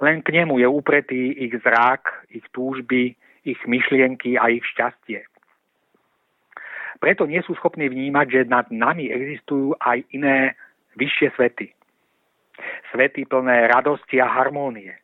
[0.00, 3.16] Len k nemu je upretý ich zrák, ich túžby,
[3.46, 5.24] ich myšlienky a ich šťastie.
[6.96, 10.56] Preto nie sú schopní vnímať, že nad nami existujú aj iné
[10.96, 11.68] vyššie svety.
[12.90, 14.96] Svety plné radosti a harmónie.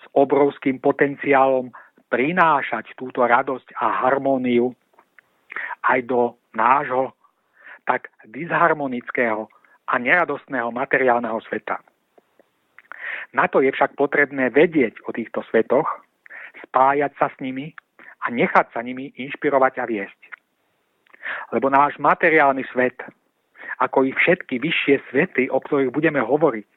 [0.00, 1.72] S obrovským potenciálom
[2.12, 4.76] prinášať túto radosť a harmóniu
[5.88, 7.16] aj do nášho
[7.88, 9.48] tak disharmonického
[9.86, 11.80] a neradostného materiálneho sveta.
[13.34, 15.86] Na to je však potrebné vedieť o týchto svetoch,
[16.68, 17.74] spájať sa s nimi
[18.26, 20.20] a nechať sa nimi inšpirovať a viesť.
[21.50, 22.96] Lebo náš materiálny svet,
[23.82, 26.68] ako i všetky vyššie svety, o ktorých budeme hovoriť,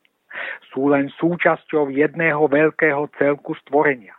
[0.74, 4.14] sú len súčasťou jedného veľkého celku stvorenia.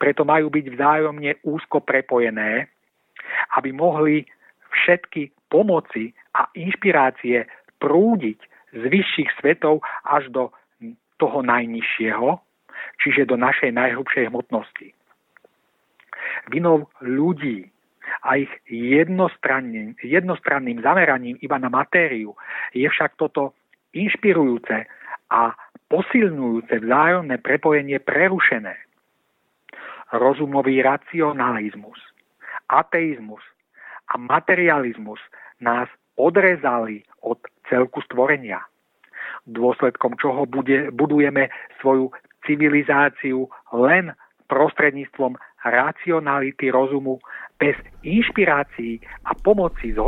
[0.00, 2.72] Preto majú byť vzájomne úzko prepojené,
[3.56, 4.24] aby mohli
[4.72, 7.44] všetky pomoci a inšpirácie
[7.80, 8.40] prúdiť
[8.72, 10.52] z vyšších svetov až do
[11.18, 12.38] toho najnižšieho,
[13.02, 14.94] čiže do našej najhrubšej hmotnosti.
[16.50, 17.68] Vinou ľudí
[18.24, 22.34] a ich jednostranným, jednostranným zameraním iba na matériu
[22.72, 23.52] je však toto
[23.92, 24.88] inšpirujúce
[25.28, 25.52] a
[25.88, 28.76] posilňujúce vzájomné prepojenie prerušené.
[30.12, 32.00] Rozumový racionalizmus,
[32.72, 33.44] ateizmus
[34.08, 35.20] a materializmus
[35.60, 37.36] nás odrezali od
[37.68, 38.64] celku stvorenia
[39.48, 41.48] dôsledkom čoho bude, budujeme
[41.80, 42.12] svoju
[42.44, 44.12] civilizáciu len
[44.48, 47.20] prostredníctvom racionality rozumu
[47.60, 47.76] bez
[48.06, 50.00] inšpirácií a pomoci z.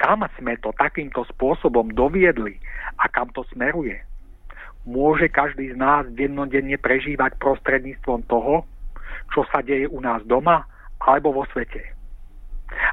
[0.00, 2.58] Kam sme to takýmto spôsobom doviedli
[2.98, 4.02] a kam to smeruje?
[4.82, 8.66] Môže každý z nás dennodenne prežívať prostredníctvom toho,
[9.30, 10.66] čo sa deje u nás doma
[10.98, 11.94] alebo vo svete.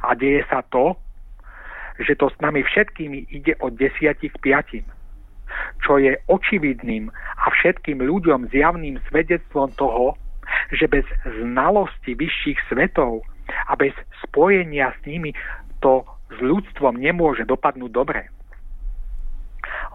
[0.06, 0.94] A deje sa to,
[2.00, 4.86] že to s nami všetkými ide od desiatich k piatim,
[5.84, 10.16] čo je očividným a všetkým ľuďom zjavným svedectvom toho,
[10.72, 11.06] že bez
[11.44, 13.22] znalosti vyšších svetov
[13.68, 13.94] a bez
[14.26, 15.36] spojenia s nimi
[15.84, 18.30] to s ľudstvom nemôže dopadnúť dobre.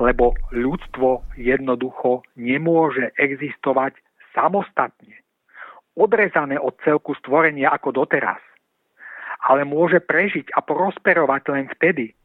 [0.02, 3.94] Lebo ľudstvo jednoducho nemôže existovať
[4.34, 5.22] samostatne,
[5.94, 8.42] odrezané od celku stvorenia ako doteraz
[9.44, 12.16] ale môže prežiť a prosperovať len vtedy,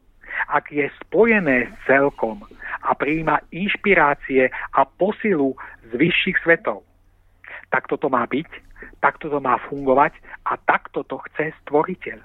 [0.48, 2.40] ak je spojené s celkom
[2.80, 5.52] a príjma inšpirácie a posilu
[5.92, 6.80] z vyšších svetov.
[7.68, 8.48] Takto to má byť,
[9.04, 10.16] takto to má fungovať
[10.48, 12.24] a takto to chce stvoriteľ.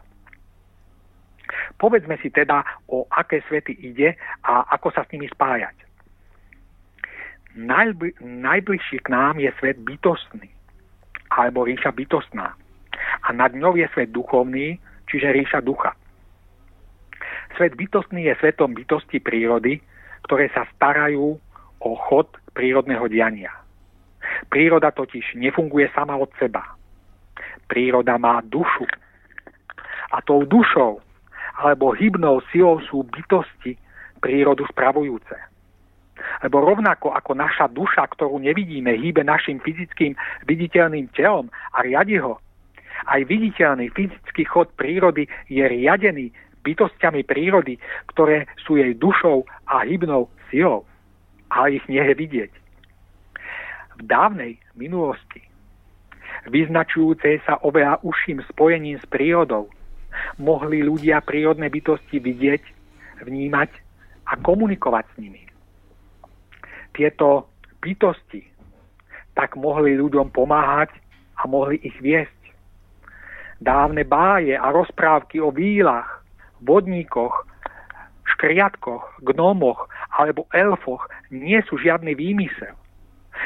[1.77, 4.17] Povedzme si teda, o aké svety ide
[4.47, 5.75] a ako sa s nimi spájať.
[7.55, 10.49] Najbli- najbližší k nám je svet bytostný,
[11.29, 12.57] alebo ríša bytostná
[13.25, 14.79] a nad ňou je svet duchovný,
[15.09, 15.93] čiže ríša ducha.
[17.55, 19.79] Svet bytostný je svetom bytosti prírody,
[20.27, 21.39] ktoré sa starajú
[21.79, 23.53] o chod prírodného diania.
[24.49, 26.75] Príroda totiž nefunguje sama od seba.
[27.69, 28.85] Príroda má dušu.
[30.11, 30.99] A tou dušou
[31.55, 33.79] alebo hybnou silou sú bytosti
[34.19, 35.37] prírodu spravujúce.
[36.43, 40.15] Lebo rovnako ako naša duša, ktorú nevidíme, hýbe našim fyzickým
[40.47, 42.39] viditeľným telom a riadi ho,
[43.05, 46.31] aj viditeľný fyzický chod prírody je riadený
[46.65, 47.77] bytostiami prírody,
[48.09, 50.81] ktoré sú jej dušou a hybnou silou.
[51.53, 52.51] Ale ich nie je vidieť.
[53.95, 55.45] V dávnej minulosti,
[56.49, 59.69] vyznačujúcej sa oveľa užším spojením s prírodou,
[60.41, 62.63] mohli ľudia prírodné bytosti vidieť,
[63.23, 63.71] vnímať
[64.27, 65.41] a komunikovať s nimi.
[66.91, 67.47] Tieto
[67.79, 68.41] bytosti
[69.35, 70.95] tak mohli ľuďom pomáhať
[71.39, 72.34] a mohli ich viesť.
[73.61, 76.23] Dávne báje a rozprávky o výlach,
[76.59, 77.47] vodníkoch,
[78.35, 82.75] škriatkoch, gnómoch alebo elfoch nie sú žiadny výmysel.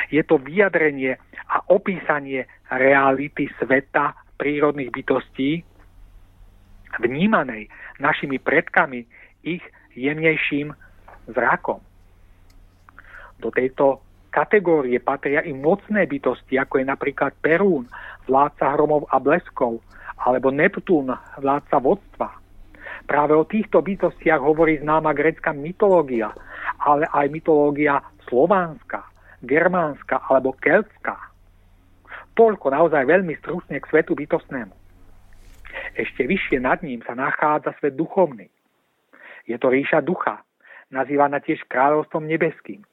[0.09, 1.17] Je to vyjadrenie
[1.49, 5.61] a opísanie reality sveta prírodných bytostí,
[6.97, 7.69] vnímanej
[8.01, 9.05] našimi predkami
[9.45, 9.61] ich
[9.93, 10.73] jemnejším
[11.29, 11.81] zrakom.
[13.37, 14.01] Do tejto
[14.33, 17.85] kategórie patria i mocné bytosti, ako je napríklad Perún,
[18.25, 19.81] vládca hromov a bleskov,
[20.19, 22.29] alebo Neptún, vládca vodstva.
[23.07, 26.29] Práve o týchto bytostiach hovorí známa grecká mytológia,
[26.83, 29.01] ale aj mytológia slovanská,
[29.41, 31.17] germánska alebo keltská.
[32.37, 34.75] Toľko naozaj veľmi stručne k svetu bytostnému.
[35.97, 38.47] Ešte vyššie nad ním sa nachádza svet duchovný.
[39.49, 40.45] Je to ríša ducha,
[40.93, 42.85] nazývaná tiež kráľovstvom nebeským.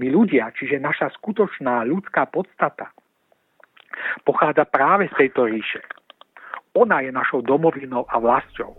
[0.00, 2.88] My ľudia, čiže naša skutočná ľudská podstata,
[4.24, 5.84] pochádza práve z tejto ríše.
[6.74, 8.76] Ona je našou domovinou a vlastou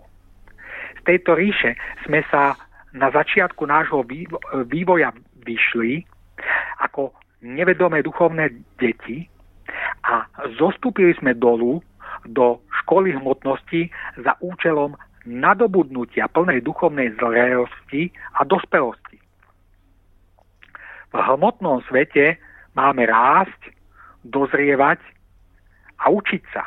[1.00, 2.52] z tejto ríše sme sa
[2.92, 4.04] na začiatku nášho
[4.68, 5.16] vývoja
[5.48, 6.04] vyšli
[6.84, 9.24] ako nevedomé duchovné deti
[10.04, 10.28] a
[10.60, 11.80] zostúpili sme dolu
[12.28, 13.88] do školy hmotnosti
[14.20, 14.92] za účelom
[15.24, 19.16] nadobudnutia plnej duchovnej zrelosti a dospelosti.
[21.10, 22.36] V hmotnom svete
[22.76, 23.72] máme rásť,
[24.20, 25.00] dozrievať
[26.00, 26.64] a učiť sa,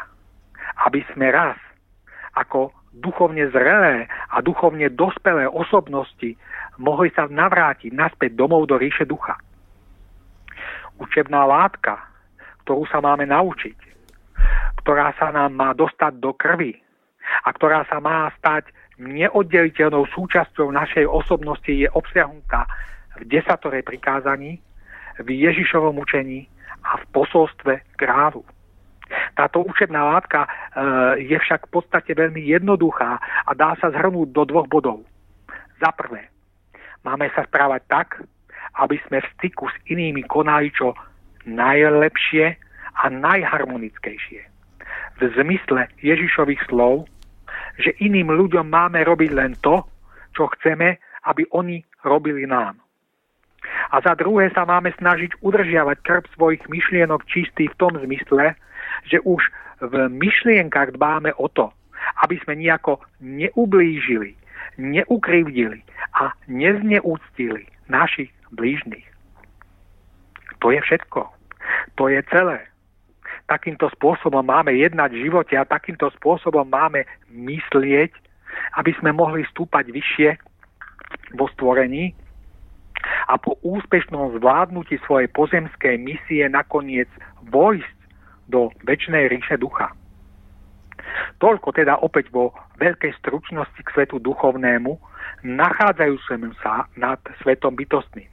[0.88, 1.58] aby sme raz
[2.34, 6.38] ako duchovne zrelé a duchovne dospelé osobnosti
[6.78, 9.38] mohli sa navrátiť naspäť domov do ríše ducha.
[11.02, 11.98] Učebná látka,
[12.66, 13.78] ktorú sa máme naučiť,
[14.86, 16.78] ktorá sa nám má dostať do krvi
[17.46, 18.70] a ktorá sa má stať
[19.02, 22.70] neoddeliteľnou súčasťou našej osobnosti je obsiahnutá
[23.18, 24.62] v desatore prikázaní,
[25.18, 26.46] v Ježišovom učení
[26.86, 28.46] a v posolstve kráľu.
[29.34, 30.50] Táto učebná látka e,
[31.26, 35.00] je však v podstate veľmi jednoduchá a dá sa zhrnúť do dvoch bodov.
[35.82, 36.30] Za prvé,
[37.02, 38.08] máme sa správať tak,
[38.78, 40.98] aby sme v styku s inými konali čo
[41.46, 42.58] najlepšie
[42.94, 44.42] a najharmonickejšie.
[45.18, 47.06] V zmysle Ježišových slov,
[47.78, 49.82] že iným ľuďom máme robiť len to,
[50.34, 50.98] čo chceme,
[51.30, 52.83] aby oni robili nám.
[53.92, 58.58] A za druhé sa máme snažiť udržiavať krb svojich myšlienok čistý v tom zmysle,
[59.08, 59.42] že už
[59.84, 61.72] v myšlienkach dbáme o to,
[62.24, 64.36] aby sme nejako neublížili,
[64.78, 65.84] neukrivdili
[66.20, 69.06] a nezneúctili našich blížnych.
[70.64, 71.28] To je všetko.
[72.00, 72.64] To je celé.
[73.52, 78.16] Takýmto spôsobom máme jednať v živote a takýmto spôsobom máme myslieť,
[78.80, 80.30] aby sme mohli stúpať vyššie
[81.36, 82.16] vo stvorení
[83.28, 87.10] a po úspešnom zvládnutí svojej pozemskej misie nakoniec
[87.52, 87.98] vojsť
[88.48, 89.92] do väčšnej ríše ducha.
[91.40, 94.98] Toľko teda opäť vo veľkej stručnosti k svetu duchovnému,
[95.44, 98.32] nachádzajúcemu sa nad svetom bytostným.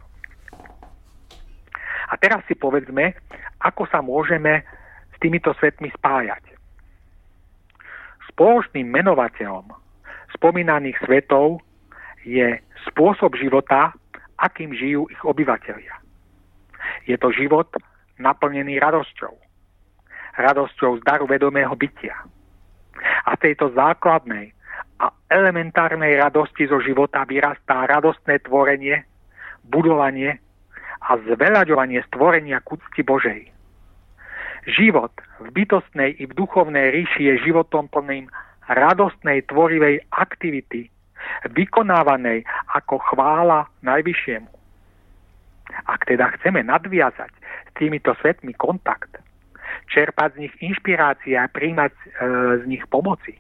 [2.10, 3.14] A teraz si povedzme,
[3.62, 4.66] ako sa môžeme
[5.14, 6.42] s týmito svetmi spájať.
[8.34, 9.70] Spoločným menovateľom
[10.34, 11.62] spomínaných svetov
[12.26, 13.94] je spôsob života,
[14.41, 15.93] akým žijú ich obyvateľia.
[17.05, 17.69] Je to život
[18.17, 19.51] naplnený radosťou
[20.41, 22.15] radosťou z daru vedomého bytia.
[23.27, 24.53] A tejto základnej
[25.01, 29.01] a elementárnej radosti zo života vyrastá radostné tvorenie,
[29.65, 30.37] budovanie
[31.01, 33.49] a zveľaďovanie stvorenia k Božej.
[34.69, 38.29] Život v bytostnej i v duchovnej ríši je životom plným
[38.69, 40.93] radostnej tvorivej aktivity,
[41.51, 42.44] vykonávanej
[42.76, 44.51] ako chvála Najvyššiemu.
[45.86, 47.30] Ak teda chceme nadviazať
[47.70, 49.22] s týmito svetmi kontakt,
[49.90, 52.05] čerpať z nich inšpirácie a príjmať e,
[52.60, 53.38] z nich pomoci.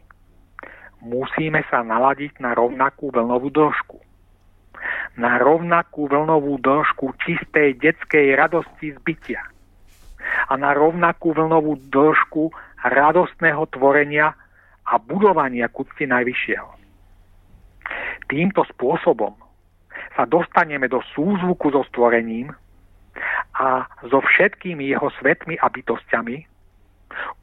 [1.00, 3.98] musíme sa naladiť na rovnakú vlnovú dĺžku.
[5.16, 9.40] Na rovnakú vlnovú dĺžku čistej detskej radosti zbytia
[10.20, 12.52] a na rovnakú vlnovú dĺžku
[12.84, 14.36] radostného tvorenia
[14.84, 16.79] a budovania kucti Najvyššieho.
[18.30, 19.34] Týmto spôsobom
[20.14, 22.54] sa dostaneme do súzvuku so stvorením
[23.58, 26.46] a so všetkými jeho svetmi a bytostiami,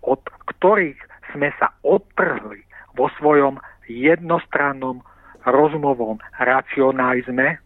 [0.07, 0.21] od
[0.55, 0.99] ktorých
[1.35, 2.63] sme sa odtrhli
[2.95, 5.03] vo svojom jednostrannom
[5.47, 7.59] rozumovom racionalizme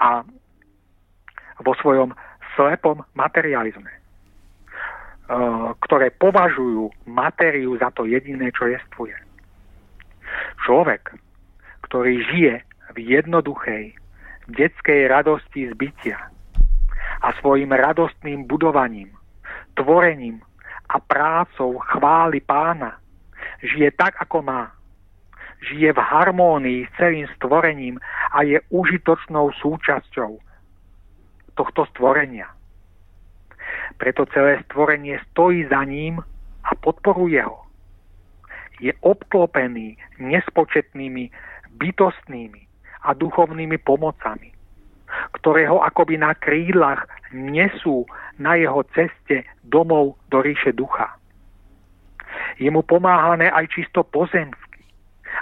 [0.00, 0.24] a
[1.60, 2.12] vo svojom
[2.56, 4.00] slepom materializme, e,
[5.86, 9.14] ktoré považujú matériu za to jediné, čo jestvuje.
[10.64, 11.14] Človek,
[11.88, 12.54] ktorý žije
[12.94, 13.94] v jednoduchej,
[14.48, 16.18] detskej radosti zbytia
[17.24, 19.12] a svojim radostným budovaním,
[19.74, 20.44] tvorením
[20.88, 23.00] a prácou chváli pána,
[23.64, 24.72] žije tak, ako má.
[25.64, 27.96] Žije v harmónii s celým stvorením
[28.36, 30.36] a je užitočnou súčasťou
[31.56, 32.52] tohto stvorenia.
[33.96, 36.20] Preto celé stvorenie stojí za ním
[36.64, 37.63] a podporuje ho.
[38.82, 41.30] Je obklopený nespočetnými
[41.78, 42.62] bytostnými
[43.04, 44.50] a duchovnými pomocami,
[45.38, 48.06] ktoré ho akoby na krídlach nesú
[48.40, 51.14] na jeho ceste domov do ríše ducha.
[52.58, 54.82] Je mu pomáhané aj čisto pozemsky,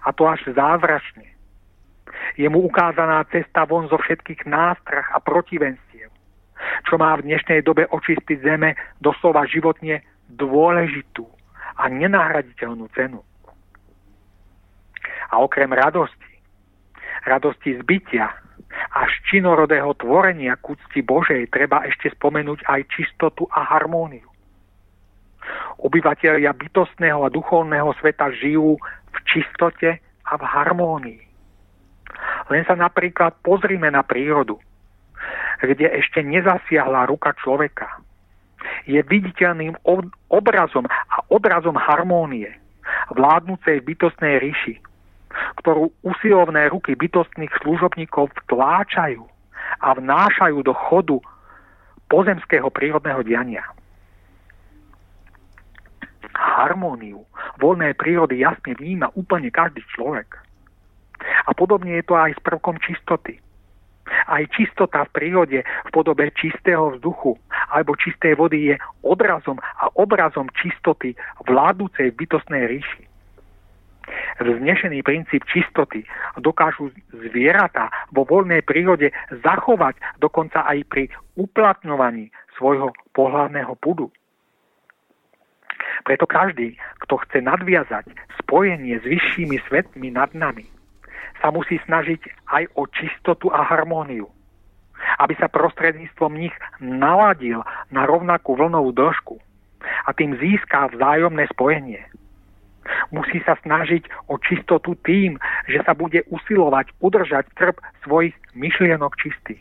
[0.04, 1.28] a to až závračne.
[2.36, 6.09] Je mu ukázaná cesta von zo všetkých nástrach a protivenstiev,
[6.88, 10.00] čo má v dnešnej dobe očistiť zeme doslova životne
[10.32, 11.28] dôležitú
[11.82, 13.18] a nenahraditeľnú cenu.
[15.32, 16.32] A okrem radosti,
[17.26, 18.30] radosti zbytia
[18.92, 24.28] a činorodého tvorenia k úcti Božej treba ešte spomenúť aj čistotu a harmóniu.
[25.82, 28.78] Obyvatelia bytostného a duchovného sveta žijú
[29.10, 31.22] v čistote a v harmónii.
[32.54, 34.60] Len sa napríklad pozrime na prírodu,
[35.59, 37.98] kde ešte nezasiahla ruka človeka.
[38.86, 39.78] Je viditeľným
[40.30, 42.50] obrazom a odrazom harmónie
[43.14, 44.82] vládnúcej bytostnej ríši,
[45.62, 49.22] ktorú usilovné ruky bytostných služobníkov vtláčajú
[49.80, 51.18] a vnášajú do chodu
[52.10, 53.64] pozemského prírodného diania
[56.42, 57.24] harmóniu
[57.60, 60.38] voľnej prírody jasne vníma úplne každý človek.
[61.46, 63.38] A podobne je to aj s prvkom čistoty.
[64.27, 67.39] Aj čistota v prírode v podobe čistého vzduchu
[67.70, 68.77] alebo čistej vody je
[69.07, 71.15] odrazom a obrazom čistoty
[71.47, 73.03] vládúcej bytostnej ríši.
[74.43, 76.03] Vznešený princíp čistoty
[76.43, 81.05] dokážu zvieratá vo voľnej prírode zachovať dokonca aj pri
[81.39, 84.11] uplatňovaní svojho pohľadného pudu.
[86.03, 86.74] Preto každý,
[87.07, 88.11] kto chce nadviazať
[88.43, 90.66] spojenie s vyššími svetmi nad nami,
[91.43, 92.23] sa musí snažiť
[92.55, 94.31] aj o čistotu a harmóniu,
[95.19, 99.36] aby sa prostredníctvom nich naladil na rovnakú vlnovú dĺžku
[100.06, 102.06] a tým získá vzájomné spojenie.
[103.10, 109.59] Musí sa snažiť o čistotu tým, že sa bude usilovať udržať trb svojich myšlienok čistý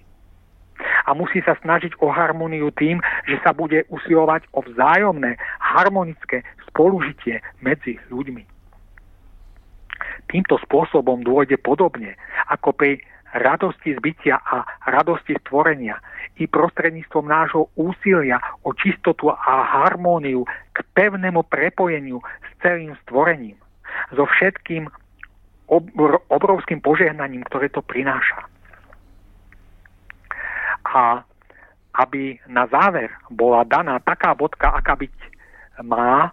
[1.05, 7.41] a musí sa snažiť o harmóniu tým, že sa bude usilovať o vzájomné harmonické spolužitie
[7.61, 8.50] medzi ľuďmi.
[10.29, 12.19] Týmto spôsobom dôjde podobne
[12.51, 15.95] ako pri radosti zbytia a radosti stvorenia
[16.35, 20.43] i prostredníctvom nášho úsilia o čistotu a harmóniu
[20.75, 23.55] k pevnému prepojeniu s celým stvorením,
[24.11, 24.91] so všetkým
[26.27, 28.43] obrovským požehnaním, ktoré to prináša.
[30.91, 31.23] A
[32.03, 35.15] aby na záver bola daná taká bodka, aká byť
[35.83, 36.31] má,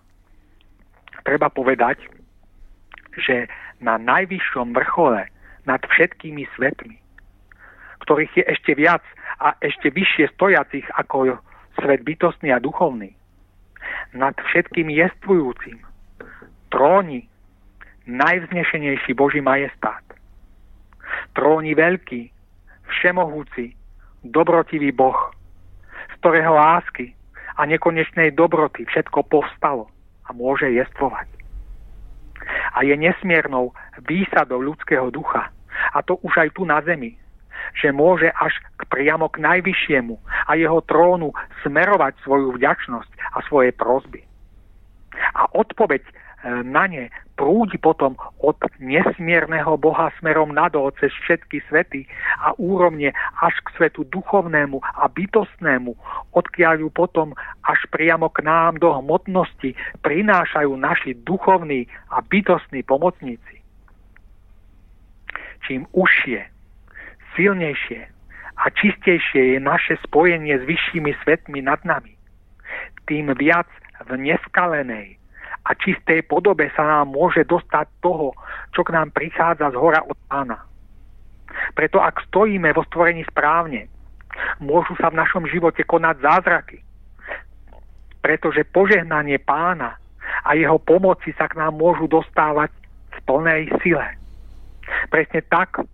[1.23, 2.03] treba povedať,
[3.19, 3.51] že
[3.81, 5.29] na najvyššom vrchole
[5.67, 6.97] nad všetkými svetmi,
[8.07, 9.05] ktorých je ešte viac
[9.39, 11.39] a ešte vyššie stojacich ako
[11.79, 13.15] svet bytostný a duchovný,
[14.13, 15.79] nad všetkým jestvujúcim,
[16.73, 17.29] tróni
[18.09, 20.03] najvznešenejší Boží majestát.
[21.37, 22.33] Tróni veľký,
[22.89, 23.77] všemohúci,
[24.25, 25.33] dobrotivý Boh,
[26.09, 27.13] z ktorého lásky
[27.57, 29.93] a nekonečnej dobroty všetko povstalo
[30.27, 31.38] a môže jestvovať.
[32.75, 33.73] A je nesmiernou
[34.09, 35.51] výsadou ľudského ducha,
[35.95, 37.15] a to už aj tu na zemi,
[37.75, 40.15] že môže až k priamo k najvyššiemu
[40.49, 44.23] a jeho trónu smerovať svoju vďačnosť a svoje prozby.
[45.35, 46.03] A odpoveď
[46.47, 52.07] na ne prúdi potom od nesmierneho Boha smerom nadol cez všetky svety
[52.39, 53.11] a úrovne
[53.43, 55.99] až k svetu duchovnému a bytostnému,
[56.35, 57.35] odkiaľ ju potom
[57.67, 63.63] až priamo k nám do hmotnosti prinášajú naši duchovní a bytostní pomocníci.
[65.67, 66.47] Čím užšie,
[67.35, 68.01] silnejšie
[68.59, 72.15] a čistejšie je naše spojenie s vyššími svetmi nad nami,
[73.11, 73.71] tým viac
[74.07, 75.19] v neskalenej
[75.69, 78.33] a čistej podobe sa nám môže dostať toho,
[78.73, 80.65] čo k nám prichádza z hora od pána.
[81.77, 83.89] Preto ak stojíme vo stvorení správne,
[84.65, 86.79] môžu sa v našom živote konať zázraky.
[88.25, 90.01] Pretože požehnanie pána
[90.45, 92.73] a jeho pomoci sa k nám môžu dostávať
[93.13, 94.09] v plnej sile.
[95.13, 95.85] Presne tak,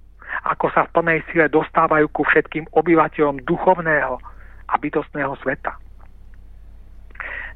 [0.47, 4.23] ako sa v plnej sile dostávajú ku všetkým obyvateľom duchovného
[4.71, 5.84] a bytostného sveta.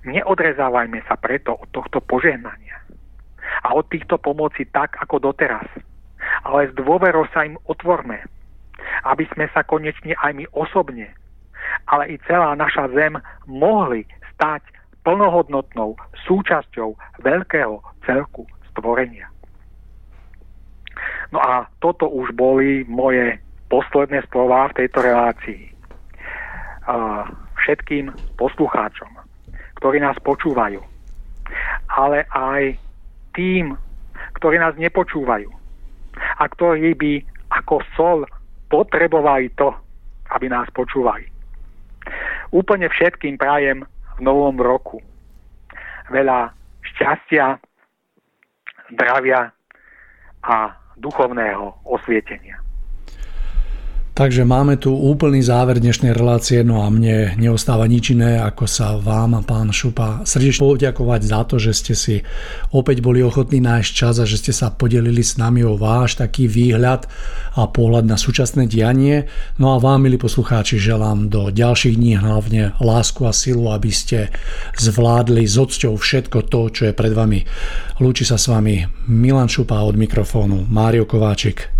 [0.07, 2.79] Neodrezávajme sa preto od tohto požehnania
[3.67, 5.67] a od týchto pomoci tak, ako doteraz,
[6.47, 8.23] ale s dôverou sa im otvorme,
[9.05, 11.11] aby sme sa konečne aj my osobne,
[11.91, 13.19] ale i celá naša zem
[13.51, 14.07] mohli
[14.37, 14.63] stať
[15.03, 15.99] plnohodnotnou
[16.29, 16.95] súčasťou
[17.25, 19.27] veľkého celku stvorenia.
[21.35, 23.37] No a toto už boli moje
[23.69, 25.63] posledné slova v tejto relácii.
[27.61, 29.28] Všetkým poslucháčom
[29.79, 30.83] ktorí nás počúvajú,
[31.95, 32.77] ale aj
[33.35, 33.79] tým,
[34.39, 35.49] ktorí nás nepočúvajú
[36.19, 37.13] a ktorí by
[37.55, 38.19] ako sol
[38.69, 39.71] potrebovali to,
[40.35, 41.25] aby nás počúvali.
[42.53, 43.87] Úplne všetkým prajem
[44.19, 45.01] v novom roku
[46.09, 46.53] veľa
[46.83, 47.61] šťastia,
[48.93, 49.53] zdravia
[50.43, 50.57] a
[50.97, 52.68] duchovného osvietenia.
[54.19, 58.99] Takže máme tu úplný záver dnešnej relácie, no a mne neostáva nič iné, ako sa
[58.99, 62.17] vám, pán Šupa, srdečne poďakovať za to, že ste si
[62.75, 66.51] opäť boli ochotní nájsť čas a že ste sa podelili s nami o váš taký
[66.51, 67.07] výhľad
[67.55, 69.31] a pohľad na súčasné dianie.
[69.63, 74.35] No a vám, milí poslucháči, želám do ďalších dní hlavne lásku a silu, aby ste
[74.83, 77.47] zvládli s odsťou všetko to, čo je pred vami.
[78.03, 81.78] Lúči sa s vami Milan Šupa od mikrofónu, Mário Kováčik.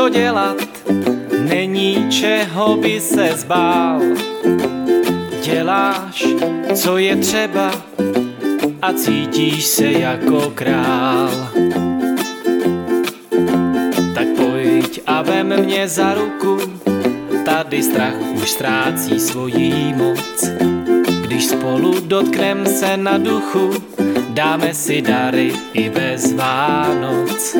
[0.00, 0.56] Co dělat,
[1.48, 4.00] není čeho by se zbál.
[5.42, 6.26] Děláš,
[6.74, 7.70] co je třeba
[8.82, 11.30] a cítíš se jako král.
[14.14, 16.58] Tak pojď a vem mě za ruku,
[17.44, 20.44] tady strach už ztrácí svojí moc.
[21.22, 23.70] Když spolu dotknem se na duchu,
[24.28, 27.56] dáme si dary i bez Vánoc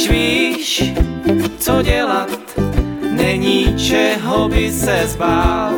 [0.00, 0.92] když víš,
[1.58, 2.30] co dělat,
[3.10, 5.72] není čeho by se zbál.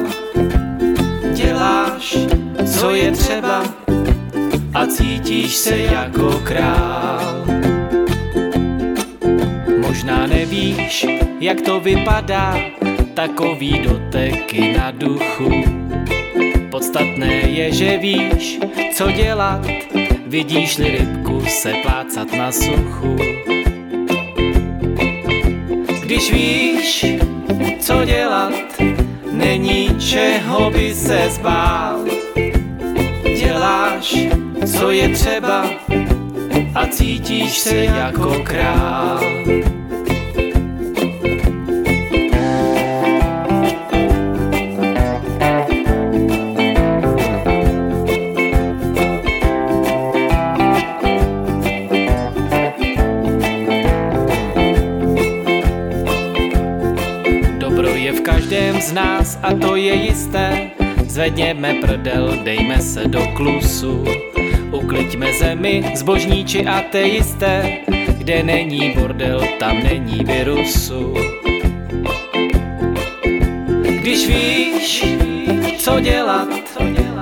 [1.32, 2.18] Děláš,
[2.66, 3.64] co je třeba
[4.74, 7.44] a cítíš se jako král.
[9.78, 11.06] Možná nevíš,
[11.40, 12.56] jak to vypadá,
[13.14, 15.50] takový doteky na duchu.
[16.70, 18.60] Podstatné je, že víš,
[18.94, 19.66] co dělat,
[20.26, 23.16] vidíš-li rybku se plácat na suchu.
[26.22, 27.06] Když víš,
[27.78, 28.52] co dělat,
[29.32, 32.04] není čeho by se zbál.
[33.38, 34.16] Děláš,
[34.76, 35.66] co je třeba
[36.74, 39.20] a cítíš se jako král.
[61.12, 64.04] Zvedněme prdel, dejme se do klusu.
[64.70, 67.78] Ukliďme zemi, zbožníči a teisté.
[68.18, 71.14] Kde není bordel, tam není virusu.
[74.00, 75.04] Když víš,
[75.76, 76.48] co dělat,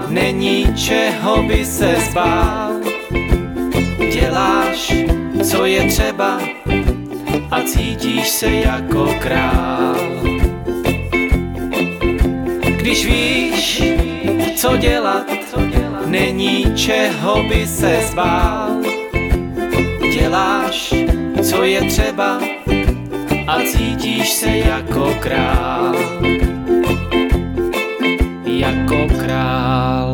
[0.09, 2.73] není čeho by se zbál.
[4.13, 4.93] Děláš,
[5.51, 6.41] co je třeba
[7.51, 9.97] a cítíš se jako král.
[12.77, 13.05] Když
[13.61, 13.83] víš,
[14.57, 15.27] co dělat,
[16.07, 18.71] není čeho by se zbál.
[20.13, 20.95] Děláš,
[21.51, 22.41] co je třeba
[23.47, 25.95] a cítíš se jako král.
[28.45, 30.10] Jako král.